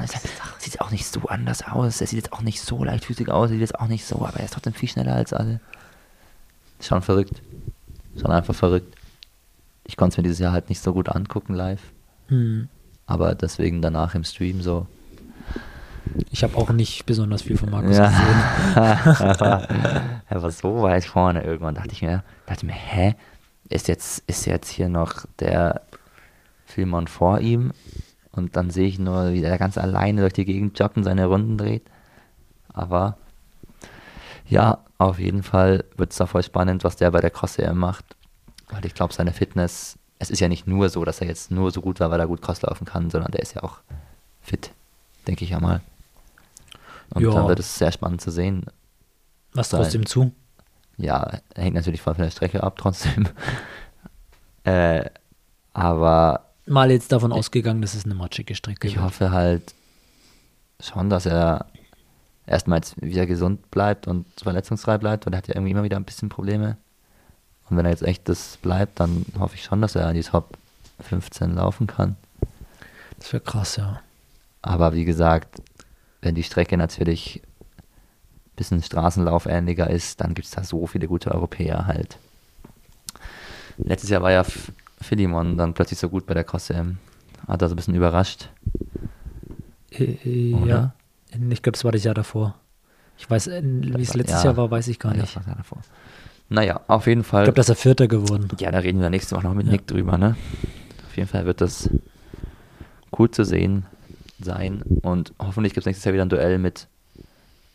Sieht 0.58 0.80
auch 0.80 0.90
nicht 0.90 1.06
so 1.06 1.20
anders 1.28 1.66
aus. 1.66 2.00
Er 2.02 2.06
sieht 2.06 2.18
jetzt 2.18 2.32
auch 2.34 2.42
nicht 2.42 2.60
so 2.60 2.84
leichtfüßig 2.84 3.30
aus, 3.30 3.48
er 3.48 3.54
sieht 3.54 3.60
jetzt 3.60 3.78
auch 3.80 3.88
nicht 3.88 4.04
so, 4.04 4.16
aber 4.26 4.38
er 4.38 4.44
ist 4.44 4.54
trotzdem 4.54 4.74
viel 4.74 4.88
schneller 4.88 5.14
als 5.14 5.32
alle. 5.32 5.60
Schon 6.80 7.00
verrückt. 7.00 7.40
Schon 8.20 8.30
einfach 8.30 8.54
verrückt. 8.54 8.94
Ich 9.84 9.96
konnte 9.96 10.14
es 10.14 10.16
mir 10.18 10.22
dieses 10.24 10.38
Jahr 10.38 10.52
halt 10.52 10.68
nicht 10.68 10.82
so 10.82 10.92
gut 10.92 11.08
angucken 11.08 11.54
live. 11.54 11.80
Hm. 12.28 12.68
Aber 13.06 13.34
deswegen 13.34 13.80
danach 13.82 14.14
im 14.14 14.24
Stream 14.24 14.60
so. 14.62 14.86
Ich 16.30 16.42
habe 16.42 16.56
auch 16.56 16.70
nicht 16.70 17.06
besonders 17.06 17.42
viel 17.42 17.56
von 17.56 17.70
Markus 17.70 17.96
gesehen. 17.96 18.12
Ja. 18.74 19.62
er 20.28 20.42
war 20.42 20.50
so 20.50 20.82
weit 20.82 21.04
vorne 21.04 21.42
irgendwann. 21.42 21.74
Dachte 21.74 21.92
ich 21.92 22.02
mir, 22.02 22.22
dachte 22.46 22.66
mir, 22.66 22.72
hä? 22.72 23.14
Ist 23.68 23.88
jetzt, 23.88 24.22
ist 24.26 24.46
jetzt 24.46 24.68
hier 24.68 24.88
noch 24.88 25.24
der 25.38 25.82
Filmon 26.66 27.06
vor 27.06 27.40
ihm? 27.40 27.72
Und 28.32 28.56
dann 28.56 28.70
sehe 28.70 28.88
ich 28.88 28.98
nur, 28.98 29.32
wie 29.32 29.42
er 29.42 29.58
ganz 29.58 29.78
alleine 29.78 30.22
durch 30.22 30.32
die 30.32 30.44
Gegend 30.44 30.78
joggt 30.78 30.96
und 30.96 31.04
seine 31.04 31.26
Runden 31.26 31.58
dreht. 31.58 31.82
Aber 32.72 33.16
ja, 34.46 34.78
auf 34.98 35.18
jeden 35.18 35.42
Fall 35.42 35.84
wird 35.96 36.12
es 36.12 36.18
da 36.18 36.26
voll 36.26 36.42
spannend, 36.42 36.84
was 36.84 36.96
der 36.96 37.10
bei 37.10 37.20
der 37.20 37.30
Cross 37.30 37.58
EM 37.58 37.78
macht. 37.78 38.04
Weil 38.70 38.84
ich 38.86 38.94
glaube, 38.94 39.12
seine 39.12 39.32
Fitness, 39.32 39.98
es 40.18 40.30
ist 40.30 40.40
ja 40.40 40.48
nicht 40.48 40.66
nur 40.66 40.88
so, 40.88 41.04
dass 41.04 41.20
er 41.20 41.26
jetzt 41.26 41.50
nur 41.50 41.70
so 41.70 41.82
gut 41.82 42.00
war, 42.00 42.10
weil 42.10 42.20
er 42.20 42.26
gut 42.26 42.42
Cross 42.42 42.62
laufen 42.62 42.86
kann, 42.86 43.10
sondern 43.10 43.32
der 43.32 43.42
ist 43.42 43.54
ja 43.54 43.62
auch 43.62 43.78
fit, 44.40 44.72
denke 45.26 45.44
ich 45.44 45.50
ja 45.50 45.60
mal. 45.60 45.82
Und 47.14 47.22
Ja. 47.22 47.30
dann 47.30 47.48
wird 47.48 47.58
es 47.60 47.78
sehr 47.78 47.92
spannend 47.92 48.20
zu 48.20 48.30
sehen. 48.30 48.66
Was 49.54 49.72
ihm 49.94 50.06
zu? 50.06 50.32
Ja, 50.96 51.38
hängt 51.54 51.74
natürlich 51.74 52.00
voll 52.00 52.14
von 52.14 52.24
der 52.24 52.30
Strecke 52.30 52.62
ab, 52.62 52.76
trotzdem. 52.78 53.28
äh, 54.64 55.04
aber 55.72 56.46
Mal 56.66 56.90
jetzt 56.90 57.10
davon 57.12 57.32
ausgegangen, 57.32 57.82
dass 57.82 57.94
es 57.94 58.04
eine 58.04 58.14
matschige 58.14 58.54
Strecke 58.54 58.86
ich 58.86 58.94
wird. 58.96 59.04
hoffe 59.04 59.30
halt 59.32 59.74
schon, 60.80 61.10
dass 61.10 61.26
er 61.26 61.66
erstmal 62.46 62.78
jetzt 62.78 63.00
wieder 63.02 63.26
gesund 63.26 63.70
bleibt 63.70 64.06
und 64.06 64.26
verletzungsfrei 64.40 64.98
bleibt, 64.98 65.26
weil 65.26 65.34
er 65.34 65.38
hat 65.38 65.48
ja 65.48 65.54
irgendwie 65.54 65.72
immer 65.72 65.82
wieder 65.82 65.96
ein 65.96 66.04
bisschen 66.04 66.28
Probleme. 66.28 66.76
Und 67.68 67.76
wenn 67.76 67.84
er 67.84 67.90
jetzt 67.90 68.02
echt 68.02 68.28
das 68.28 68.58
bleibt, 68.58 69.00
dann 69.00 69.24
hoffe 69.38 69.54
ich 69.56 69.64
schon, 69.64 69.80
dass 69.80 69.94
er 69.96 70.08
in 70.10 70.14
die 70.14 70.22
Top 70.22 70.56
15 71.00 71.54
laufen 71.54 71.86
kann. 71.86 72.16
Das 73.18 73.32
wäre 73.32 73.42
krass, 73.42 73.76
ja. 73.76 74.00
Aber 74.62 74.92
wie 74.94 75.04
gesagt, 75.04 75.60
wenn 76.22 76.34
die 76.34 76.42
Strecke 76.44 76.76
natürlich 76.76 77.42
ein 77.44 78.56
bisschen 78.56 78.82
Straßenlaufähnlicher 78.82 79.90
ist, 79.90 80.20
dann 80.20 80.34
gibt 80.34 80.46
es 80.46 80.52
da 80.54 80.64
so 80.64 80.86
viele 80.86 81.08
gute 81.08 81.32
Europäer 81.32 81.86
halt. 81.86 82.18
Letztes 83.78 84.10
Jahr 84.10 84.22
war 84.22 84.30
ja 84.32 84.44
Philemon 85.00 85.56
dann 85.56 85.74
plötzlich 85.74 85.98
so 85.98 86.08
gut 86.08 86.26
bei 86.26 86.34
der 86.34 86.44
Cross 86.44 86.70
EM. 86.70 86.98
Hat 87.48 87.62
also 87.62 87.74
ein 87.74 87.76
bisschen 87.76 87.94
überrascht. 87.94 88.48
Äh, 89.90 90.04
äh, 90.24 90.66
ja. 90.66 90.94
Ich 91.50 91.62
glaube, 91.62 91.76
es 91.76 91.84
war 91.84 91.92
das 91.92 92.04
Jahr 92.04 92.14
davor. 92.14 92.54
Ich 93.18 93.28
weiß, 93.28 93.48
äh, 93.48 93.62
wie 93.64 94.02
es 94.02 94.14
letztes 94.14 94.38
Ja. 94.44 94.50
Jahr 94.50 94.56
war, 94.56 94.70
weiß 94.70 94.88
ich 94.88 94.98
gar 94.98 95.14
Ja, 95.14 95.22
nicht. 95.22 95.36
das 95.36 95.46
war 95.46 95.54
davor. 95.56 95.78
Naja, 96.48 96.80
auf 96.86 97.06
jeden 97.06 97.24
Fall. 97.24 97.42
Ich 97.42 97.46
glaube, 97.46 97.56
dass 97.56 97.68
er 97.70 97.76
Vierter 97.76 98.06
geworden. 98.06 98.48
Ja, 98.60 98.70
da 98.70 98.78
reden 98.78 99.00
wir 99.00 99.10
nächste 99.10 99.34
Woche 99.36 99.44
noch 99.46 99.54
mit 99.54 99.66
Ja. 99.66 99.72
Nick 99.72 99.86
drüber, 99.86 100.18
ne? 100.18 100.36
Auf 101.06 101.16
jeden 101.16 101.28
Fall 101.28 101.46
wird 101.46 101.60
das 101.60 101.88
cool 103.18 103.30
zu 103.30 103.44
sehen 103.44 103.86
sein. 104.42 104.82
Und 105.02 105.32
hoffentlich 105.38 105.74
gibt 105.74 105.82
es 105.82 105.86
nächstes 105.86 106.04
Jahr 106.04 106.14
wieder 106.14 106.24
ein 106.24 106.28
Duell 106.30 106.58
mit 106.58 106.86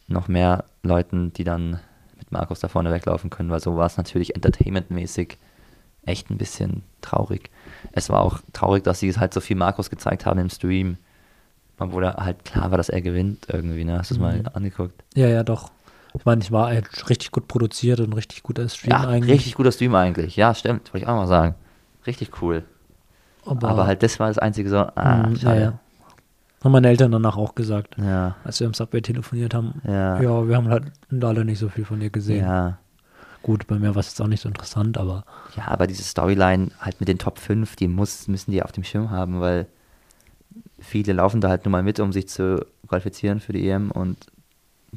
noch 0.07 0.27
mehr 0.27 0.65
Leuten, 0.83 1.33
die 1.33 1.43
dann 1.43 1.79
mit 2.17 2.31
Markus 2.31 2.59
da 2.59 2.67
vorne 2.67 2.91
weglaufen 2.91 3.29
können, 3.29 3.49
weil 3.49 3.59
so 3.59 3.75
war 3.77 3.85
es 3.85 3.97
natürlich 3.97 4.35
entertainmentmäßig 4.35 5.37
echt 6.05 6.29
ein 6.29 6.37
bisschen 6.37 6.83
traurig. 7.01 7.49
Es 7.91 8.09
war 8.09 8.21
auch 8.21 8.39
traurig, 8.53 8.83
dass 8.83 8.99
sie 8.99 9.09
es 9.09 9.17
halt 9.17 9.33
so 9.33 9.41
viel 9.41 9.57
Markus 9.57 9.89
gezeigt 9.89 10.25
haben 10.25 10.39
im 10.39 10.49
Stream, 10.49 10.97
obwohl 11.77 12.05
er 12.05 12.15
halt 12.15 12.45
klar 12.45 12.71
war, 12.71 12.77
dass 12.77 12.89
er 12.89 13.01
gewinnt 13.01 13.47
irgendwie, 13.49 13.83
ne? 13.83 13.99
Hast 13.99 14.11
du 14.11 14.15
es 14.15 14.19
mal 14.21 14.39
Mhm. 14.39 14.47
angeguckt? 14.53 15.03
Ja, 15.15 15.27
ja, 15.27 15.43
doch. 15.43 15.71
Ich 16.17 16.25
meine, 16.25 16.41
ich 16.41 16.51
war 16.51 16.67
halt 16.67 17.09
richtig 17.09 17.31
gut 17.31 17.47
produziert 17.49 17.99
und 17.99 18.13
richtig 18.13 18.41
guter 18.43 18.67
Stream 18.69 18.91
Ja, 18.91 19.07
eigentlich. 19.07 19.31
richtig 19.33 19.55
guter 19.55 19.71
Stream 19.73 19.93
eigentlich. 19.93 20.35
Ja, 20.37 20.55
stimmt, 20.55 20.91
wollte 20.93 21.03
ich 21.03 21.07
auch 21.07 21.15
mal 21.15 21.27
sagen. 21.27 21.53
Richtig 22.07 22.41
cool. 22.41 22.63
Aber, 23.45 23.85
halt 23.85 24.01
das 24.03 24.19
war 24.19 24.27
das 24.29 24.37
einzige 24.39 24.69
so, 24.69 24.77
ah, 24.77 25.27
Mhm, 25.27 25.35
ja, 25.35 25.55
ja. 25.55 25.79
Haben 26.63 26.71
meine 26.71 26.87
Eltern 26.89 27.11
danach 27.11 27.37
auch 27.37 27.53
gesagt, 27.55 27.95
Ja, 27.97 28.35
als 28.43 28.59
wir 28.59 28.67
im 28.67 28.73
Subway 28.73 29.01
telefoniert 29.01 29.53
haben. 29.53 29.81
ja, 29.85 30.19
Ja, 30.21 30.47
wir 30.47 30.55
haben 30.57 30.69
halt 30.69 30.91
leider 31.09 31.43
nicht 31.43 31.59
so 31.59 31.69
viel 31.69 31.85
von 31.85 31.99
dir 31.99 32.09
gesehen. 32.09 32.43
ja. 32.45 32.77
Gut, 33.43 33.67
bei 33.67 33.79
mir 33.79 33.95
war 33.95 33.99
es 34.01 34.07
jetzt 34.07 34.21
auch 34.21 34.27
nicht 34.27 34.41
so 34.41 34.49
interessant, 34.49 34.97
aber 34.97 35.23
Ja, 35.55 35.67
aber 35.67 35.87
diese 35.87 36.03
Storyline 36.03 36.71
halt 36.81 36.99
mit 36.99 37.07
den 37.07 37.19
Top 37.19 37.39
5, 37.39 37.75
die 37.77 37.87
muss, 37.87 38.27
müssen 38.27 38.51
die 38.51 38.61
auf 38.63 38.71
dem 38.73 38.83
Schirm 38.83 39.09
haben, 39.11 39.39
weil 39.39 39.67
viele 40.79 41.13
laufen 41.13 41.39
da 41.39 41.47
halt 41.47 41.63
nur 41.63 41.71
mal 41.71 41.83
mit, 41.83 41.99
um 41.99 42.11
sich 42.11 42.27
zu 42.27 42.65
qualifizieren 42.87 43.39
für 43.39 43.53
die 43.53 43.69
EM 43.69 43.91
und 43.91 44.17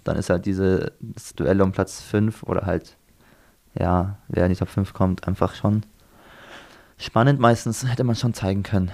dann 0.03 0.17
ist 0.17 0.31
halt 0.31 0.47
diese, 0.47 0.93
das 1.01 1.35
Duell 1.35 1.61
um 1.61 1.71
Platz 1.73 2.01
5 2.01 2.43
oder 2.43 2.63
halt, 2.67 2.97
ja, 3.79 4.17
wer 4.29 4.47
in 4.47 4.51
die 4.53 4.59
Top 4.59 4.69
5 4.69 4.95
kommt, 4.95 5.29
einfach 5.29 5.55
schon 5.55 5.83
spannend 6.99 7.39
meistens, 7.41 7.87
hätte 7.87 8.05
man 8.05 8.17
schon 8.17 8.35
zeigen 8.35 8.63
können. 8.63 8.91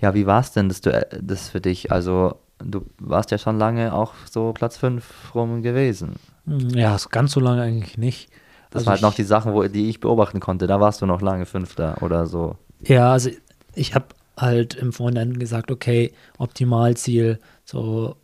Ja, 0.00 0.14
wie 0.14 0.26
war 0.26 0.40
es 0.40 0.52
denn 0.52 0.68
das, 0.68 0.80
Duell, 0.80 1.06
das 1.20 1.48
für 1.48 1.60
dich? 1.60 1.92
Also, 1.92 2.36
du 2.58 2.86
warst 2.98 3.30
ja 3.30 3.38
schon 3.38 3.58
lange 3.58 3.92
auch 3.94 4.14
so 4.30 4.52
Platz 4.52 4.76
5 4.76 5.34
rum 5.34 5.62
gewesen. 5.62 6.16
mm, 6.44 6.70
ja, 6.76 6.96
ganz 7.10 7.32
so 7.32 7.40
lange 7.40 7.62
eigentlich 7.62 7.98
nicht. 7.98 8.30
Das 8.70 8.84
Also 8.84 8.86
war 8.86 8.92
halt 8.92 9.02
noch 9.02 9.14
die 9.14 9.24
Sachen, 9.24 9.52
wo, 9.52 9.62
die 9.64 9.88
ich 9.88 10.00
beobachten 10.00 10.40
konnte. 10.40 10.66
Da 10.66 10.80
warst 10.80 11.02
du 11.02 11.06
noch 11.06 11.20
lange 11.22 11.46
Fünfter 11.46 12.02
oder 12.02 12.26
so. 12.26 12.56
Ja, 12.86 13.12
also 13.12 13.30
ich 13.74 13.94
habe 13.94 14.06
halt 14.36 14.74
im 14.74 14.92
Vorhinein 14.92 15.38
gesagt, 15.38 15.70
okay, 15.70 16.12
Optimalziel, 16.38 17.38
so, 17.64 18.16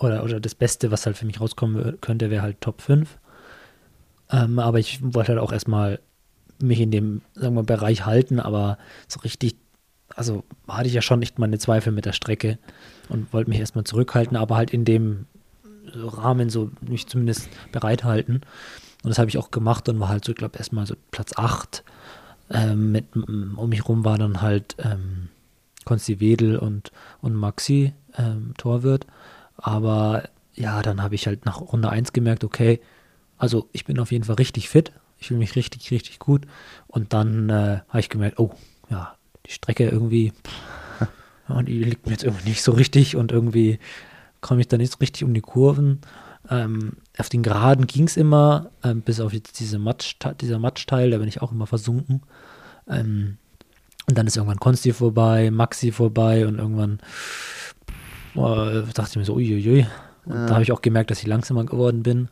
oder, 0.00 0.24
oder 0.24 0.40
das 0.40 0.54
Beste, 0.54 0.90
was 0.92 1.06
halt 1.06 1.16
für 1.16 1.26
mich 1.26 1.40
rauskommen 1.40 2.00
könnte, 2.00 2.30
wäre 2.30 2.42
halt 2.42 2.60
Top 2.60 2.82
5. 2.82 3.18
Ähm, 4.30 4.58
aber 4.58 4.78
ich 4.78 5.00
wollte 5.02 5.32
halt 5.32 5.40
auch 5.40 5.52
erstmal 5.52 6.00
mich 6.60 6.80
in 6.80 6.90
dem, 6.90 7.22
sagen 7.34 7.54
wir, 7.54 7.62
Bereich 7.64 8.06
halten, 8.06 8.40
aber 8.40 8.78
so 9.08 9.20
richtig, 9.20 9.56
also 10.18 10.44
hatte 10.66 10.88
ich 10.88 10.94
ja 10.94 11.02
schon 11.02 11.22
echt 11.22 11.38
meine 11.38 11.58
Zweifel 11.58 11.92
mit 11.92 12.04
der 12.04 12.12
Strecke 12.12 12.58
und 13.08 13.32
wollte 13.32 13.50
mich 13.50 13.60
erstmal 13.60 13.84
zurückhalten, 13.84 14.36
aber 14.36 14.56
halt 14.56 14.72
in 14.72 14.84
dem 14.84 15.26
Rahmen 15.94 16.50
so 16.50 16.70
mich 16.80 17.06
zumindest 17.06 17.56
bereithalten. 17.72 18.36
Und 19.04 19.10
das 19.10 19.18
habe 19.18 19.30
ich 19.30 19.38
auch 19.38 19.50
gemacht 19.50 19.88
und 19.88 20.00
war 20.00 20.08
halt 20.08 20.24
so, 20.24 20.32
ich 20.32 20.38
glaube, 20.38 20.58
erstmal 20.58 20.86
so 20.86 20.94
Platz 21.10 21.32
8. 21.36 21.84
Ähm, 22.50 22.92
mit, 22.92 23.14
m- 23.14 23.54
um 23.56 23.68
mich 23.70 23.88
rum 23.88 24.04
war 24.04 24.18
dann 24.18 24.42
halt 24.42 24.76
ähm, 24.78 25.28
Konsti 25.84 26.20
Wedel 26.20 26.58
und, 26.58 26.90
und 27.22 27.34
Maxi 27.34 27.94
ähm, 28.16 28.54
Torwirt. 28.58 29.06
Aber 29.56 30.24
ja, 30.54 30.82
dann 30.82 31.02
habe 31.02 31.14
ich 31.14 31.26
halt 31.26 31.46
nach 31.46 31.60
Runde 31.60 31.90
1 31.90 32.12
gemerkt, 32.12 32.44
okay, 32.44 32.80
also 33.38 33.68
ich 33.72 33.84
bin 33.84 33.98
auf 34.00 34.12
jeden 34.12 34.24
Fall 34.24 34.36
richtig 34.36 34.68
fit. 34.68 34.92
Ich 35.18 35.28
fühle 35.28 35.38
mich 35.40 35.56
richtig, 35.56 35.90
richtig 35.90 36.18
gut. 36.18 36.46
Und 36.88 37.12
dann 37.12 37.50
äh, 37.50 37.80
habe 37.88 38.00
ich 38.00 38.08
gemerkt, 38.08 38.38
oh, 38.40 38.52
ja, 38.90 39.14
die 39.48 39.52
Strecke 39.52 39.88
irgendwie, 39.88 40.32
ja, 41.48 41.62
die 41.62 41.82
liegt 41.82 42.06
mir 42.06 42.12
jetzt 42.12 42.24
irgendwie 42.24 42.50
nicht 42.50 42.62
so 42.62 42.72
richtig 42.72 43.16
und 43.16 43.32
irgendwie 43.32 43.78
komme 44.40 44.60
ich 44.60 44.68
da 44.68 44.76
nicht 44.76 44.92
so 44.92 44.98
richtig 44.98 45.24
um 45.24 45.34
die 45.34 45.40
Kurven. 45.40 46.00
Ähm, 46.50 46.92
auf 47.18 47.28
den 47.28 47.42
Geraden 47.42 47.86
ging 47.86 48.04
es 48.04 48.16
immer, 48.16 48.70
ähm, 48.84 49.02
bis 49.02 49.20
auf 49.20 49.32
jetzt 49.32 49.58
diese 49.58 49.78
Matsch, 49.78 50.16
dieser 50.40 50.58
Matschteil, 50.58 51.10
da 51.10 51.18
bin 51.18 51.28
ich 51.28 51.42
auch 51.42 51.50
immer 51.52 51.66
versunken. 51.66 52.22
Ähm, 52.88 53.38
und 54.08 54.16
dann 54.16 54.26
ist 54.26 54.36
irgendwann 54.36 54.60
Konsti 54.60 54.92
vorbei, 54.92 55.50
Maxi 55.50 55.92
vorbei 55.92 56.46
und 56.46 56.58
irgendwann 56.58 57.00
äh, 58.34 58.82
dachte 58.94 59.10
ich 59.10 59.16
mir 59.16 59.24
so, 59.24 59.34
uiuiui. 59.34 59.86
Und 60.24 60.32
Ja. 60.34 60.46
da 60.46 60.54
habe 60.54 60.62
ich 60.62 60.72
auch 60.72 60.82
gemerkt, 60.82 61.10
dass 61.10 61.20
ich 61.20 61.26
langsamer 61.26 61.64
geworden 61.64 62.02
bin. 62.02 62.28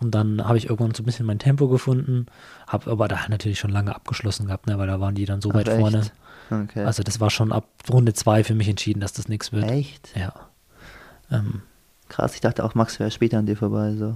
Und 0.00 0.14
dann 0.14 0.46
habe 0.46 0.58
ich 0.58 0.66
irgendwann 0.68 0.94
so 0.94 1.02
ein 1.02 1.06
bisschen 1.06 1.26
mein 1.26 1.38
Tempo 1.40 1.68
gefunden, 1.68 2.26
habe 2.66 2.90
aber 2.90 3.08
da 3.08 3.18
natürlich 3.28 3.58
schon 3.58 3.70
lange 3.70 3.94
abgeschlossen 3.94 4.46
gehabt, 4.46 4.66
ne, 4.66 4.78
weil 4.78 4.86
da 4.86 5.00
waren 5.00 5.14
die 5.14 5.24
dann 5.24 5.40
so 5.40 5.50
Ach, 5.50 5.54
weit 5.54 5.68
echt? 5.68 5.76
vorne. 5.76 6.10
Okay. 6.50 6.84
Also 6.84 7.02
das 7.02 7.20
war 7.20 7.30
schon 7.30 7.52
ab 7.52 7.68
Runde 7.90 8.14
2 8.14 8.44
für 8.44 8.54
mich 8.54 8.68
entschieden, 8.68 9.00
dass 9.00 9.12
das 9.12 9.28
nichts 9.28 9.52
wird. 9.52 9.70
Echt? 9.70 10.16
Ja. 10.16 10.32
Ähm, 11.30 11.62
Krass, 12.08 12.34
ich 12.34 12.40
dachte 12.40 12.64
auch, 12.64 12.74
Max 12.74 12.98
wäre 12.98 13.10
später 13.10 13.38
an 13.38 13.46
dir 13.46 13.56
vorbei. 13.56 13.94
So. 13.94 14.14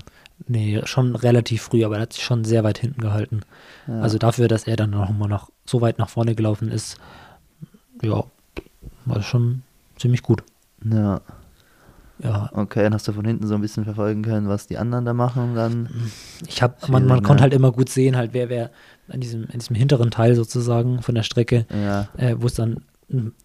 nee, 0.48 0.80
schon 0.84 1.14
relativ 1.14 1.62
früh, 1.62 1.84
aber 1.84 1.96
er 1.96 2.02
hat 2.02 2.14
sich 2.14 2.24
schon 2.24 2.44
sehr 2.44 2.64
weit 2.64 2.78
hinten 2.78 3.00
gehalten. 3.00 3.42
Ja. 3.86 4.00
Also 4.00 4.18
dafür, 4.18 4.48
dass 4.48 4.66
er 4.66 4.76
dann 4.76 4.90
noch 4.90 5.10
mal 5.10 5.28
noch 5.28 5.50
so 5.66 5.80
weit 5.80 5.98
nach 5.98 6.08
vorne 6.08 6.34
gelaufen 6.34 6.70
ist, 6.70 6.96
ja, 8.02 8.24
war 9.04 9.22
schon 9.22 9.62
ziemlich 9.98 10.22
gut. 10.22 10.42
Ja, 10.84 11.20
Ja, 12.18 12.50
okay, 12.54 12.82
dann 12.82 12.94
hast 12.94 13.06
du 13.08 13.12
von 13.12 13.24
hinten 13.24 13.46
so 13.46 13.54
ein 13.54 13.60
bisschen 13.60 13.84
verfolgen 13.84 14.22
können, 14.22 14.48
was 14.48 14.66
die 14.66 14.78
anderen 14.78 15.04
da 15.04 15.12
machen. 15.12 15.54
Dann. 15.54 15.88
ich 16.46 16.62
habe, 16.62 16.74
man, 16.88 17.06
man 17.06 17.22
konnte 17.22 17.42
halt 17.42 17.52
immer 17.52 17.72
gut 17.72 17.90
sehen, 17.90 18.16
halt 18.16 18.32
wer 18.32 18.48
wer 18.48 18.70
in 19.08 19.20
diesem, 19.20 19.44
in 19.44 19.58
diesem 19.58 19.76
hinteren 19.76 20.10
Teil 20.10 20.34
sozusagen 20.34 21.02
von 21.02 21.14
der 21.14 21.22
Strecke, 21.22 21.66
Ja, 21.72 22.08
äh, 22.16 22.36
wo 22.38 22.46
es 22.46 22.54
dann 22.54 22.82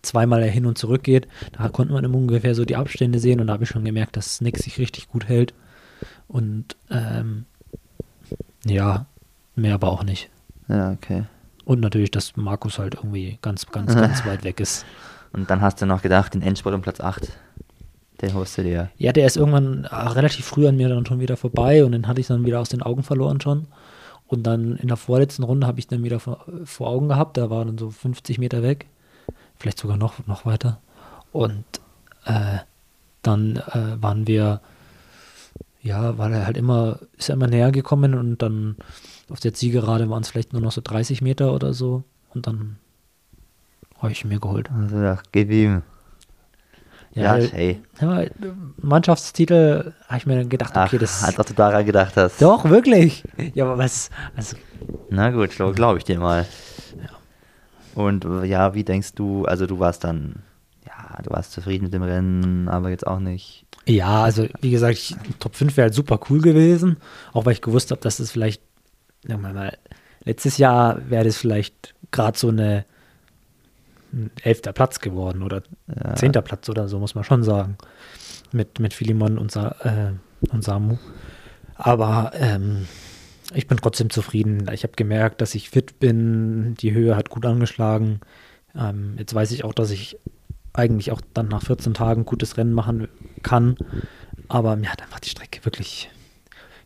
zweimal 0.01 0.43
hin 0.43 0.66
und 0.66 0.78
zurück 0.78 1.03
geht, 1.03 1.28
da 1.58 1.68
konnte 1.70 1.93
man 1.93 2.03
immer 2.03 2.18
ungefähr 2.18 2.55
so 2.55 2.66
die 2.66 2.76
Abstände 2.76 3.20
sehen 3.20 3.39
und 3.39 3.47
da 3.47 3.53
habe 3.53 3.64
ich 3.64 3.70
schon 3.70 3.84
gemerkt, 3.84 4.16
dass 4.16 4.41
Nick 4.41 4.58
sich 4.58 4.78
richtig 4.78 5.10
gut 5.10 5.28
hält. 5.28 5.53
Und 6.28 6.76
ähm, 6.89 7.45
ja, 8.66 9.05
mehr 9.55 9.74
aber 9.74 9.89
auch 9.89 10.03
nicht. 10.03 10.30
Ja, 10.68 10.91
okay. 10.91 11.24
Und 11.66 11.82
natürlich, 11.82 12.12
dass 12.12 12.38
Markus 12.38 12.80
halt 12.80 12.95
irgendwie 12.95 13.39
ganz, 13.41 13.66
ganz, 13.68 13.93
ganz 13.93 14.26
weit 14.26 14.43
weg 14.43 14.60
ist. 14.60 14.86
Und 15.34 15.49
dann 15.49 15.62
hast 15.62 15.82
du 15.82 15.86
noch 15.86 16.01
gedacht, 16.01 16.34
den 16.34 16.41
Endspurt 16.41 16.74
um 16.74 16.82
Platz 16.82 17.01
8, 17.01 17.30
den 18.22 18.34
holst 18.34 18.58
du 18.58 18.64
dir. 18.64 18.89
Ja, 18.97 19.12
der 19.12 19.26
ist 19.26 19.38
irgendwann 19.38 19.84
äh, 19.86 19.95
relativ 19.95 20.45
früh 20.45 20.68
an 20.68 20.78
mir 20.78 20.89
dann 20.89 21.05
schon 21.05 21.20
wieder 21.20 21.38
vorbei 21.38 21.84
und 21.84 21.91
den 21.91 22.08
hatte 22.08 22.22
ich 22.22 22.28
dann 22.28 22.45
wieder 22.45 22.60
aus 22.60 22.70
den 22.70 22.82
Augen 22.82 23.03
verloren 23.03 23.41
schon. 23.41 23.68
Und 24.28 24.43
dann 24.43 24.75
in 24.75 24.89
der 24.89 24.97
vorletzten 24.97 25.43
Runde 25.43 25.67
habe 25.67 25.80
ich 25.80 25.88
den 25.88 26.03
wieder 26.03 26.19
vor, 26.19 26.45
vor 26.65 26.88
Augen 26.88 27.07
gehabt. 27.07 27.38
Da 27.38 27.49
war 27.49 27.63
dann 27.65 27.78
so 27.78 27.89
50 27.89 28.39
Meter 28.39 28.61
weg. 28.61 28.88
Vielleicht 29.57 29.80
sogar 29.80 29.97
noch, 29.97 30.25
noch 30.28 30.45
weiter. 30.45 30.82
Und 31.32 31.65
äh, 32.25 32.59
dann 33.21 33.57
äh, 33.57 34.01
waren 34.01 34.28
wir, 34.28 34.61
ja, 35.82 36.17
war 36.17 36.32
er 36.32 36.45
halt 36.45 36.57
immer, 36.57 36.99
ist 37.17 37.30
er 37.30 37.36
immer 37.36 37.47
näher 37.47 37.71
gekommen 37.71 38.13
und 38.13 38.41
dann 38.41 38.75
auf 39.30 39.39
der 39.39 39.53
Zielgerade 39.53 40.09
waren 40.09 40.23
es 40.23 40.30
vielleicht 40.30 40.53
nur 40.53 40.61
noch 40.61 40.71
so 40.71 40.82
30 40.84 41.21
Meter 41.21 41.53
oder 41.53 41.73
so. 41.73 42.03
Und 42.34 42.47
dann 42.47 42.78
habe 43.99 44.11
ich 44.11 44.23
ihn 44.23 44.30
mir 44.30 44.39
geholt. 44.39 44.69
Also 44.71 44.97
ja, 44.97 45.19
gib 45.32 45.51
ihm. 45.51 45.84
Ja, 47.18 47.38
äh, 47.38 47.47
hey. 47.47 47.82
ja, 47.99 48.26
Mannschaftstitel 48.78 49.93
habe 50.07 50.18
ich 50.18 50.26
mir 50.26 50.36
dann 50.36 50.49
gedacht, 50.49 50.72
Ach, 50.76 50.88
okay, 50.88 50.99
das 50.99 51.24
als 51.24 51.39
ob 51.39 51.47
du 51.47 51.53
daran 51.53 51.86
gedacht 51.86 52.15
hast. 52.15 52.41
Doch, 52.41 52.65
wirklich. 52.70 53.24
Ja, 53.53 53.65
aber 53.65 53.78
was, 53.78 54.09
also, 54.36 54.55
Na 55.09 55.32
gut, 55.32 55.51
glaube 55.76 55.97
ich 55.97 56.03
dir 56.03 56.20
mal. 56.20 56.45
Und 57.95 58.26
äh, 58.26 58.45
ja, 58.45 58.76
wie 58.76 58.84
denkst 58.84 59.13
du, 59.15 59.45
also 59.45 59.65
du 59.65 59.80
warst 59.80 60.03
dann, 60.03 60.43
ja, 60.86 61.22
du 61.24 61.32
warst 61.32 61.51
zufrieden 61.53 61.86
mit 61.86 61.93
dem 61.93 62.03
Rennen, 62.03 62.68
aber 62.70 62.91
jetzt 62.91 63.07
auch 63.07 63.20
nicht. 63.20 63.65
ja, 63.88 64.24
also 64.24 64.47
wie 64.61 64.70
gesagt, 64.70 64.93
ich, 64.93 65.15
Top 65.39 65.55
5 65.55 65.76
wäre 65.76 65.86
halt 65.86 65.95
super 65.95 66.20
cool 66.30 66.41
gewesen, 66.41 66.97
auch 67.34 67.45
weil 67.45 67.53
ich 67.53 67.61
gewusst 67.61 67.89
habe, 67.89 68.01
dass 68.01 68.20
es 68.20 68.30
vielleicht, 68.32 68.61
sagen 69.28 69.41
wir 69.41 69.53
mal, 69.53 69.78
letztes 70.24 70.59
Jahr 70.59 71.09
wäre 71.09 71.24
das 71.26 71.38
vielleicht 71.38 71.95
gerade 72.11 72.38
so 72.38 72.49
eine 72.49 72.78
ein 72.78 72.86
elfter 74.43 74.74
Platz 74.74 74.99
geworden 74.99 75.43
oder 75.43 75.64
Ja. 75.88 76.16
zehnter 76.16 76.41
Platz 76.41 76.70
oder 76.70 76.88
so, 76.88 76.99
muss 76.99 77.16
man 77.16 77.24
schon 77.24 77.43
sagen. 77.43 77.78
Mit, 78.51 78.80
mit 78.80 78.93
Philemon 78.93 79.38
und, 79.38 79.51
Sa 79.51 79.76
äh, 79.84 80.51
und 80.53 80.64
Samu. 80.64 80.97
Aber 81.76 82.32
ähm, 82.36 82.88
ich 83.53 83.68
bin 83.68 83.78
trotzdem 83.78 84.10
zufrieden. 84.10 84.70
Ich 84.74 84.84
habe 84.84 84.93
gemerkt, 84.95 85.41
dass 85.41 85.55
ich 85.55 85.70
fit 85.70 85.99
bin. 85.99 86.76
Die 86.76 86.93
Höhe 86.93 87.16
hat 87.16 87.30
gut 87.30 87.45
angeschlagen. 87.45 88.22
Ähm, 88.76 89.16
jetzt 89.18 89.34
weiß 89.34 89.51
ich 89.51 89.64
auch, 89.64 89.74
dass 89.74 89.91
ich 89.91 90.18
eigentlich 90.74 91.12
auch 91.12 91.22
dann 91.34 91.47
nach 91.47 91.64
14 91.64 91.93
Tagen 91.93 92.26
gutes 92.26 92.58
Rennen 92.58 92.74
machen 92.74 93.08
kann. 93.43 93.76
Aber 94.47 94.76
mir 94.76 94.91
hat 94.91 95.01
einfach 95.01 95.20
die 95.20 95.30
Strecke 95.30 95.66
wirklich. 95.66 96.10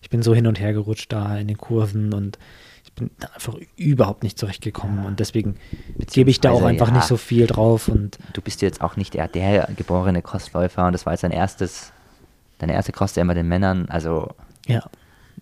Ich 0.02 0.10
bin 0.10 0.24
so 0.24 0.34
hin 0.34 0.48
und 0.48 0.60
her 0.60 0.74
gerutscht 0.74 1.12
da 1.14 1.38
in 1.38 1.48
den 1.48 1.58
Kurven 1.58 2.14
und 2.14 2.40
bin 3.02 3.18
da 3.20 3.28
einfach 3.34 3.56
überhaupt 3.76 4.24
nicht 4.24 4.38
zurechtgekommen. 4.38 5.06
Und 5.06 5.20
deswegen 5.20 5.58
gebe 6.12 6.30
ich 6.30 6.40
da 6.40 6.52
auch 6.52 6.64
einfach 6.64 6.90
ja. 6.90 6.96
nicht 6.96 7.06
so 7.06 7.18
viel 7.18 7.48
drauf. 7.48 7.88
Und 7.88 8.18
Du 8.34 8.42
bist 8.42 8.62
jetzt 8.62 8.82
auch 8.82 8.96
nicht 8.96 9.14
der, 9.14 9.28
der 9.28 9.68
geborene 9.76 10.22
Crossläufer 10.22 10.86
und 10.86 10.94
das 10.94 11.06
war 11.06 11.14
jetzt 11.14 11.24
dein 11.24 11.32
erstes, 11.32 11.92
deine 12.60 12.74
erste 12.74 12.92
Cross 12.92 13.14
der 13.14 13.26
bei 13.26 13.34
den 13.34 13.48
Männern. 13.48 13.88
Also 13.90 14.30
ja, 14.68 14.84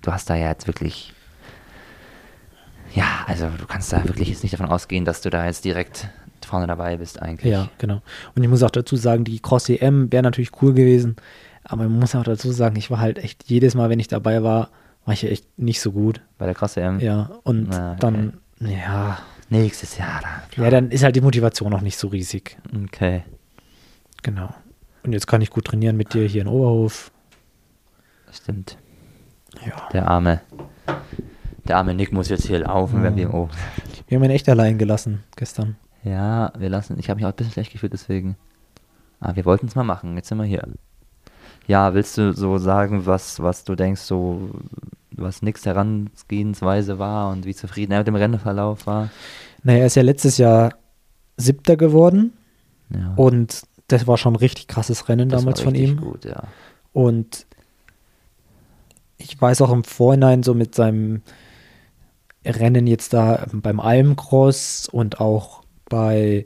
du 0.02 0.12
hast 0.12 0.30
da 0.30 0.36
ja 0.36 0.50
jetzt 0.50 0.68
wirklich, 0.68 1.14
ja, 2.94 3.26
also 3.28 3.50
du 3.58 3.66
kannst 3.66 3.92
da 3.92 4.04
wirklich 4.06 4.30
jetzt 4.30 4.44
nicht 4.44 4.54
davon 4.54 4.68
ausgehen, 4.68 5.06
dass 5.06 5.22
du 5.22 5.30
da 5.30 5.46
jetzt 5.46 5.66
direkt 5.66 6.08
vorne 6.46 6.68
dabei 6.68 6.98
bist 6.98 7.22
eigentlich. 7.22 7.52
Ja, 7.52 7.70
genau. 7.78 8.02
Und 8.36 8.44
ich 8.44 8.50
muss 8.50 8.64
auch 8.64 8.72
dazu 8.72 8.96
sagen, 8.96 9.24
die 9.24 9.40
Cross 9.40 9.70
EM 9.70 10.12
wäre 10.12 10.24
natürlich 10.24 10.52
cool 10.62 10.74
gewesen, 10.74 11.16
aber 11.64 11.84
man 11.84 12.00
muss 12.00 12.16
auch 12.16 12.24
dazu 12.24 12.52
sagen, 12.52 12.76
ich 12.78 12.90
war 12.90 13.00
halt 13.00 13.20
echt 13.20 13.44
jedes 13.48 13.76
Mal, 13.76 13.90
wenn 13.90 14.00
ich 14.00 14.08
dabei 14.08 14.42
war, 14.42 14.70
war 15.10 15.14
ich 15.14 15.24
echt 15.26 15.58
nicht 15.60 15.82
so 15.82 15.92
gut. 15.92 16.22
Bei 16.38 16.46
der 16.46 16.54
Cross 16.56 16.78
EM. 16.78 17.00
Ja, 17.00 17.32
und 17.44 17.68
Na, 17.70 17.92
okay. 17.94 18.00
dann, 18.00 18.38
ja, 18.60 19.18
Nächstes 19.52 19.98
Jahr 19.98 20.22
da. 20.22 20.64
ja, 20.64 20.70
dann 20.70 20.92
ist 20.92 21.04
halt 21.04 21.16
die 21.16 21.22
Motivation 21.22 21.72
noch 21.72 21.82
nicht 21.82 21.98
so 21.98 22.08
riesig. 22.10 22.58
Okay. 22.86 23.24
Genau. 24.22 24.50
Und 25.04 25.14
jetzt 25.14 25.26
kann 25.26 25.42
ich 25.42 25.50
gut 25.50 25.66
trainieren 25.66 25.98
mit 25.98 26.14
dir 26.14 26.28
hier 26.28 26.44
in 26.44 26.48
Oberhof. 26.48 27.12
Stimmt. 28.32 28.78
Ja. 29.66 29.90
Der 29.92 30.08
arme, 30.08 30.42
der 31.68 31.78
arme 31.78 31.96
Nick 31.96 32.12
muss 32.14 32.30
jetzt 32.30 32.46
hier 32.46 32.60
laufen, 32.60 33.02
wenn 33.02 33.14
Mhm. 33.14 33.18
wir 33.18 33.34
oben. 33.34 33.52
Wir 34.08 34.18
haben 34.18 34.24
ihn 34.26 34.30
echt 34.32 34.48
allein 34.48 34.78
gelassen 34.78 35.24
gestern. 35.36 35.78
Ja, 36.04 36.54
wir 36.60 36.70
lassen. 36.70 36.98
Ich 37.00 37.10
habe 37.10 37.18
mich 37.18 37.26
auch 37.26 37.32
ein 37.32 37.36
bisschen 37.36 37.54
schlecht 37.54 37.72
gefühlt, 37.72 37.94
deswegen. 37.94 38.36
Ah, 39.20 39.36
wir 39.36 39.46
wollten 39.46 39.66
es 39.66 39.74
mal 39.76 39.84
machen. 39.84 40.16
Jetzt 40.16 40.28
sind 40.30 40.38
wir 40.38 40.46
hier. 40.46 40.68
Ja, 41.66 41.94
willst 41.96 42.18
du 42.20 42.34
so 42.34 42.58
sagen, 42.60 43.06
was, 43.08 43.42
was 43.42 43.64
du 43.64 43.76
denkst, 43.76 44.02
so 44.02 44.52
was 45.22 45.42
Nicks 45.42 45.66
Herangehensweise 45.66 47.00
war 47.00 47.32
und 47.32 47.46
wie 47.46 47.56
zufrieden 47.56 47.92
er 47.92 48.00
mit 48.00 48.08
dem 48.08 48.16
Rennverlauf 48.16 48.88
war? 48.88 49.10
Naja, 49.64 49.80
er 49.80 49.86
ist 49.88 49.96
ja 49.96 50.04
letztes 50.04 50.38
Jahr 50.38 50.74
Siebter 51.38 51.78
geworden 51.78 52.34
Ja, 52.90 53.14
und 53.16 53.64
das 53.88 54.08
war 54.08 54.18
schon 54.18 54.34
ein 54.34 54.38
richtig 54.38 54.68
krasses 54.68 55.10
Rennen 55.10 55.30
das 55.30 55.40
war 55.46 55.54
damals 55.54 55.62
von 55.62 55.76
ihm. 55.76 55.98
Gut, 55.98 56.26
ja. 56.26 56.44
Und 56.94 57.46
ich 59.18 59.40
weiß 59.40 59.62
auch 59.62 59.72
im 59.72 59.84
Vorhinein 59.84 60.44
so 60.44 60.54
mit 60.54 60.76
seinem 60.76 61.22
Rennen 62.46 62.88
jetzt 62.88 63.14
da 63.14 63.46
beim 63.52 63.80
Almcross 63.80 64.88
und 64.90 65.20
auch 65.20 65.64
bei, 65.90 66.46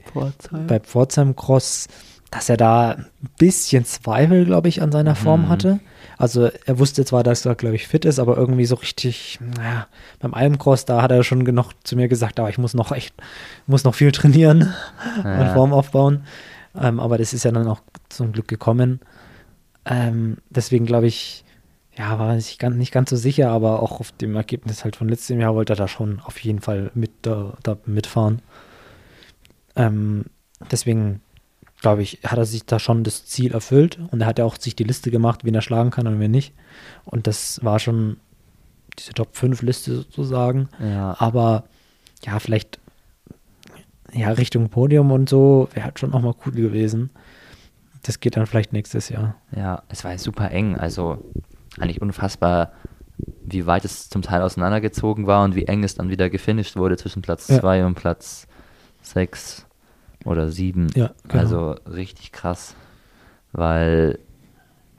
bei 0.68 0.80
Pforzheim 0.80 1.36
Cross, 1.36 1.88
dass 2.32 2.50
er 2.50 2.58
da 2.58 2.92
ein 2.92 3.06
bisschen 3.38 3.86
Zweifel, 3.86 4.46
glaube 4.46 4.70
ich, 4.70 4.82
an 4.82 4.92
seiner 4.92 5.16
Form 5.16 5.44
Mhm. 5.44 5.50
hatte. 5.50 5.80
Also 6.18 6.50
er 6.66 6.80
wusste 6.80 7.06
zwar, 7.06 7.24
dass 7.24 7.46
er, 7.46 7.56
glaube 7.56 7.76
ich, 7.76 7.88
fit 7.88 8.06
ist, 8.06 8.20
aber 8.20 8.38
irgendwie 8.38 8.66
so 8.66 8.76
richtig, 8.76 9.40
naja, 9.58 9.88
beim 10.20 10.34
Almcross, 10.34 10.86
da 10.86 11.02
hat 11.02 11.12
er 11.12 11.24
schon 11.24 11.46
genug 11.46 11.72
zu 11.84 11.96
mir 11.96 12.08
gesagt, 12.08 12.40
aber 12.40 12.50
ich 12.50 12.58
muss 12.58 12.74
noch 12.74 12.92
echt, 12.92 13.14
muss 13.68 13.84
noch 13.84 13.96
viel 13.96 14.12
trainieren 14.12 14.74
und 15.18 15.24
Ja. 15.26 15.54
Form 15.54 15.74
aufbauen. 15.74 16.26
Ähm, 16.80 17.00
aber 17.00 17.18
das 17.18 17.34
ist 17.34 17.44
ja 17.44 17.52
dann 17.52 17.68
auch 17.68 17.82
zum 18.10 18.32
Glück 18.32 18.48
gekommen. 18.48 19.00
Ähm, 19.86 20.38
deswegen 20.50 20.86
glaube 20.86 21.08
ich, 21.08 21.44
ja, 21.96 22.18
war 22.18 22.36
ich 22.36 22.58
ganz, 22.58 22.76
nicht 22.76 22.92
ganz 22.92 23.10
so 23.10 23.16
sicher, 23.16 23.50
aber 23.50 23.84
auch 23.84 24.00
auf 24.00 24.12
dem 24.14 24.36
Ergebnis 24.36 24.84
halt 24.84 24.96
von 24.96 25.08
letztem 25.10 25.40
Jahr 25.40 25.54
wollte 25.54 25.74
er 25.74 25.78
da 25.78 25.88
schon 25.88 26.20
auf 26.22 26.40
jeden 26.40 26.62
Fall 26.62 26.90
mit 26.96 27.12
da, 27.22 27.54
da 27.62 27.78
mitfahren. 27.86 28.42
Ähm, 29.76 30.26
deswegen 30.72 31.22
glaube 31.84 32.02
ich, 32.02 32.20
hat 32.26 32.40
er 32.40 32.46
sich 32.46 32.66
da 32.66 32.80
schon 32.80 33.04
das 33.04 33.26
Ziel 33.28 33.54
erfüllt 33.54 34.00
und 34.10 34.22
er 34.22 34.28
hat 34.28 34.40
ja 34.40 34.46
auch 34.46 34.58
sich 34.58 34.76
die 34.76 34.84
Liste 34.84 35.12
gemacht, 35.12 35.46
wen 35.46 35.54
er 35.54 35.62
schlagen 35.62 35.92
kann 35.92 36.08
und 36.08 36.20
wen 36.20 36.32
nicht. 36.32 36.54
Und 37.06 37.28
das 37.28 37.64
war 37.64 37.78
schon 37.78 38.18
diese 38.98 39.14
Top 39.14 39.36
5 39.36 39.62
Liste 39.62 39.96
sozusagen. 39.96 40.70
Ja, 40.80 41.16
Aber 41.20 41.66
ja, 42.26 42.40
vielleicht 42.40 42.80
ja, 44.12 44.30
Richtung 44.32 44.70
Podium 44.70 45.12
und 45.12 45.30
so 45.30 45.68
wäre 45.74 45.86
halt 45.86 46.00
schon 46.00 46.14
auch 46.14 46.22
mal 46.22 46.34
cool 46.46 46.54
gewesen. 46.54 47.10
Das 48.04 48.20
geht 48.20 48.36
dann 48.38 48.46
vielleicht 48.48 48.74
nächstes 48.74 49.10
Jahr. 49.10 49.36
ja, 49.56 49.84
es 49.90 50.04
war 50.04 50.18
super 50.18 50.52
eng. 50.52 50.76
Also 50.78 51.24
eigentlich 51.80 52.02
unfassbar, 52.02 52.72
wie 53.46 53.66
weit 53.66 53.86
es 53.86 54.10
zum 54.10 54.22
Teil 54.22 54.42
auseinandergezogen 54.42 55.26
war 55.28 55.44
und 55.44 55.56
wie 55.56 55.66
eng 55.66 55.84
es 55.84 55.96
dann 55.96 56.10
wieder 56.10 56.30
gefinisht 56.30 56.76
wurde 56.76 56.98
zwischen 56.98 57.22
Platz 57.22 57.48
Ja. 57.48 57.60
2 57.60 57.86
und 57.86 57.96
Platz 57.96 58.48
6 59.02 59.66
oder 60.26 60.50
7. 60.50 60.88
Ja, 60.96 61.12
genau. 61.28 61.42
Also 61.42 61.76
richtig 61.92 62.32
krass. 62.32 62.76
Weil, 63.52 64.20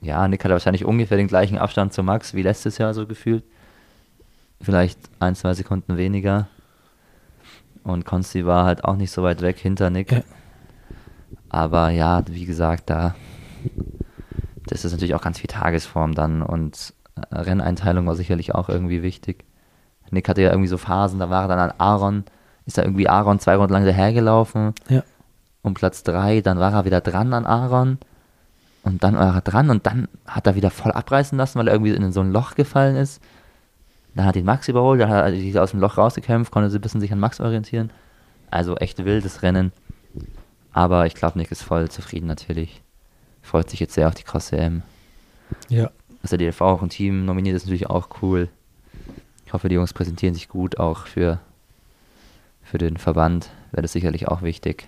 ja, 0.01 0.27
Nick 0.27 0.43
hatte 0.43 0.53
wahrscheinlich 0.53 0.85
ungefähr 0.85 1.17
den 1.17 1.27
gleichen 1.27 1.57
Abstand 1.57 1.93
zu 1.93 2.03
Max 2.03 2.33
wie 2.33 2.43
letztes 2.43 2.77
Jahr 2.77 2.93
so 2.93 3.05
gefühlt. 3.05 3.43
Vielleicht 4.61 4.99
ein, 5.19 5.35
zwei 5.35 5.53
Sekunden 5.53 5.97
weniger. 5.97 6.47
Und 7.83 8.05
Konsti 8.05 8.45
war 8.45 8.65
halt 8.65 8.83
auch 8.85 8.95
nicht 8.95 9.11
so 9.11 9.23
weit 9.23 9.41
weg 9.41 9.57
hinter 9.57 9.89
Nick. 9.89 10.11
Ja. 10.11 10.21
Aber 11.49 11.89
ja, 11.89 12.23
wie 12.27 12.45
gesagt, 12.45 12.89
da 12.89 13.15
das 14.67 14.85
ist 14.85 14.91
natürlich 14.91 15.15
auch 15.15 15.21
ganz 15.21 15.39
viel 15.39 15.49
Tagesform 15.49 16.15
dann 16.15 16.41
und 16.41 16.93
äh, 17.15 17.35
Renneinteilung 17.35 18.05
war 18.07 18.15
sicherlich 18.15 18.55
auch 18.55 18.69
irgendwie 18.69 19.03
wichtig. 19.03 19.45
Nick 20.11 20.29
hatte 20.29 20.41
ja 20.41 20.49
irgendwie 20.49 20.67
so 20.67 20.77
Phasen, 20.77 21.19
da 21.19 21.29
war 21.29 21.43
er 21.43 21.47
dann 21.47 21.59
an 21.59 21.73
Aaron, 21.77 22.25
ist 22.65 22.77
da 22.77 22.83
irgendwie 22.83 23.09
Aaron 23.09 23.39
zwei 23.39 23.55
Runden 23.55 23.73
lang 23.73 23.85
dahergelaufen 23.85 24.73
Ja. 24.89 25.03
Um 25.65 25.73
Platz 25.73 26.03
drei, 26.03 26.41
dann 26.41 26.59
war 26.59 26.73
er 26.73 26.85
wieder 26.85 27.01
dran 27.01 27.33
an 27.33 27.45
Aaron 27.45 27.97
und 28.83 29.03
dann 29.03 29.15
war 29.15 29.35
er 29.35 29.41
dran 29.41 29.69
und 29.69 29.85
dann 29.87 30.07
hat 30.27 30.45
er 30.45 30.55
wieder 30.55 30.69
voll 30.69 30.91
abreißen 30.91 31.37
lassen, 31.37 31.57
weil 31.57 31.67
er 31.67 31.73
irgendwie 31.73 31.93
in 31.93 32.11
so 32.11 32.21
ein 32.21 32.31
Loch 32.31 32.55
gefallen 32.55 32.95
ist. 32.95 33.21
Dann 34.13 34.25
hat 34.25 34.35
ihn 34.35 34.45
Max 34.45 34.67
überholt, 34.67 35.01
dann 35.01 35.09
hat 35.09 35.25
er 35.25 35.31
sich 35.31 35.57
aus 35.59 35.71
dem 35.71 35.79
Loch 35.79 35.97
rausgekämpft, 35.97 36.51
konnte 36.51 36.69
so 36.69 36.77
ein 36.77 36.81
bisschen 36.81 37.01
sich 37.01 37.11
an 37.11 37.19
Max 37.19 37.41
orientieren. 37.41 37.89
Also 38.51 38.77
echt 38.77 39.03
wildes 39.03 39.41
Rennen. 39.41 39.73
Aber 40.71 41.05
ich 41.07 41.15
glaube, 41.15 41.37
Nick 41.37 41.51
ist 41.51 41.63
voll 41.63 41.89
zufrieden 41.89 42.27
natürlich. 42.27 42.81
Freut 43.41 43.69
sich 43.69 43.79
jetzt 43.79 43.95
sehr 43.95 44.07
auf 44.07 44.15
die 44.15 44.23
Cross 44.23 44.47
CM. 44.47 44.83
Ja. 45.67 45.89
Dass 46.21 46.29
der 46.29 46.37
DLV 46.37 46.61
auch 46.61 46.81
ein 46.81 46.89
Team 46.89 47.25
nominiert, 47.25 47.55
ist 47.55 47.65
natürlich 47.65 47.89
auch 47.89 48.09
cool. 48.21 48.49
Ich 49.45 49.53
hoffe, 49.53 49.67
die 49.67 49.75
Jungs 49.75 49.93
präsentieren 49.93 50.33
sich 50.35 50.47
gut, 50.47 50.79
auch 50.79 51.07
für, 51.07 51.39
für 52.63 52.77
den 52.77 52.97
Verband 52.97 53.49
wäre 53.71 53.81
das 53.81 53.93
sicherlich 53.93 54.27
auch 54.27 54.41
wichtig. 54.41 54.87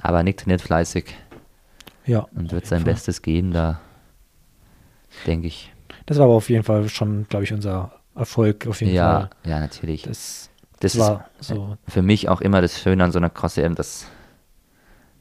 Aber 0.00 0.22
Nick 0.22 0.36
trainiert 0.38 0.60
fleißig 0.62 1.14
Ja. 2.06 2.26
und 2.34 2.52
wird 2.52 2.66
sein 2.66 2.80
Fall. 2.82 2.92
Bestes 2.94 3.22
geben, 3.22 3.52
da 3.52 3.80
denke 5.26 5.46
ich. 5.48 5.72
Das 6.06 6.18
war 6.18 6.24
aber 6.26 6.34
auf 6.34 6.48
jeden 6.48 6.64
Fall 6.64 6.88
schon, 6.88 7.26
glaube 7.28 7.44
ich, 7.44 7.52
unser 7.52 7.92
Erfolg 8.14 8.66
auf 8.66 8.80
jeden 8.80 8.94
ja, 8.94 9.20
Fall. 9.20 9.30
ja, 9.44 9.60
natürlich. 9.60 10.02
Das, 10.02 10.50
Das 10.80 10.98
war 10.98 11.28
ist 11.40 11.48
so. 11.48 11.76
für 11.86 12.02
mich 12.02 12.28
auch 12.28 12.40
immer 12.40 12.60
das 12.60 12.80
Schöne 12.80 13.04
an 13.04 13.12
so 13.12 13.18
einer 13.18 13.30
Cross-EM, 13.30 13.74
dass 13.74 14.06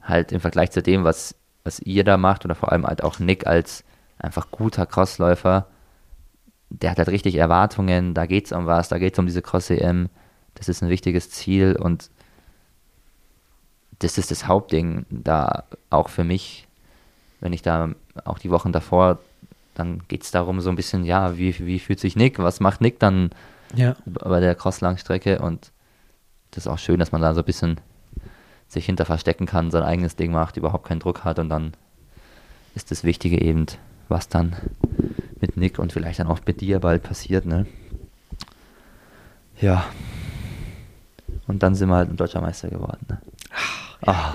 halt 0.02 0.32
im 0.32 0.40
Vergleich 0.40 0.72
zu 0.72 0.82
dem, 0.82 1.04
was, 1.04 1.36
was 1.64 1.80
ihr 1.80 2.04
da 2.04 2.18
macht 2.18 2.46
oder 2.46 2.56
vor 2.56 2.72
allem 2.72 2.86
halt 2.86 3.04
auch 3.04 3.20
Nick 3.20 3.46
als 3.48 3.84
einfach 4.20 4.50
guter 4.52 4.86
Crossläufer, 4.86 5.68
der 6.70 6.92
hat 6.92 6.98
halt 6.98 7.10
richtig 7.10 7.36
Erwartungen, 7.36 8.14
da 8.14 8.26
geht 8.26 8.46
es 8.46 8.52
um 8.52 8.66
was, 8.66 8.90
da 8.90 8.98
geht 9.00 9.14
es 9.14 9.20
um 9.20 9.26
diese 9.26 9.42
Cross-EM, 9.42 10.10
das 10.56 10.70
ist 10.70 10.82
ein 10.82 10.90
wichtiges 10.90 11.30
Ziel 11.30 11.76
und 11.76 12.10
das 14.00 14.18
ist 14.18 14.32
das 14.32 14.48
Hauptding 14.48 15.06
da 15.10 15.64
auch 15.90 16.10
für 16.10 16.24
mich, 16.24 16.68
wenn 17.40 17.54
ich 17.54 17.62
da 17.62 17.90
auch 18.26 18.40
die 18.40 18.52
Wochen 18.52 18.72
davor, 18.72 19.20
dann 19.76 20.02
geht 20.08 20.24
es 20.24 20.32
darum 20.32 20.60
so 20.62 20.70
ein 20.70 20.76
bisschen, 20.76 21.04
ja, 21.04 21.38
wie, 21.38 21.58
wie 21.66 21.80
fühlt 21.80 22.00
sich 22.00 22.16
Nick, 22.16 22.40
was 22.40 22.60
macht 22.60 22.82
Nick 22.82 23.00
dann 23.00 23.32
Ja, 23.76 23.96
bei 24.06 24.40
der 24.40 24.56
Cross-Langstrecke 24.56 25.40
und 25.40 25.72
das 26.52 26.66
ist 26.66 26.72
auch 26.72 26.80
schön, 26.80 27.00
dass 27.00 27.12
man 27.12 27.22
da 27.22 27.34
so 27.34 27.42
ein 27.42 27.46
bisschen 27.46 27.80
sich 28.68 28.86
hinter 28.86 29.06
verstecken 29.06 29.46
kann, 29.46 29.72
sein 29.72 29.84
eigenes 29.84 30.16
Ding 30.16 30.32
macht, 30.32 30.58
überhaupt 30.58 30.88
keinen 30.88 31.00
Druck 31.00 31.24
hat 31.24 31.40
und 31.40 31.50
dann 31.50 31.74
ist 32.76 32.92
das 32.92 33.04
Wichtige 33.04 33.42
eben, 33.42 33.66
was 34.10 34.30
dann 34.30 34.56
mit 35.40 35.58
Nick 35.58 35.80
und 35.80 35.94
vielleicht 35.94 36.20
dann 36.20 36.28
auch 36.28 36.40
mit 36.46 36.62
dir 36.62 36.80
bald 36.80 37.04
passiert, 37.04 37.46
ne? 37.46 37.66
Ja. 39.60 39.86
Und 41.48 41.64
dann 41.64 41.76
sind 41.76 41.90
wir 41.90 41.96
halt 41.96 42.10
ein 42.10 42.18
deutscher 42.18 42.42
Meister 42.42 42.70
geworden, 42.70 43.06
ne? 43.10 43.22
Ah, 44.06 44.34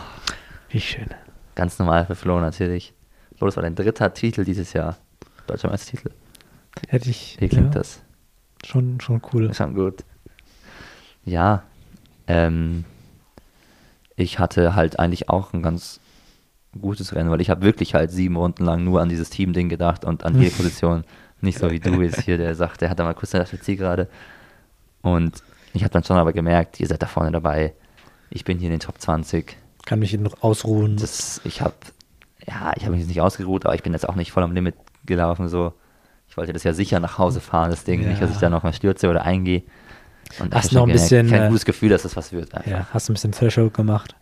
wie 0.68 0.80
schön. 0.80 1.08
ganz 1.54 1.78
normal 1.78 2.06
für 2.06 2.14
Flo 2.14 2.40
natürlich. 2.40 2.94
Flo, 3.36 3.46
das 3.46 3.56
war 3.56 3.62
dein 3.62 3.74
dritter 3.74 4.12
Titel 4.12 4.44
dieses 4.44 4.72
Jahr. 4.72 4.96
Deutscher 5.46 5.68
Meistertitel. 5.68 6.10
Hätte 6.88 7.10
ich. 7.10 7.36
Wie 7.40 7.48
klingt 7.48 7.74
ja, 7.74 7.80
das? 7.80 8.02
Schon, 8.64 9.00
schon 9.00 9.20
cool. 9.32 9.52
Schon 9.54 9.74
gut. 9.74 10.04
Ja, 11.24 11.62
ähm, 12.26 12.84
ich 14.16 14.38
hatte 14.38 14.74
halt 14.74 14.98
eigentlich 14.98 15.28
auch 15.28 15.52
ein 15.52 15.62
ganz 15.62 16.00
gutes 16.80 17.14
Rennen, 17.14 17.30
weil 17.30 17.40
ich 17.40 17.50
habe 17.50 17.62
wirklich 17.62 17.94
halt 17.94 18.10
sieben 18.10 18.36
Runden 18.36 18.64
lang 18.64 18.84
nur 18.84 19.00
an 19.00 19.08
dieses 19.08 19.30
Team-Ding 19.30 19.68
gedacht 19.68 20.04
und 20.04 20.24
an 20.24 20.40
jede 20.40 20.50
Position. 20.56 21.04
Nicht 21.40 21.58
so 21.58 21.70
wie 21.70 21.80
du 21.80 22.00
jetzt 22.00 22.22
hier, 22.22 22.38
der 22.38 22.54
sagt, 22.54 22.80
der 22.80 22.90
hat 22.90 22.98
da 22.98 23.04
mal 23.04 23.14
kurz 23.14 23.32
gedacht, 23.32 23.52
ziehe 23.62 23.76
gerade. 23.76 24.08
Und 25.02 25.42
ich 25.74 25.82
habe 25.82 25.92
dann 25.92 26.04
schon 26.04 26.16
aber 26.16 26.32
gemerkt, 26.32 26.78
ihr 26.78 26.86
seid 26.86 27.02
da 27.02 27.06
vorne 27.06 27.32
dabei. 27.32 27.74
Ich 28.34 28.44
bin 28.44 28.58
hier 28.58 28.66
in 28.68 28.72
den 28.72 28.80
Top 28.80 29.00
20. 29.00 29.56
Kann 29.84 29.98
mich 29.98 30.12
noch 30.18 30.42
ausruhen. 30.42 30.96
Das, 30.96 31.40
ich 31.44 31.60
habe, 31.60 31.74
ja, 32.46 32.72
ich 32.76 32.82
habe 32.82 32.92
mich 32.92 33.00
jetzt 33.00 33.08
nicht 33.08 33.20
ausgeruht, 33.20 33.66
aber 33.66 33.74
ich 33.74 33.82
bin 33.82 33.92
jetzt 33.92 34.08
auch 34.08 34.14
nicht 34.14 34.32
voll 34.32 34.42
am 34.42 34.52
Limit 34.52 34.74
gelaufen. 35.04 35.48
So, 35.48 35.72
ich 36.28 36.36
wollte 36.36 36.52
das 36.52 36.62
ja 36.64 36.72
sicher 36.72 37.00
nach 37.00 37.18
Hause 37.18 37.40
fahren, 37.40 37.70
das 37.70 37.84
Ding, 37.84 38.06
nicht, 38.06 38.22
dass 38.22 38.30
ich 38.30 38.36
Ja. 38.36 38.42
da 38.42 38.50
noch 38.50 38.62
mal 38.62 38.72
stürze 38.72 39.08
oder 39.10 39.22
eingehe. 39.24 39.62
Und 40.38 40.54
Hast 40.54 40.72
noch 40.72 40.86
ein 40.86 40.92
bisschen, 40.92 41.28
kein 41.28 41.42
äh, 41.44 41.48
gutes 41.48 41.64
Gefühl, 41.64 41.90
dass 41.90 42.02
das 42.02 42.16
was 42.16 42.32
wird. 42.32 42.54
Einfach. 42.54 42.70
ja, 42.70 42.86
hast 42.92 43.08
du 43.08 43.12
ein 43.12 43.14
bisschen 43.14 43.32
Threshold 43.32 43.74
gemacht. 43.74 44.14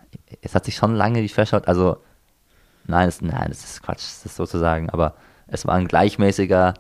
Es 0.43 0.55
hat 0.55 0.65
sich 0.65 0.75
schon 0.75 0.95
lange 0.95 1.23
die 1.23 1.29
Threshold, 1.29 1.69
also 1.69 1.99
nein, 2.87 3.07
das, 3.07 3.21
nein, 3.21 3.47
das 3.49 3.63
ist 3.63 3.83
Quatsch, 3.83 3.99
das 3.99 4.27
ist 4.27 4.35
sozusagen, 4.37 4.91
aber 4.91 5.15
es 5.47 5.67
war 5.67 5.75
ein 5.75 5.87
gleichmäßiger 5.87 6.75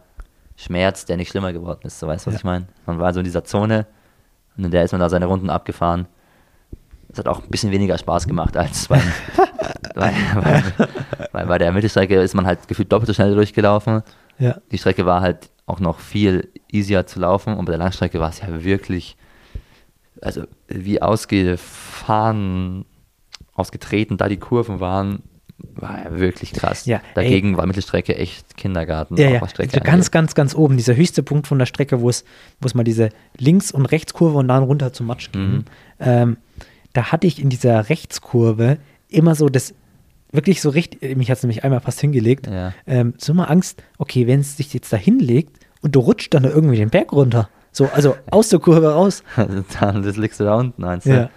Schmerz, 0.56 1.04
der 1.04 1.16
nicht 1.16 1.28
schlimmer 1.30 1.52
geworden 1.52 1.80
ist. 1.84 2.00
So 2.00 2.08
weißt 2.08 2.26
du, 2.26 2.28
was 2.28 2.34
Ja. 2.34 2.38
ich 2.38 2.44
meine? 2.44 2.66
Man 2.86 2.98
war 2.98 3.12
so 3.14 3.20
in 3.20 3.24
dieser 3.24 3.44
Zone 3.44 3.86
und 4.56 4.64
in 4.64 4.70
der 4.72 4.84
ist 4.84 4.92
man 4.92 5.00
da 5.00 5.08
seine 5.08 5.26
Runden 5.26 5.48
abgefahren. 5.50 6.06
Es 7.12 7.18
hat 7.18 7.28
auch 7.28 7.42
ein 7.42 7.50
bisschen 7.50 7.72
weniger 7.72 7.98
Spaß 7.98 8.26
gemacht 8.26 8.56
als 8.56 8.88
beim, 8.88 9.02
bei, 9.94 10.12
bei, 10.34 10.62
bei, 11.32 11.44
bei 11.44 11.58
der 11.58 11.72
Mittelstrecke 11.72 12.20
ist 12.20 12.34
man 12.34 12.46
halt 12.46 12.68
gefühlt 12.68 12.92
doppelt 12.92 13.08
so 13.08 13.14
schnell 13.14 13.34
durchgelaufen. 13.34 14.02
Ja. 14.38 14.58
Die 14.70 14.78
Strecke 14.78 15.06
war 15.06 15.20
halt 15.20 15.50
auch 15.66 15.80
noch 15.80 16.00
viel 16.00 16.48
easier 16.70 17.06
zu 17.06 17.20
laufen 17.20 17.54
und 17.54 17.64
bei 17.64 17.72
der 17.72 17.78
Langstrecke 17.78 18.20
war 18.20 18.30
es 18.30 18.40
ja 18.40 18.64
wirklich, 18.64 19.16
also 20.20 20.44
wie 20.68 21.00
ausgefahren, 21.02 22.84
ausgetreten, 23.54 24.16
da 24.16 24.28
die 24.28 24.38
Kurven 24.38 24.80
waren, 24.80 25.22
war 25.74 26.04
ja 26.04 26.18
wirklich 26.18 26.52
krass. 26.52 26.86
Ja, 26.86 27.00
Dagegen 27.14 27.56
war 27.56 27.66
Mittelstrecke 27.66 28.16
echt 28.16 28.56
Kindergarten. 28.56 29.16
Ja, 29.16 29.28
ja. 29.30 29.42
Also 29.42 29.80
ganz, 29.80 30.10
ganz, 30.10 30.34
ganz 30.34 30.54
oben, 30.54 30.76
dieser 30.76 30.96
höchste 30.96 31.22
Punkt 31.22 31.46
von 31.46 31.58
der 31.58 31.66
Strecke, 31.66 32.00
wo 32.00 32.08
es, 32.08 32.24
wo 32.60 32.66
es 32.66 32.74
mal 32.74 32.84
diese 32.84 33.10
Links- 33.36 33.70
und 33.70 33.86
Rechtskurve 33.86 34.38
und 34.38 34.48
dann 34.48 34.62
runter 34.62 34.92
zum 34.92 35.06
Matsch 35.06 35.30
ging. 35.32 35.42
Mhm. 35.42 35.64
Ähm, 35.98 36.36
da 36.92 37.12
hatte 37.12 37.26
ich 37.26 37.40
in 37.40 37.48
dieser 37.48 37.88
Rechtskurve 37.88 38.78
immer 39.08 39.34
so 39.34 39.48
das, 39.48 39.74
wirklich 40.32 40.60
so 40.60 40.70
richtig, 40.70 41.16
mich 41.16 41.30
hat 41.30 41.38
es 41.38 41.42
nämlich 41.42 41.64
einmal 41.64 41.80
fast 41.80 42.00
hingelegt, 42.00 42.46
Ja. 42.46 42.72
ähm, 42.86 43.14
so 43.18 43.32
immer 43.32 43.50
Angst, 43.50 43.82
okay, 43.98 44.26
wenn 44.26 44.40
es 44.40 44.56
sich 44.56 44.72
jetzt 44.74 44.92
da 44.92 44.96
hinlegt 44.96 45.58
und 45.82 45.94
du 45.94 46.00
rutscht 46.00 46.32
dann 46.34 46.42
da 46.44 46.50
irgendwie 46.50 46.76
den 46.76 46.90
Berg 46.90 47.12
runter. 47.12 47.48
So, 47.72 47.88
also 47.94 48.16
aus 48.30 48.48
der 48.48 48.58
Kurve 48.58 48.92
raus. 48.92 49.22
Dann 49.36 50.02
das 50.02 50.16
liegst 50.16 50.40
du 50.40 50.44
da 50.44 50.56
unten, 50.56 50.82
meinst 50.82 51.06
du? 51.06 51.10
Ja. 51.10 51.30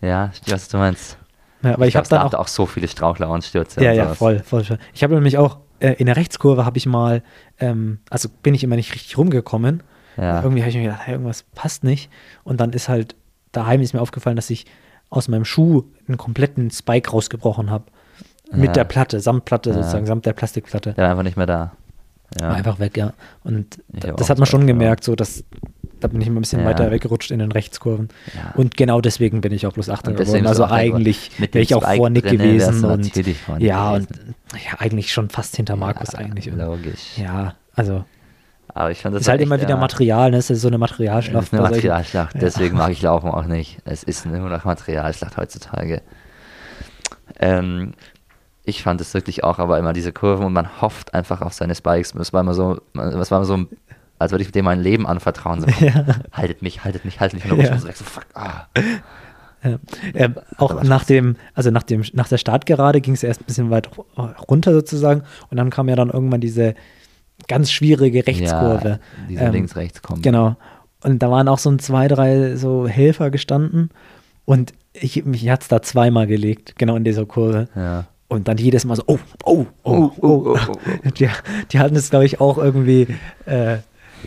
Ja, 0.00 0.30
ich 0.32 0.46
weiß, 0.46 0.52
was 0.52 0.68
du 0.68 0.76
meinst. 0.78 1.18
Ja, 1.62 1.74
aber 1.74 1.86
ich, 1.88 1.96
habe 1.96 2.08
dann 2.08 2.20
da 2.20 2.26
auch, 2.38 2.44
auch 2.44 2.48
so 2.48 2.66
viele 2.66 2.86
Strauchler 2.86 3.28
und 3.30 3.44
Stürze. 3.44 3.82
Ja, 3.82 3.90
und 3.90 3.96
ja, 3.96 4.14
voll, 4.14 4.38
voll. 4.40 4.62
voll. 4.64 4.78
Ich 4.94 5.02
habe 5.02 5.14
nämlich 5.14 5.38
auch 5.38 5.58
äh, 5.80 5.94
in 5.94 6.06
der 6.06 6.16
Rechtskurve 6.16 6.64
habe 6.64 6.78
ich 6.78 6.86
mal, 6.86 7.22
ähm, 7.58 7.98
also 8.08 8.28
bin 8.42 8.54
ich 8.54 8.62
immer 8.62 8.76
nicht 8.76 8.94
richtig 8.94 9.18
rumgekommen. 9.18 9.82
Ja. 10.16 10.42
Irgendwie 10.42 10.62
habe 10.62 10.70
ich 10.70 10.76
mir 10.76 10.82
gedacht, 10.84 11.00
hey, 11.04 11.14
irgendwas 11.14 11.42
passt 11.54 11.82
nicht. 11.84 12.10
Und 12.44 12.60
dann 12.60 12.72
ist 12.72 12.88
halt, 12.88 13.16
daheim 13.52 13.80
ist 13.80 13.94
mir 13.94 14.00
aufgefallen, 14.00 14.36
dass 14.36 14.50
ich 14.50 14.66
aus 15.10 15.28
meinem 15.28 15.44
Schuh 15.44 15.84
einen 16.06 16.18
kompletten 16.18 16.70
Spike 16.70 17.10
rausgebrochen 17.10 17.70
habe. 17.70 17.84
Mit 18.50 18.68
Ja. 18.68 18.72
der 18.72 18.84
Platte, 18.84 19.20
samt 19.20 19.44
Platte 19.44 19.70
Ja. 19.70 19.76
sozusagen, 19.76 20.06
samt 20.06 20.24
der 20.26 20.32
Plastikplatte. 20.32 20.94
Der 20.94 21.04
war 21.04 21.10
einfach 21.10 21.22
nicht 21.22 21.36
mehr 21.36 21.46
da. 21.46 21.72
Ja. 22.40 22.48
War 22.48 22.56
einfach 22.56 22.78
weg, 22.78 22.96
ja. 22.96 23.12
Und 23.44 23.82
das 23.88 24.28
hat 24.30 24.38
man 24.38 24.46
schon 24.46 24.66
gemerkt, 24.66 25.04
so 25.04 25.14
dass 25.14 25.44
da 26.00 26.06
bin 26.06 26.20
ich 26.20 26.28
immer 26.28 26.38
ein 26.38 26.42
bisschen 26.42 26.64
weiter 26.64 26.90
weggerutscht 26.92 27.30
in 27.32 27.40
den 27.40 27.50
Rechtskurven. 27.50 28.08
Und 28.54 28.76
genau 28.76 29.00
deswegen 29.00 29.40
bin 29.40 29.52
ich 29.52 29.66
auch 29.66 29.72
bloß 29.72 29.90
Achter 29.90 30.12
Und 30.12 30.18
deswegen 30.20 30.44
geworden. 30.44 30.62
Also 30.62 30.64
eigentlich 30.72 31.32
wäre 31.38 31.58
ich 31.58 31.74
auch 31.74 31.82
Spike 31.82 31.96
vor 31.96 32.08
Nick 32.10 32.24
drinne 32.24 32.38
gewesen. 32.38 32.84
Und, 32.84 33.16
Nick 33.16 33.36
ja, 33.58 33.92
und 33.94 34.08
ja, 34.52 34.78
eigentlich 34.78 35.12
schon 35.12 35.28
fast 35.28 35.56
hinter 35.56 35.74
Markus 35.76 36.14
eigentlich. 36.14 36.50
Und, 36.52 36.58
Logisch. 36.58 37.18
ja, 37.18 37.54
also 37.74 38.04
Aber 38.74 38.90
ich 38.90 39.00
fand 39.02 39.14
das 39.14 39.22
ist 39.22 39.28
halt 39.28 39.40
immer 39.40 39.58
wieder 39.60 39.70
ja, 39.70 39.76
Material, 39.76 40.30
ne? 40.30 40.36
Es 40.36 40.50
ist 40.50 40.60
so 40.60 40.68
eine 40.68 40.78
Materialschlacht. 40.78 41.44
ist 41.46 41.52
eine 41.54 41.62
solchen- 41.62 41.74
Materialschlacht, 41.76 42.34
Ja. 42.34 42.40
deswegen 42.40 42.76
mag 42.76 42.90
ich 42.92 43.02
Laufen 43.02 43.30
auch 43.30 43.44
nicht. 43.46 43.78
Es 43.84 44.02
ist 44.02 44.26
nur 44.26 44.38
noch 44.48 44.64
Materialschlacht 44.64 45.36
heutzutage. 45.36 46.02
Ähm, 47.38 47.92
ich 48.64 48.82
fand 48.82 49.00
es 49.00 49.14
wirklich 49.14 49.44
auch 49.44 49.58
aber 49.58 49.78
immer 49.78 49.92
diese 49.92 50.12
Kurven 50.12 50.44
und 50.46 50.52
man 50.52 50.80
hofft 50.82 51.14
einfach 51.14 51.40
auf 51.40 51.54
seine 51.54 51.74
Spikes. 51.74 52.14
Es 52.14 52.32
war 52.32 52.40
immer 52.42 52.54
so, 52.54 52.78
es 52.94 53.30
war 53.30 53.38
immer 53.38 53.44
so, 53.46 53.64
als 54.18 54.32
würde 54.32 54.44
ich 54.44 54.52
dem 54.52 54.64
mein 54.64 54.80
Leben 54.80 55.06
anvertrauen. 55.06 55.60
So, 55.62 55.66
Ja. 55.84 56.04
Haltet 56.32 56.60
mich, 56.62 56.84
haltet 56.84 57.04
mich, 57.04 57.20
haltet 57.20 57.42
mich. 57.42 57.50
Und 57.52 57.60
Ja. 57.60 57.70
ja. 57.74 57.78
so, 57.78 58.04
fuck, 58.04 58.26
ah. 58.34 58.66
Ja. 59.64 59.78
Ähm, 60.14 60.36
auch 60.58 60.82
nach 60.84 61.04
dem, 61.04 61.36
also 61.54 61.70
nach 61.70 61.82
dem, 61.82 62.04
nach 62.12 62.28
der 62.28 62.38
Startgerade 62.38 63.00
ging 63.00 63.14
es 63.14 63.24
erst 63.24 63.40
ein 63.40 63.44
bisschen 63.44 63.70
weit 63.70 63.88
runter 64.48 64.72
sozusagen 64.72 65.22
und 65.50 65.56
dann 65.56 65.70
kam 65.70 65.88
ja 65.88 65.96
dann 65.96 66.10
irgendwann 66.10 66.40
diese 66.40 66.74
ganz 67.46 67.70
schwierige 67.70 68.26
Rechtskurve. 68.26 68.88
Ja, 68.88 68.98
diese 69.28 69.44
Ähm, 69.44 69.52
links-rechts 69.52 70.02
kommen. 70.02 70.22
Genau. 70.22 70.56
Und 71.04 71.20
da 71.22 71.30
waren 71.30 71.46
auch 71.48 71.58
so 71.58 71.70
ein 71.70 71.78
zwei, 71.78 72.08
drei 72.08 72.56
so 72.56 72.88
Helfer 72.88 73.30
gestanden 73.30 73.90
und 74.44 74.72
ich, 74.92 75.24
mich 75.24 75.48
hat 75.48 75.62
es 75.62 75.68
da 75.68 75.80
zweimal 75.82 76.26
gelegt, 76.26 76.74
genau 76.76 76.96
in 76.96 77.04
dieser 77.04 77.24
Kurve. 77.26 77.68
Ja. 77.76 78.06
Und 78.26 78.48
dann 78.48 78.58
jedes 78.58 78.84
Mal 78.84 78.96
so, 78.96 79.04
oh, 79.06 79.18
oh, 79.44 79.66
oh, 79.84 79.90
Oh, 79.92 80.12
oh. 80.20 80.26
oh, 80.26 80.56
oh, 80.56 80.72
oh. 81.04 81.08
Die, 81.18 81.28
die 81.72 81.78
hatten 81.78 81.94
es, 81.96 82.10
glaube 82.10 82.24
ich, 82.26 82.40
auch 82.40 82.58
irgendwie, 82.58 83.06
äh, 83.46 83.76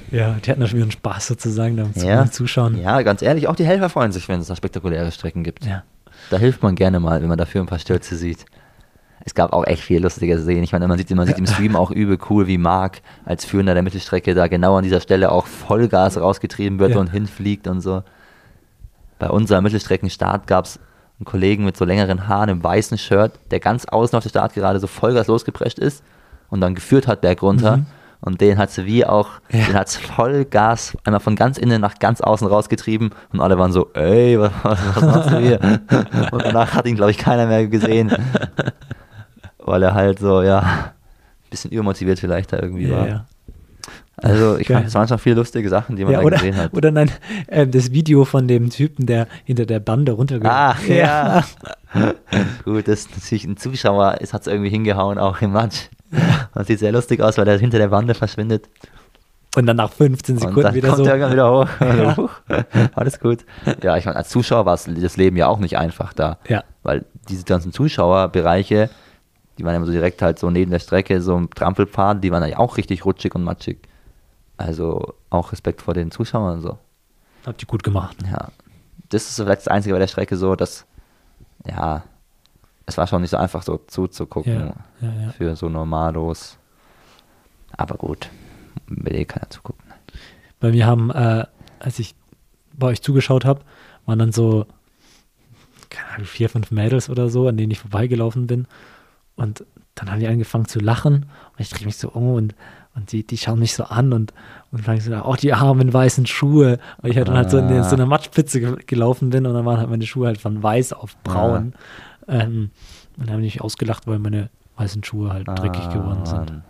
ja, 0.10 0.38
die 0.44 0.50
hatten 0.50 0.62
da 0.62 0.68
schon 0.68 0.78
wieder 0.78 0.86
einen 0.86 0.92
Spaß 0.92 1.28
sozusagen 1.28 1.76
beim 1.76 1.94
Zu- 1.94 2.08
Ja. 2.08 2.26
Zuschauen. 2.32 2.80
ja, 2.82 3.02
ganz 3.02 3.22
ehrlich, 3.22 3.48
auch 3.48 3.56
die 3.56 3.66
Helfer 3.66 3.90
freuen 3.90 4.12
sich, 4.14 4.28
wenn 4.30 4.40
es 4.40 4.48
da 4.48 4.56
spektakuläre 4.56 5.12
Strecken 5.12 5.44
gibt. 5.44 5.66
Ja. 5.66 5.84
Da 6.30 6.38
hilft 6.38 6.64
man 6.64 6.76
gerne 6.76 7.00
mal, 7.02 7.22
wenn 7.22 7.28
man 7.30 7.38
dafür 7.38 7.62
ein 7.62 7.68
paar 7.68 7.80
Stürze 7.80 8.16
sieht. 8.16 8.46
Es 9.24 9.36
gab 9.36 9.54
auch 9.54 9.66
echt 9.66 9.84
viel 9.84 10.02
lustige 10.02 10.38
Szenen. 10.40 10.64
Ich 10.64 10.72
meine, 10.72 10.88
man 10.88 10.98
sieht, 10.98 11.10
man 11.12 11.28
sieht 11.28 11.38
im 11.38 11.46
Stream 11.46 11.76
auch 11.76 11.92
übel 11.92 12.18
cool, 12.30 12.48
wie 12.48 12.58
Marc 12.58 13.02
als 13.26 13.46
Führender 13.46 13.74
der 13.74 13.84
Mittelstrecke 13.84 14.34
da 14.34 14.48
genau 14.48 14.78
an 14.78 14.84
dieser 14.84 15.00
Stelle 15.00 15.32
auch 15.32 15.46
Vollgas 15.46 16.20
rausgetrieben 16.20 16.80
wird 16.80 16.92
Ja. 16.92 17.00
und 17.00 17.08
hinfliegt 17.12 17.68
und 17.68 17.82
so. 17.82 18.04
Bei 19.20 19.30
unserem 19.30 19.64
Mittelstreckenstart 19.64 20.48
gab 20.48 20.66
es 20.66 20.80
einen 21.20 21.26
Kollegen 21.26 21.66
mit 21.66 21.78
so 21.78 21.86
längeren 21.86 22.28
Haaren 22.28 22.50
im 22.50 22.64
weißen 22.64 22.98
Shirt, 22.98 23.34
der 23.52 23.60
ganz 23.60 23.86
außen 23.86 24.18
auf 24.18 24.24
der 24.24 24.30
Startgerade 24.30 24.80
so 24.80 24.88
Vollgas 24.88 25.28
losgeprescht 25.28 25.78
ist 25.78 26.04
und 26.50 26.62
dann 26.62 26.74
geführt 26.74 27.08
hat 27.08 27.22
bergunter. 27.22 27.78
Mhm. 27.78 27.86
Und 28.24 28.40
den 28.42 28.58
hat 28.60 28.70
sie 28.72 28.86
wie 28.86 29.04
auch, 29.06 29.30
Ja. 29.52 29.66
den 29.66 29.74
hat 29.76 29.88
es 29.88 29.98
Vollgas 29.98 30.96
einmal 31.04 31.20
von 31.20 31.36
ganz 31.36 31.58
innen 31.60 31.82
nach 31.82 31.98
ganz 32.00 32.22
außen 32.22 32.48
rausgetrieben 32.48 33.12
und 33.34 33.40
alle 33.42 33.58
waren 33.60 33.72
so, 33.72 33.90
ey, 33.94 34.40
was, 34.40 34.52
was 34.64 35.02
machst 35.02 35.32
du 35.32 35.38
hier? 35.40 35.60
und 36.32 36.44
danach 36.44 36.74
hat 36.74 36.86
ihn, 36.88 36.96
glaube 36.96 37.12
ich, 37.12 37.18
keiner 37.20 37.46
mehr 37.48 37.68
gesehen. 37.68 38.12
Weil 39.66 39.84
er 39.84 39.94
halt 39.94 40.20
so, 40.20 40.42
ja, 40.42 40.60
ein 40.60 41.50
bisschen 41.50 41.72
übermotiviert 41.72 42.20
vielleicht 42.20 42.54
da 42.54 42.60
irgendwie 42.60 42.88
Ja, 42.88 42.98
war. 42.98 43.08
ja. 43.08 43.26
Also 44.18 44.58
ich 44.58 44.68
fand, 44.68 44.86
es 44.86 44.94
waren 44.94 45.08
schon 45.08 45.18
viele 45.18 45.36
lustige 45.38 45.68
Sachen, 45.70 45.96
die 45.96 46.04
man 46.04 46.14
Ja, 46.14 46.20
da 46.20 46.26
oder, 46.26 46.38
gesehen 46.38 46.56
hat. 46.56 46.74
oder 46.74 46.92
nein, 46.92 47.10
äh, 47.48 47.66
das 47.66 47.92
Video 47.92 48.24
von 48.24 48.48
dem 48.48 48.70
Typen, 48.70 49.08
der 49.08 49.28
hinter 49.46 49.66
der 49.66 49.80
Bande 49.80 50.12
runtergegangen 50.12 50.76
Ach 50.78 50.84
ja. 50.88 51.44
Gut, 52.66 52.88
das 52.88 53.02
ist 53.02 53.12
natürlich 53.18 53.46
ein 53.46 53.58
Zuschauer 53.58 54.22
ist, 54.22 54.34
hat 54.34 54.42
es 54.42 54.48
irgendwie 54.48 54.70
hingehauen, 54.70 55.18
auch 55.18 55.42
im 55.42 55.54
Match. 55.54 55.90
Das 56.54 56.68
sieht 56.68 56.80
sehr 56.80 56.92
lustig 56.92 57.22
aus, 57.22 57.38
weil 57.38 57.48
er 57.48 57.58
hinter 57.58 57.78
der 57.80 57.88
Bande 57.88 58.14
verschwindet. 58.14 58.70
Und 59.56 59.66
dann 59.66 59.78
nach 59.78 59.92
15 59.92 60.36
Und 60.36 60.40
Sekunden 60.42 60.62
dann 60.62 60.76
wieder 60.76 60.90
kommt 60.90 61.06
so. 61.06 61.06
irgendwann 61.06 61.32
wieder 61.34 61.52
hoch. 61.52 61.68
Also, 61.80 62.18
huch, 62.24 62.32
Alles 62.96 63.20
gut. 63.20 63.40
Ja, 63.82 63.98
ich 63.98 64.06
meine, 64.06 64.18
als 64.18 64.30
Zuschauer 64.30 64.66
war 64.66 64.76
es 64.76 64.88
das 64.88 65.18
Leben 65.18 65.36
ja 65.38 65.48
auch 65.48 65.60
nicht 65.60 65.78
einfach 65.78 66.14
da. 66.14 66.38
Ja. 66.48 66.64
Weil 66.84 67.06
diese 67.28 67.44
ganzen 67.46 67.74
Zuschauerbereiche, 67.74 68.90
die 69.62 69.66
waren 69.66 69.76
immer 69.76 69.86
so 69.86 69.92
direkt 69.92 70.24
halt 70.24 70.40
so 70.40 70.50
neben 70.50 70.72
der 70.72 70.80
Strecke, 70.80 71.22
so 71.22 71.38
im 71.38 71.48
Trampelpfad, 71.52 72.24
die 72.24 72.32
waren 72.32 72.50
ja 72.50 72.58
auch 72.58 72.78
richtig 72.78 73.06
rutschig 73.06 73.36
und 73.36 73.44
matschig. 73.44 73.78
Also 74.58 75.14
auch 75.30 75.52
Respekt 75.52 75.84
vor 75.84 75.94
den 75.94 76.10
Zuschauern 76.10 76.56
und 76.56 76.62
so. 76.62 76.80
Habt 77.46 77.62
ihr 77.62 77.68
gut 77.68 77.84
gemacht. 77.84 78.18
Ja. 78.24 78.50
Das 79.10 79.30
ist 79.30 79.36
vielleicht 79.36 79.62
das 79.62 79.68
Einzige 79.68 79.94
bei 79.94 80.00
der 80.00 80.08
Strecke 80.08 80.36
so, 80.36 80.56
dass, 80.56 80.88
ja, 81.68 82.02
es 82.88 82.98
war 82.98 83.06
schon 83.06 83.22
nicht 83.22 83.30
so 83.30 83.38
einfach 83.38 83.62
so 83.62 83.78
zuzugucken 83.86 84.52
Ja, 84.52 84.74
ja, 85.02 85.22
ja. 85.26 85.32
für 85.32 85.56
so 85.56 85.70
Normalos. 85.70 86.58
Aber 87.78 87.98
gut, 87.98 88.30
will 88.88 89.14
eh 89.14 89.26
keiner 89.26 89.50
zugucken. 89.52 89.94
Bei 90.60 90.72
mir 90.72 90.88
haben, 90.88 91.12
äh, 91.12 91.46
als 91.78 92.00
ich 92.00 92.16
bei 92.74 92.88
euch 92.88 93.04
zugeschaut 93.04 93.46
habe, 93.46 93.62
waren 94.08 94.18
dann 94.18 94.32
so, 94.32 94.66
keine 95.92 96.10
Ahnung, 96.16 96.26
vier, 96.26 96.50
fünf 96.50 96.72
Mädels 96.72 97.12
oder 97.12 97.30
so, 97.30 97.48
an 97.48 97.58
denen 97.58 97.70
ich 97.72 97.80
vorbeigelaufen 97.80 98.48
bin. 98.48 98.66
Und 99.36 99.66
dann 99.96 100.12
haben 100.12 100.20
die 100.20 100.28
angefangen 100.28 100.66
zu 100.66 100.80
lachen. 100.80 101.14
Und 101.54 101.60
ich 101.60 101.70
drehe 101.70 101.86
mich 101.86 101.98
so 101.98 102.10
um 102.10 102.34
und, 102.34 102.56
und 102.96 103.12
die, 103.12 103.26
die 103.26 103.38
schauen 103.38 103.60
mich 103.60 103.74
so 103.74 103.84
an 103.86 104.14
und, 104.14 104.34
und 104.72 104.84
fangen 104.84 105.02
so, 105.02 105.14
oh, 105.24 105.36
die 105.36 105.54
armen 105.54 105.94
weißen 105.94 106.26
Schuhe. 106.26 106.78
Weil 107.02 107.12
ich 107.12 107.18
halt 107.18 107.28
dann 107.28 107.36
halt 107.38 107.50
so 107.52 107.58
in, 107.58 107.68
der- 107.68 107.84
so 107.84 107.96
einer 107.96 108.06
Matschpitze 108.06 108.60
ge 108.60 108.76
gelaufen 108.86 109.30
bin 109.30 109.46
und 109.46 109.54
dann 109.54 109.66
waren 109.66 109.78
halt 109.80 109.90
meine 109.90 110.06
Schuhe 110.06 110.28
halt 110.28 110.40
von 110.40 110.62
weiß 110.62 110.94
auf 110.94 111.16
braun. 111.24 111.74
Ähm, 112.28 112.72
und 113.18 113.26
dann 113.28 113.32
haben 113.36 113.40
die 113.42 113.46
mich 113.48 113.62
ausgelacht, 113.62 114.08
weil 114.08 114.20
meine 114.20 114.50
weißen 114.78 115.04
Schuhe 115.04 115.32
halt 115.34 115.48
dreckig 115.48 115.90
geworden 115.90 116.26
sind. 116.26 116.62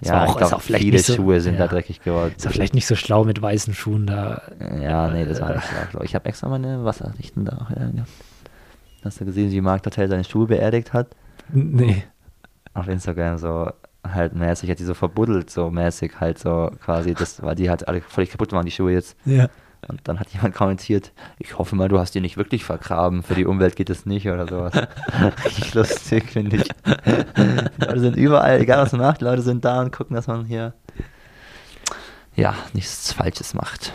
Ist 0.00 0.08
Ja, 0.08 0.24
auch- 0.24 0.30
ich 0.30 0.36
glaube, 0.38 0.56
auch 0.56 0.60
viele 0.60 0.98
so- 0.98 1.14
Schuhe 1.14 1.40
sind 1.40 1.58
da 1.58 1.64
ja. 1.64 1.68
dreckig 1.70 2.02
geworden. 2.02 2.32
Ist 2.36 2.44
ja 2.44 2.50
vielleicht 2.50 2.74
nicht 2.74 2.86
so 2.86 2.96
schlau 2.96 3.24
mit 3.24 3.40
weißen 3.40 3.74
Schuhen 3.74 4.06
da. 4.06 4.42
Ja, 4.80 5.08
nee, 5.08 5.24
das 5.24 5.40
war 5.40 5.54
nicht 5.54 5.64
schlau, 5.66 5.78
glaub 5.90 6.04
Ich 6.04 6.14
habe 6.14 6.24
extra 6.26 6.48
meine 6.48 6.84
Wasserrichten 6.84 7.44
da 7.44 7.58
auch 7.58 7.68
gehabt. 7.68 8.08
Hast 9.04 9.20
du 9.20 9.24
gesehen, 9.24 9.50
wie 9.50 9.60
Marc 9.60 9.84
Hotel 9.84 10.08
seine 10.08 10.24
Schuhe 10.24 10.46
beerdigt 10.46 10.92
hat? 10.92 11.08
Nee. 11.52 12.04
Auf 12.74 12.88
Instagram 12.88 13.36
so 13.38 13.70
halt 14.02 14.34
mäßig, 14.34 14.70
hat 14.70 14.78
die 14.78 14.84
so 14.84 14.94
verbuddelt, 14.94 15.50
so 15.50 15.70
mäßig 15.70 16.20
halt 16.20 16.38
so 16.38 16.70
quasi, 16.84 17.14
das, 17.14 17.42
weil 17.42 17.54
die 17.54 17.70
halt 17.70 17.86
alle 17.88 18.00
völlig 18.00 18.30
kaputt 18.30 18.52
waren, 18.52 18.64
die 18.64 18.72
Schuhe 18.72 18.92
jetzt. 18.92 19.16
Ja. 19.24 19.48
Und 19.88 20.00
dann 20.04 20.20
hat 20.20 20.28
jemand 20.28 20.54
kommentiert, 20.54 21.12
ich 21.38 21.58
hoffe 21.58 21.74
mal, 21.74 21.88
du 21.88 21.98
hast 21.98 22.14
die 22.14 22.20
nicht 22.20 22.36
wirklich 22.36 22.64
vergraben, 22.64 23.24
für 23.24 23.34
die 23.34 23.44
Umwelt 23.44 23.74
geht 23.74 23.90
es 23.90 24.06
nicht 24.06 24.28
oder 24.28 24.46
sowas. 24.46 24.72
Richtig 25.44 25.74
lustig, 25.74 26.30
finde 26.30 26.56
ich. 26.56 26.68
Die 26.86 27.84
Leute 27.84 28.00
sind 28.00 28.16
überall, 28.16 28.60
egal 28.60 28.80
was 28.80 28.92
man 28.92 29.00
macht, 29.00 29.22
Leute 29.22 29.42
sind 29.42 29.64
da 29.64 29.80
und 29.80 29.90
gucken, 29.90 30.14
dass 30.14 30.28
man 30.28 30.44
hier 30.44 30.74
ja, 32.36 32.54
nichts 32.72 33.12
Falsches 33.12 33.54
macht. 33.54 33.92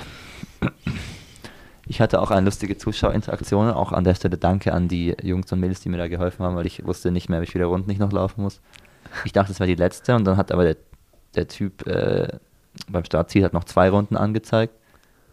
Ich 1.87 2.01
hatte 2.01 2.21
auch 2.21 2.31
eine 2.31 2.45
lustige 2.45 2.77
Zuschauerinteraktion, 2.77 3.69
auch 3.71 3.91
an 3.93 4.03
der 4.03 4.15
Stelle 4.15 4.37
danke 4.37 4.73
an 4.73 4.87
die 4.87 5.15
Jungs 5.21 5.51
und 5.51 5.59
Mädels, 5.59 5.79
die 5.81 5.89
mir 5.89 5.97
da 5.97 6.07
geholfen 6.07 6.45
haben, 6.45 6.55
weil 6.55 6.65
ich 6.65 6.85
wusste 6.85 7.11
nicht 7.11 7.29
mehr, 7.29 7.41
wie 7.41 7.45
viele 7.45 7.65
Runden 7.65 7.89
ich 7.89 7.97
noch 7.99 8.11
laufen 8.11 8.41
muss. 8.43 8.59
Ich 9.25 9.31
dachte, 9.31 9.51
es 9.53 9.59
wäre 9.59 9.67
die 9.67 9.75
letzte 9.75 10.15
und 10.15 10.25
dann 10.25 10.35
hat 10.37 10.51
aber 10.51 10.63
der, 10.65 10.75
der 11.35 11.47
Typ 11.47 11.87
äh, 11.87 12.27
beim 12.89 13.05
Startziel 13.05 13.43
hat 13.45 13.53
noch 13.53 13.63
zwei 13.63 13.89
Runden 13.89 14.17
angezeigt. 14.17 14.73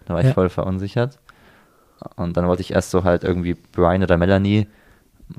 Da 0.07 0.15
war 0.15 0.21
ich 0.21 0.29
Ja. 0.29 0.33
voll 0.35 0.49
verunsichert. 0.49 1.19
Und 2.17 2.37
dann 2.37 2.47
wollte 2.47 2.63
ich 2.63 2.73
erst 2.73 2.91
so 2.91 3.03
halt 3.05 3.25
irgendwie 3.25 3.55
Brian 3.55 4.03
oder 4.03 4.17
Melanie 4.17 4.67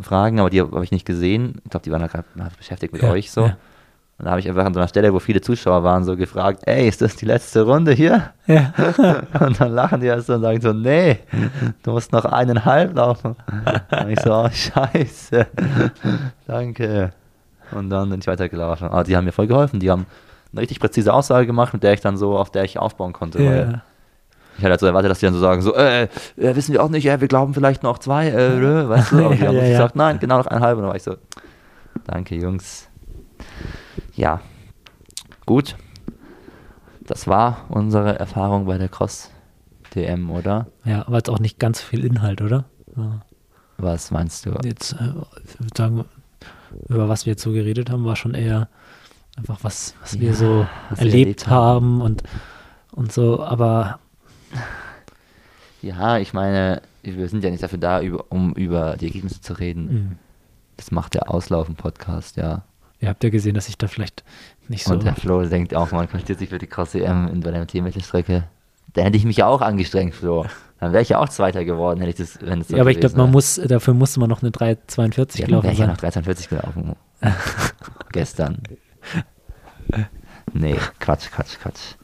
fragen, 0.01 0.39
aber 0.39 0.49
die 0.49 0.61
habe 0.61 0.84
ich 0.84 0.91
nicht 0.91 1.05
gesehen. 1.05 1.61
Ich 1.63 1.70
glaube, 1.70 1.84
die 1.84 1.91
waren 1.91 2.01
da 2.01 2.07
gerade 2.07 2.26
beschäftigt 2.57 2.91
mit 2.91 3.03
Ja, 3.03 3.11
euch 3.11 3.32
so. 3.32 3.41
ja. 3.41 3.57
Und 4.18 4.26
da 4.26 4.32
habe 4.32 4.39
ich 4.39 4.47
einfach 4.47 4.63
an 4.63 4.74
so 4.74 4.80
einer 4.80 4.88
Stelle, 4.88 5.13
wo 5.13 5.20
viele 5.20 5.41
Zuschauer 5.41 5.84
waren, 5.84 6.05
so 6.05 6.16
gefragt, 6.16 6.61
ey, 6.66 6.88
ist 6.88 7.01
das 7.01 7.18
die 7.18 7.26
letzte 7.26 7.63
Runde 7.63 7.91
hier? 7.91 8.32
Ja. 8.47 8.72
Und 9.41 9.59
dann 9.59 9.74
lachen 9.74 9.99
die 9.99 10.07
erst 10.07 10.30
und 10.30 10.41
sagen 10.41 10.61
so, 10.61 10.72
nee, 10.72 11.20
du 11.84 11.91
musst 11.91 12.13
noch 12.13 12.24
eineinhalb 12.24 12.95
laufen. 12.95 13.36
Und 13.91 14.09
ich 14.09 14.20
so, 14.22 14.34
oh, 14.34 14.49
scheiße. 14.49 15.47
Danke. 16.47 17.11
Und 17.72 17.89
dann 17.89 18.09
bin 18.09 18.20
ich 18.20 18.28
weitergelaufen. 18.28 18.88
Aber 18.88 19.03
die 19.03 19.18
haben 19.18 19.26
mir 19.26 19.34
voll 19.34 19.47
geholfen. 19.47 19.82
Die 19.82 19.91
haben 19.91 20.05
eine 20.53 20.61
richtig 20.61 20.80
präzise 20.80 21.13
Aussage 21.13 21.45
gemacht, 21.45 21.74
mit 21.74 21.84
der 21.84 21.93
ich 21.93 21.99
dann 21.99 22.16
so, 22.16 22.38
auf 22.38 22.51
der 22.51 22.63
ich 22.63 22.80
aufbauen 22.80 23.11
konnte. 23.11 23.43
Ja. 23.43 23.82
ich 24.57 24.63
hatte 24.63 24.70
halt 24.70 24.80
so 24.80 24.86
erwartet, 24.86 25.11
dass 25.11 25.20
die 25.20 25.26
dann 25.26 25.34
so 25.34 25.41
sagen, 25.41 25.61
so, 25.61 25.76
äh, 25.76 26.03
äh, 26.38 26.55
wissen 26.55 26.72
wir 26.72 26.82
auch 26.82 26.89
nicht, 26.89 27.05
äh, 27.05 27.20
wir 27.20 27.28
glauben 27.28 27.53
vielleicht 27.53 27.84
noch 27.84 27.97
zwei, 27.97 28.30
äh, 28.30 28.88
weißt 28.88 29.11
du? 29.11 29.26
Aber 29.26 29.36
die 29.36 29.45
haben 29.45 29.55
ja. 29.57 29.68
gesagt, 29.68 29.97
nein, 29.97 30.20
genau 30.20 30.38
noch 30.38 30.47
eineinhalb. 30.47 30.78
Und 30.78 30.84
dann 30.84 30.89
war 30.89 30.95
ich 30.95 31.03
so, 31.03 31.18
danke, 32.05 32.36
Jungs. 32.36 32.88
Ja, 34.16 34.41
gut. 35.45 35.76
Das 37.01 37.28
war 37.28 37.66
unsere 37.70 38.18
Erfahrung 38.18 38.66
bei 38.66 38.78
der 38.78 38.89
Cross-DM, 38.89 40.30
oder? 40.32 40.68
Ja, 40.86 41.05
aber 41.07 41.18
jetzt 41.18 41.30
auch 41.30 41.39
nicht 41.39 41.59
ganz 41.59 41.82
viel 41.82 42.03
Inhalt, 42.03 42.41
oder? 42.41 42.66
Ja. 42.95 43.22
Was 43.78 44.09
meinst 44.11 44.45
du? 44.45 44.51
Jetzt, 44.63 44.93
äh, 44.93 45.11
ich 45.43 45.59
würde 45.59 45.78
sagen, 45.78 46.05
über 46.88 47.09
was 47.09 47.26
wir 47.26 47.32
jetzt 47.34 47.43
so 47.43 47.51
geredet 47.51 47.89
haben, 47.89 48.05
war 48.05 48.16
schon 48.16 48.34
eher 48.34 48.70
einfach 49.38 49.59
was, 49.63 49.95
was 50.01 50.20
wir 50.20 50.30
Ja, 50.30 50.34
so 50.34 50.68
was 50.89 50.99
wir 50.99 51.05
erlebt 51.07 51.13
erlebt 51.26 51.47
haben 51.47 52.01
und, 52.01 52.24
und 52.93 53.11
so, 53.11 53.43
aber 53.43 53.99
Ja, 55.82 56.18
ich 56.18 56.34
meine, 56.34 56.82
wir 57.03 57.28
sind 57.30 57.43
ja 57.43 57.51
nicht 57.51 57.61
dafür 57.61 57.78
da, 57.78 58.01
über, 58.01 58.26
um 58.30 58.53
über 58.53 58.97
die 58.97 59.05
Ergebnisse 59.07 59.41
zu 59.41 59.53
reden. 59.53 60.09
mh, 60.09 60.16
Das 60.78 60.91
macht 60.91 61.13
der 61.13 61.30
Auslaufen-Podcast, 61.30 62.38
ja. 62.38 62.63
Ihr 63.06 63.10
habt 63.10 63.24
ja 63.24 63.30
gesehen, 63.30 63.53
dass 63.56 63.70
ich 63.70 63.78
da 63.78 63.88
vielleicht 63.88 64.24
nicht 64.68 64.84
so. 64.84 64.93
Und 64.93 65.03
der 65.03 65.16
Flo 65.16 65.43
denkt 65.45 65.74
auch, 65.76 65.91
man 65.91 66.08
qualifiziert 66.10 66.39
sich 66.39 66.49
für 66.49 66.58
die 66.58 66.68
Cross-EM 66.68 67.28
in 67.30 67.39
bei 67.41 67.51
der 67.51 67.66
Teammittelstrecke. 67.66 68.43
Da 68.93 69.01
hätte 69.01 69.18
ich 69.18 69.26
mich 69.26 69.38
ja 69.38 69.47
auch 69.47 69.62
angestrengt, 69.62 70.16
Flo. 70.16 70.45
Dann 70.80 70.91
wäre 70.91 71.01
ich 71.03 71.10
ja 71.10 71.20
auch 71.20 71.30
Zweiter 71.30 71.64
geworden, 71.64 71.99
hätte 72.01 72.10
ich 72.12 72.16
das, 72.18 72.39
wenn 72.41 72.62
es 72.62 72.68
so 72.68 72.76
ja, 72.76 72.82
aber 72.82 72.91
ich 72.91 72.99
glaube, 72.99 73.16
man 73.18 73.32
muss, 73.32 73.56
dafür 73.56 73.93
musste 73.93 74.20
man 74.20 74.30
noch 74.30 74.41
eine 74.41 74.51
3,42 74.51 75.39
Ja, 75.39 75.45
gelaufen 75.45 75.64
wäre 75.64 75.74
ich 75.74 75.80
ja 75.80 75.86
sein. 75.86 75.95
noch 75.95 76.03
1340 76.03 76.49
gelaufen. 76.49 76.95
Gestern. 78.12 78.62
Nee, 80.53 80.76
Quatsch, 80.99 81.30
Quatsch, 81.32 81.60
Quatsch. 81.62 81.95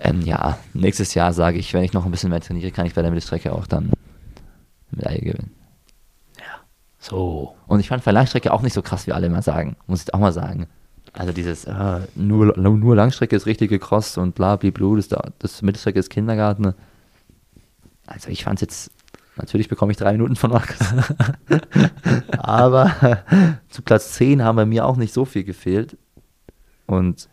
Ähm, 0.00 0.20
ja, 0.22 0.58
nächstes 0.74 1.14
Jahr 1.14 1.32
sage 1.32 1.58
ich, 1.58 1.72
wenn 1.72 1.84
ich 1.84 1.92
noch 1.92 2.04
ein 2.04 2.10
bisschen 2.10 2.30
mehr 2.30 2.40
trainiere, 2.40 2.70
kann 2.70 2.86
ich 2.86 2.94
bei 2.94 3.02
der 3.02 3.10
Mittelstrecke 3.10 3.52
auch 3.52 3.66
dann 3.66 3.92
Medaille 4.90 5.20
gewinnen. 5.20 5.52
So. 7.08 7.54
Und 7.66 7.80
ich 7.80 7.88
fand 7.88 8.02
Verlangstrecke 8.02 8.52
auch 8.52 8.62
nicht 8.62 8.72
so 8.72 8.82
krass, 8.82 9.06
wie 9.06 9.12
alle 9.12 9.26
immer 9.26 9.42
sagen. 9.42 9.76
Muss 9.86 10.02
ich 10.02 10.12
auch 10.12 10.18
mal 10.18 10.32
sagen. 10.32 10.66
Also 11.12 11.32
dieses, 11.32 11.64
äh, 11.64 12.00
nur, 12.14 12.56
nur 12.58 12.96
Langstrecke 12.96 13.36
ist 13.36 13.46
richtige 13.46 13.78
Cross 13.78 14.18
und 14.18 14.34
bla, 14.34 14.56
bla, 14.56 14.70
bla, 14.70 14.96
das, 14.96 15.08
das 15.38 15.62
Mittelstrecke 15.62 15.98
ist 15.98 16.10
Kindergarten. 16.10 16.74
Also 18.06 18.28
ich 18.28 18.44
fand 18.44 18.58
es 18.58 18.60
jetzt, 18.60 18.90
natürlich 19.36 19.68
bekomme 19.68 19.92
ich 19.92 19.98
drei 19.98 20.12
Minuten 20.12 20.36
von 20.36 20.50
Markus. 20.50 20.76
Aber 22.38 22.92
zu 23.70 23.82
Platz 23.82 24.12
10 24.14 24.42
haben 24.42 24.56
bei 24.56 24.66
mir 24.66 24.84
auch 24.84 24.96
nicht 24.96 25.14
so 25.14 25.24
viel 25.24 25.44
gefehlt. 25.44 25.96
Und 26.86 27.28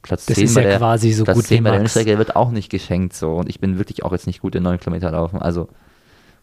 Platz 0.00 0.24
Das 0.26 0.36
10 0.36 0.44
ist 0.44 0.56
ja 0.56 0.62
der, 0.62 0.78
quasi 0.78 1.12
so 1.12 1.24
Platz 1.24 1.36
gut 1.36 1.46
10 1.46 1.58
wie 1.58 1.62
bei 1.62 1.70
der. 1.70 1.80
Mittelstrecke 1.80 2.16
wird 2.16 2.36
auch 2.36 2.50
nicht 2.50 2.70
geschenkt 2.70 3.14
so. 3.14 3.34
Und 3.34 3.50
ich 3.50 3.60
bin 3.60 3.76
wirklich 3.76 4.02
auch 4.02 4.12
jetzt 4.12 4.26
nicht 4.26 4.40
gut 4.40 4.54
in 4.54 4.62
9 4.62 4.78
Kilometer 4.80 5.10
laufen. 5.10 5.42
Also 5.42 5.68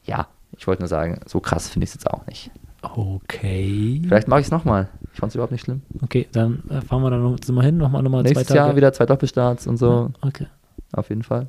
ja, 0.03 0.27
ich 0.57 0.67
wollte 0.67 0.81
nur 0.81 0.89
sagen, 0.89 1.19
so 1.25 1.39
krass 1.39 1.69
finde 1.69 1.85
ich 1.85 1.89
es 1.89 1.95
jetzt 1.95 2.09
auch 2.09 2.25
nicht. 2.27 2.51
Okay. 2.81 4.01
Vielleicht 4.03 4.27
mache 4.27 4.39
ich 4.39 4.47
es 4.47 4.51
nochmal. 4.51 4.89
Ich 5.13 5.19
fand 5.19 5.29
es 5.31 5.35
überhaupt 5.35 5.51
nicht 5.51 5.61
schlimm. 5.61 5.81
Okay, 6.01 6.27
dann 6.31 6.63
äh, 6.69 6.81
fahren 6.81 7.03
wir 7.03 7.11
dann 7.11 7.21
noch 7.21 7.37
mal 7.49 7.65
hin, 7.65 7.77
nochmal 7.77 8.01
nochmal 8.01 8.23
zwei 8.23 8.29
Nächstes 8.29 8.47
Tage. 8.47 8.59
Jahr 8.59 8.75
wieder 8.75 8.93
zwei 8.93 9.05
Doppelstarts 9.05 9.67
und 9.67 9.77
so. 9.77 10.11
Okay. 10.21 10.47
Auf 10.93 11.09
jeden 11.09 11.23
Fall. 11.23 11.47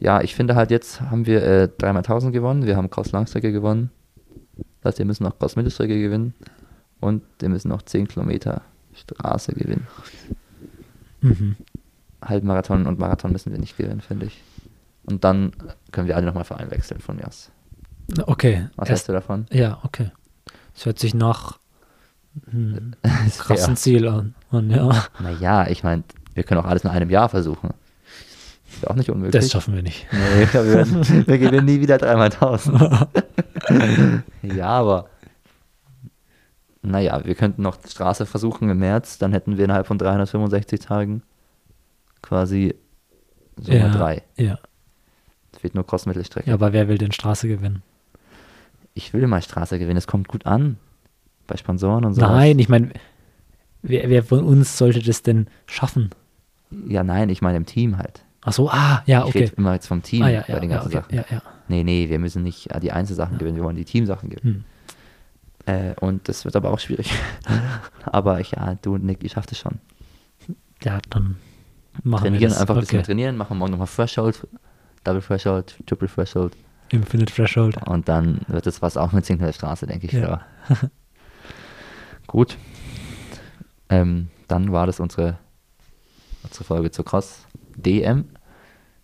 Ja, 0.00 0.20
ich 0.20 0.34
finde 0.34 0.54
halt 0.54 0.70
jetzt 0.70 1.00
haben 1.00 1.26
wir 1.26 1.42
äh, 1.42 1.68
dreimal 1.78 2.00
1000 2.00 2.32
gewonnen. 2.32 2.66
Wir 2.66 2.76
haben 2.76 2.90
Cross 2.90 3.12
Langstrecke 3.12 3.52
gewonnen. 3.52 3.90
Das 4.80 4.92
heißt, 4.92 4.98
wir 4.98 5.06
müssen 5.06 5.24
noch 5.24 5.38
Cross 5.38 5.56
Mittelstrecke 5.56 6.00
gewinnen. 6.00 6.34
Und 7.00 7.22
wir 7.38 7.48
müssen 7.48 7.68
noch 7.68 7.82
10 7.82 8.08
Kilometer 8.08 8.62
Straße 8.94 9.52
gewinnen. 9.52 9.86
Mhm. 11.20 11.56
Halbmarathon 12.22 12.86
und 12.86 12.98
Marathon 12.98 13.32
müssen 13.32 13.52
wir 13.52 13.58
nicht 13.58 13.76
gewinnen, 13.76 14.00
finde 14.00 14.26
ich. 14.26 14.42
Und 15.06 15.24
dann 15.24 15.52
können 15.94 16.08
wir 16.08 16.16
alle 16.16 16.26
nochmal 16.26 16.44
Verein 16.44 16.70
wechseln 16.70 17.00
von 17.00 17.16
mir 17.16 17.26
aus. 17.26 17.50
Okay. 18.26 18.68
Was 18.76 18.88
erst- 18.88 18.90
hältst 18.90 19.08
du 19.08 19.12
davon? 19.12 19.46
Ja, 19.50 19.78
okay. 19.82 20.10
Das 20.74 20.84
hört 20.84 20.98
sich 20.98 21.14
nach 21.14 21.58
hm, 22.50 22.94
Ist 23.26 23.40
krassen. 23.40 23.76
Ziel 23.76 24.08
an. 24.08 24.34
Und 24.50 24.70
ja, 24.70 25.04
Naja, 25.20 25.66
ich 25.68 25.82
meine, 25.84 26.02
wir 26.34 26.42
können 26.42 26.60
auch 26.60 26.66
alles 26.66 26.84
in 26.84 26.90
einem 26.90 27.10
Jahr 27.10 27.28
versuchen. 27.28 27.70
Ist 28.72 28.82
ja 28.82 28.90
auch 28.90 28.96
nicht 28.96 29.10
unmöglich. 29.10 29.40
das 29.40 29.52
schaffen 29.52 29.74
wir 29.74 29.82
nicht. 29.82 30.06
Nee, 30.10 30.42
ich 30.42 30.50
glaub, 30.50 30.64
wir, 30.64 30.74
werden, 30.74 31.06
wir 31.26 31.38
gewinnen 31.38 31.64
nie 31.64 31.80
wieder 31.80 31.96
dreimal 31.96 32.26
1000. 32.32 33.06
ja, 34.42 34.66
aber 34.66 35.08
naja, 36.82 37.24
wir 37.24 37.34
könnten 37.34 37.62
noch 37.62 37.78
Straße 37.88 38.26
versuchen 38.26 38.68
im 38.68 38.78
März, 38.78 39.18
dann 39.18 39.32
hätten 39.32 39.56
wir 39.56 39.64
innerhalb 39.64 39.86
von 39.86 39.96
365 39.96 40.80
Tagen 40.80 41.22
quasi 42.20 42.74
Summe 43.56 43.78
ja, 43.78 43.88
3. 43.88 44.22
Ja. 44.36 44.58
Fehlt 45.64 45.74
nur 45.74 45.86
Cross-Mittelstrecke. 45.86 46.46
ja, 46.48 46.52
aber 46.52 46.74
wer 46.74 46.88
will 46.88 46.98
denn 46.98 47.10
Straße 47.10 47.48
gewinnen? 47.48 47.82
Ich 48.92 49.14
will 49.14 49.26
mal 49.26 49.40
Straße 49.40 49.78
gewinnen, 49.78 49.96
es 49.96 50.06
kommt 50.06 50.28
gut 50.28 50.44
an. 50.44 50.76
Bei 51.46 51.56
Sponsoren 51.56 52.04
und 52.04 52.12
so. 52.12 52.20
Nein, 52.20 52.58
ich 52.58 52.68
meine, 52.68 52.90
wer, 53.80 54.10
wer 54.10 54.22
von 54.22 54.44
uns 54.44 54.76
sollte 54.76 55.00
das 55.00 55.22
denn 55.22 55.46
schaffen? 55.64 56.10
Ja, 56.86 57.02
nein, 57.02 57.30
ich 57.30 57.40
meine 57.40 57.56
im 57.56 57.64
Team 57.64 57.96
halt. 57.96 58.26
Ach 58.42 58.52
so, 58.52 58.68
ah, 58.68 59.02
ja, 59.06 59.20
Ich 59.20 59.28
okay. 59.28 59.38
rede 59.38 59.52
immer 59.56 59.72
jetzt 59.72 59.86
vom 59.86 60.02
Team 60.02 60.22
Ah, 60.22 60.28
ja, 60.28 60.44
bei 60.46 60.52
ja, 60.52 60.60
den 60.60 60.68
ja, 60.68 60.76
ganzen 60.76 60.98
okay. 60.98 61.00
Sachen. 61.00 61.14
ja, 61.14 61.24
ja. 61.30 61.42
Nee, 61.68 61.82
nee, 61.82 62.10
wir 62.10 62.18
müssen 62.18 62.42
nicht 62.42 62.70
äh, 62.70 62.78
die 62.78 62.92
Einzelsachen 62.92 63.38
gewinnen, 63.38 63.56
wir 63.56 63.64
wollen 63.64 63.76
die 63.76 63.86
Teamsachen 63.86 64.28
gewinnen. 64.28 64.66
Hm. 65.64 65.92
Äh, 65.92 65.94
und 65.98 66.28
das 66.28 66.44
wird 66.44 66.56
aber 66.56 66.72
auch 66.72 66.78
schwierig. 66.78 67.10
aber 68.04 68.40
ich, 68.40 68.50
ja, 68.50 68.74
du 68.82 68.96
und 68.96 69.04
Nick, 69.04 69.22
ihr 69.22 69.30
schafft 69.30 69.50
es 69.52 69.58
schon. 69.60 69.80
Ja, 70.82 70.98
dann 71.08 71.36
machen 72.02 72.24
wir 72.24 72.30
Trainieren, 72.32 72.50
das. 72.50 72.60
einfach 72.60 72.74
ein 72.74 72.80
bisschen 72.80 72.98
okay. 72.98 73.06
trainieren, 73.06 73.38
machen 73.38 73.56
morgen 73.56 73.70
nochmal 73.70 73.88
Threshold, 73.88 74.46
Double 75.04 75.22
Threshold, 75.22 75.76
Triple 75.86 76.08
Threshold 76.08 76.56
Infinite 76.90 77.32
Threshold. 77.32 77.76
und 77.86 78.08
dann 78.08 78.40
wird 78.48 78.66
es 78.66 78.82
was 78.82 78.96
auch 78.96 79.12
mit 79.12 79.24
Single 79.24 79.52
Straße, 79.52 79.86
denke 79.86 80.06
ich. 80.06 80.12
Ja. 80.12 80.42
Gut. 82.26 82.56
Ähm, 83.88 84.28
dann 84.48 84.72
war 84.72 84.86
das 84.86 85.00
unsere, 85.00 85.38
unsere 86.42 86.64
Folge 86.64 86.90
zur 86.90 87.04
Cross 87.04 87.46
DM. 87.76 88.24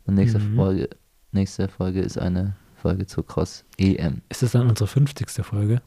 Und 0.07 0.15
nächste, 0.15 0.39
Mhm. 0.39 0.57
Folge, 0.57 0.89
nächste 1.33 1.69
Folge 1.69 2.01
ist 2.01 2.19
eine 2.19 2.57
Folge 2.77 3.07
zur 3.07 3.27
Cross 3.27 3.65
EM. 3.79 4.23
Ist 4.29 4.43
das 4.43 4.53
dann 4.53 4.69
unsere 4.69 4.87
50. 4.89 5.45
Folge? 5.45 5.83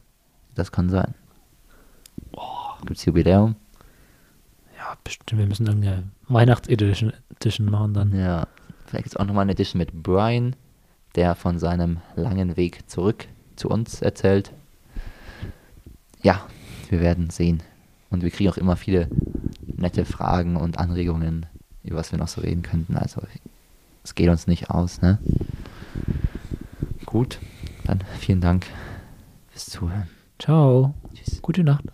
Das 0.54 0.70
kann 0.70 0.88
sein. 0.88 1.14
Gibt 2.86 2.98
es 2.98 3.04
Jubiläum? 3.04 3.56
Ja, 4.76 4.96
bestimmt. 5.02 5.36
Wir 5.38 5.46
müssen 5.46 5.66
irgendeine 5.66 6.10
Weihnachts-Edition 6.28 7.12
Edition 7.30 7.70
machen 7.70 7.94
dann. 7.94 8.12
Ja. 8.16 8.46
Vielleicht 8.94 9.06
ist 9.06 9.18
auch 9.18 9.24
nochmal 9.24 9.42
eine 9.42 9.50
Edition 9.50 9.80
mit 9.80 9.92
Brian, 10.04 10.54
der 11.16 11.34
von 11.34 11.58
seinem 11.58 11.98
langen 12.14 12.56
Weg 12.56 12.88
zurück 12.88 13.26
zu 13.56 13.68
uns 13.68 14.02
erzählt. 14.02 14.52
Ja, 16.22 16.46
wir 16.90 17.00
werden 17.00 17.28
sehen. 17.28 17.60
Und 18.10 18.22
wir 18.22 18.30
kriegen 18.30 18.50
auch 18.50 18.56
immer 18.56 18.76
viele 18.76 19.08
nette 19.66 20.04
Fragen 20.04 20.54
und 20.54 20.78
Anregungen, 20.78 21.46
über 21.82 21.96
was 21.96 22.12
wir 22.12 22.20
noch 22.20 22.28
so 22.28 22.40
reden 22.40 22.62
könnten. 22.62 22.96
Also 22.96 23.20
es 24.04 24.14
geht 24.14 24.28
uns 24.28 24.46
nicht 24.46 24.70
aus, 24.70 25.02
ne? 25.02 25.18
Gut, 27.04 27.40
dann 27.86 27.98
vielen 28.20 28.40
Dank 28.40 28.64
fürs 29.50 29.66
Zuhören. 29.66 30.08
Ciao. 30.38 30.94
Tschüss. 31.14 31.42
Gute 31.42 31.64
Nacht. 31.64 31.86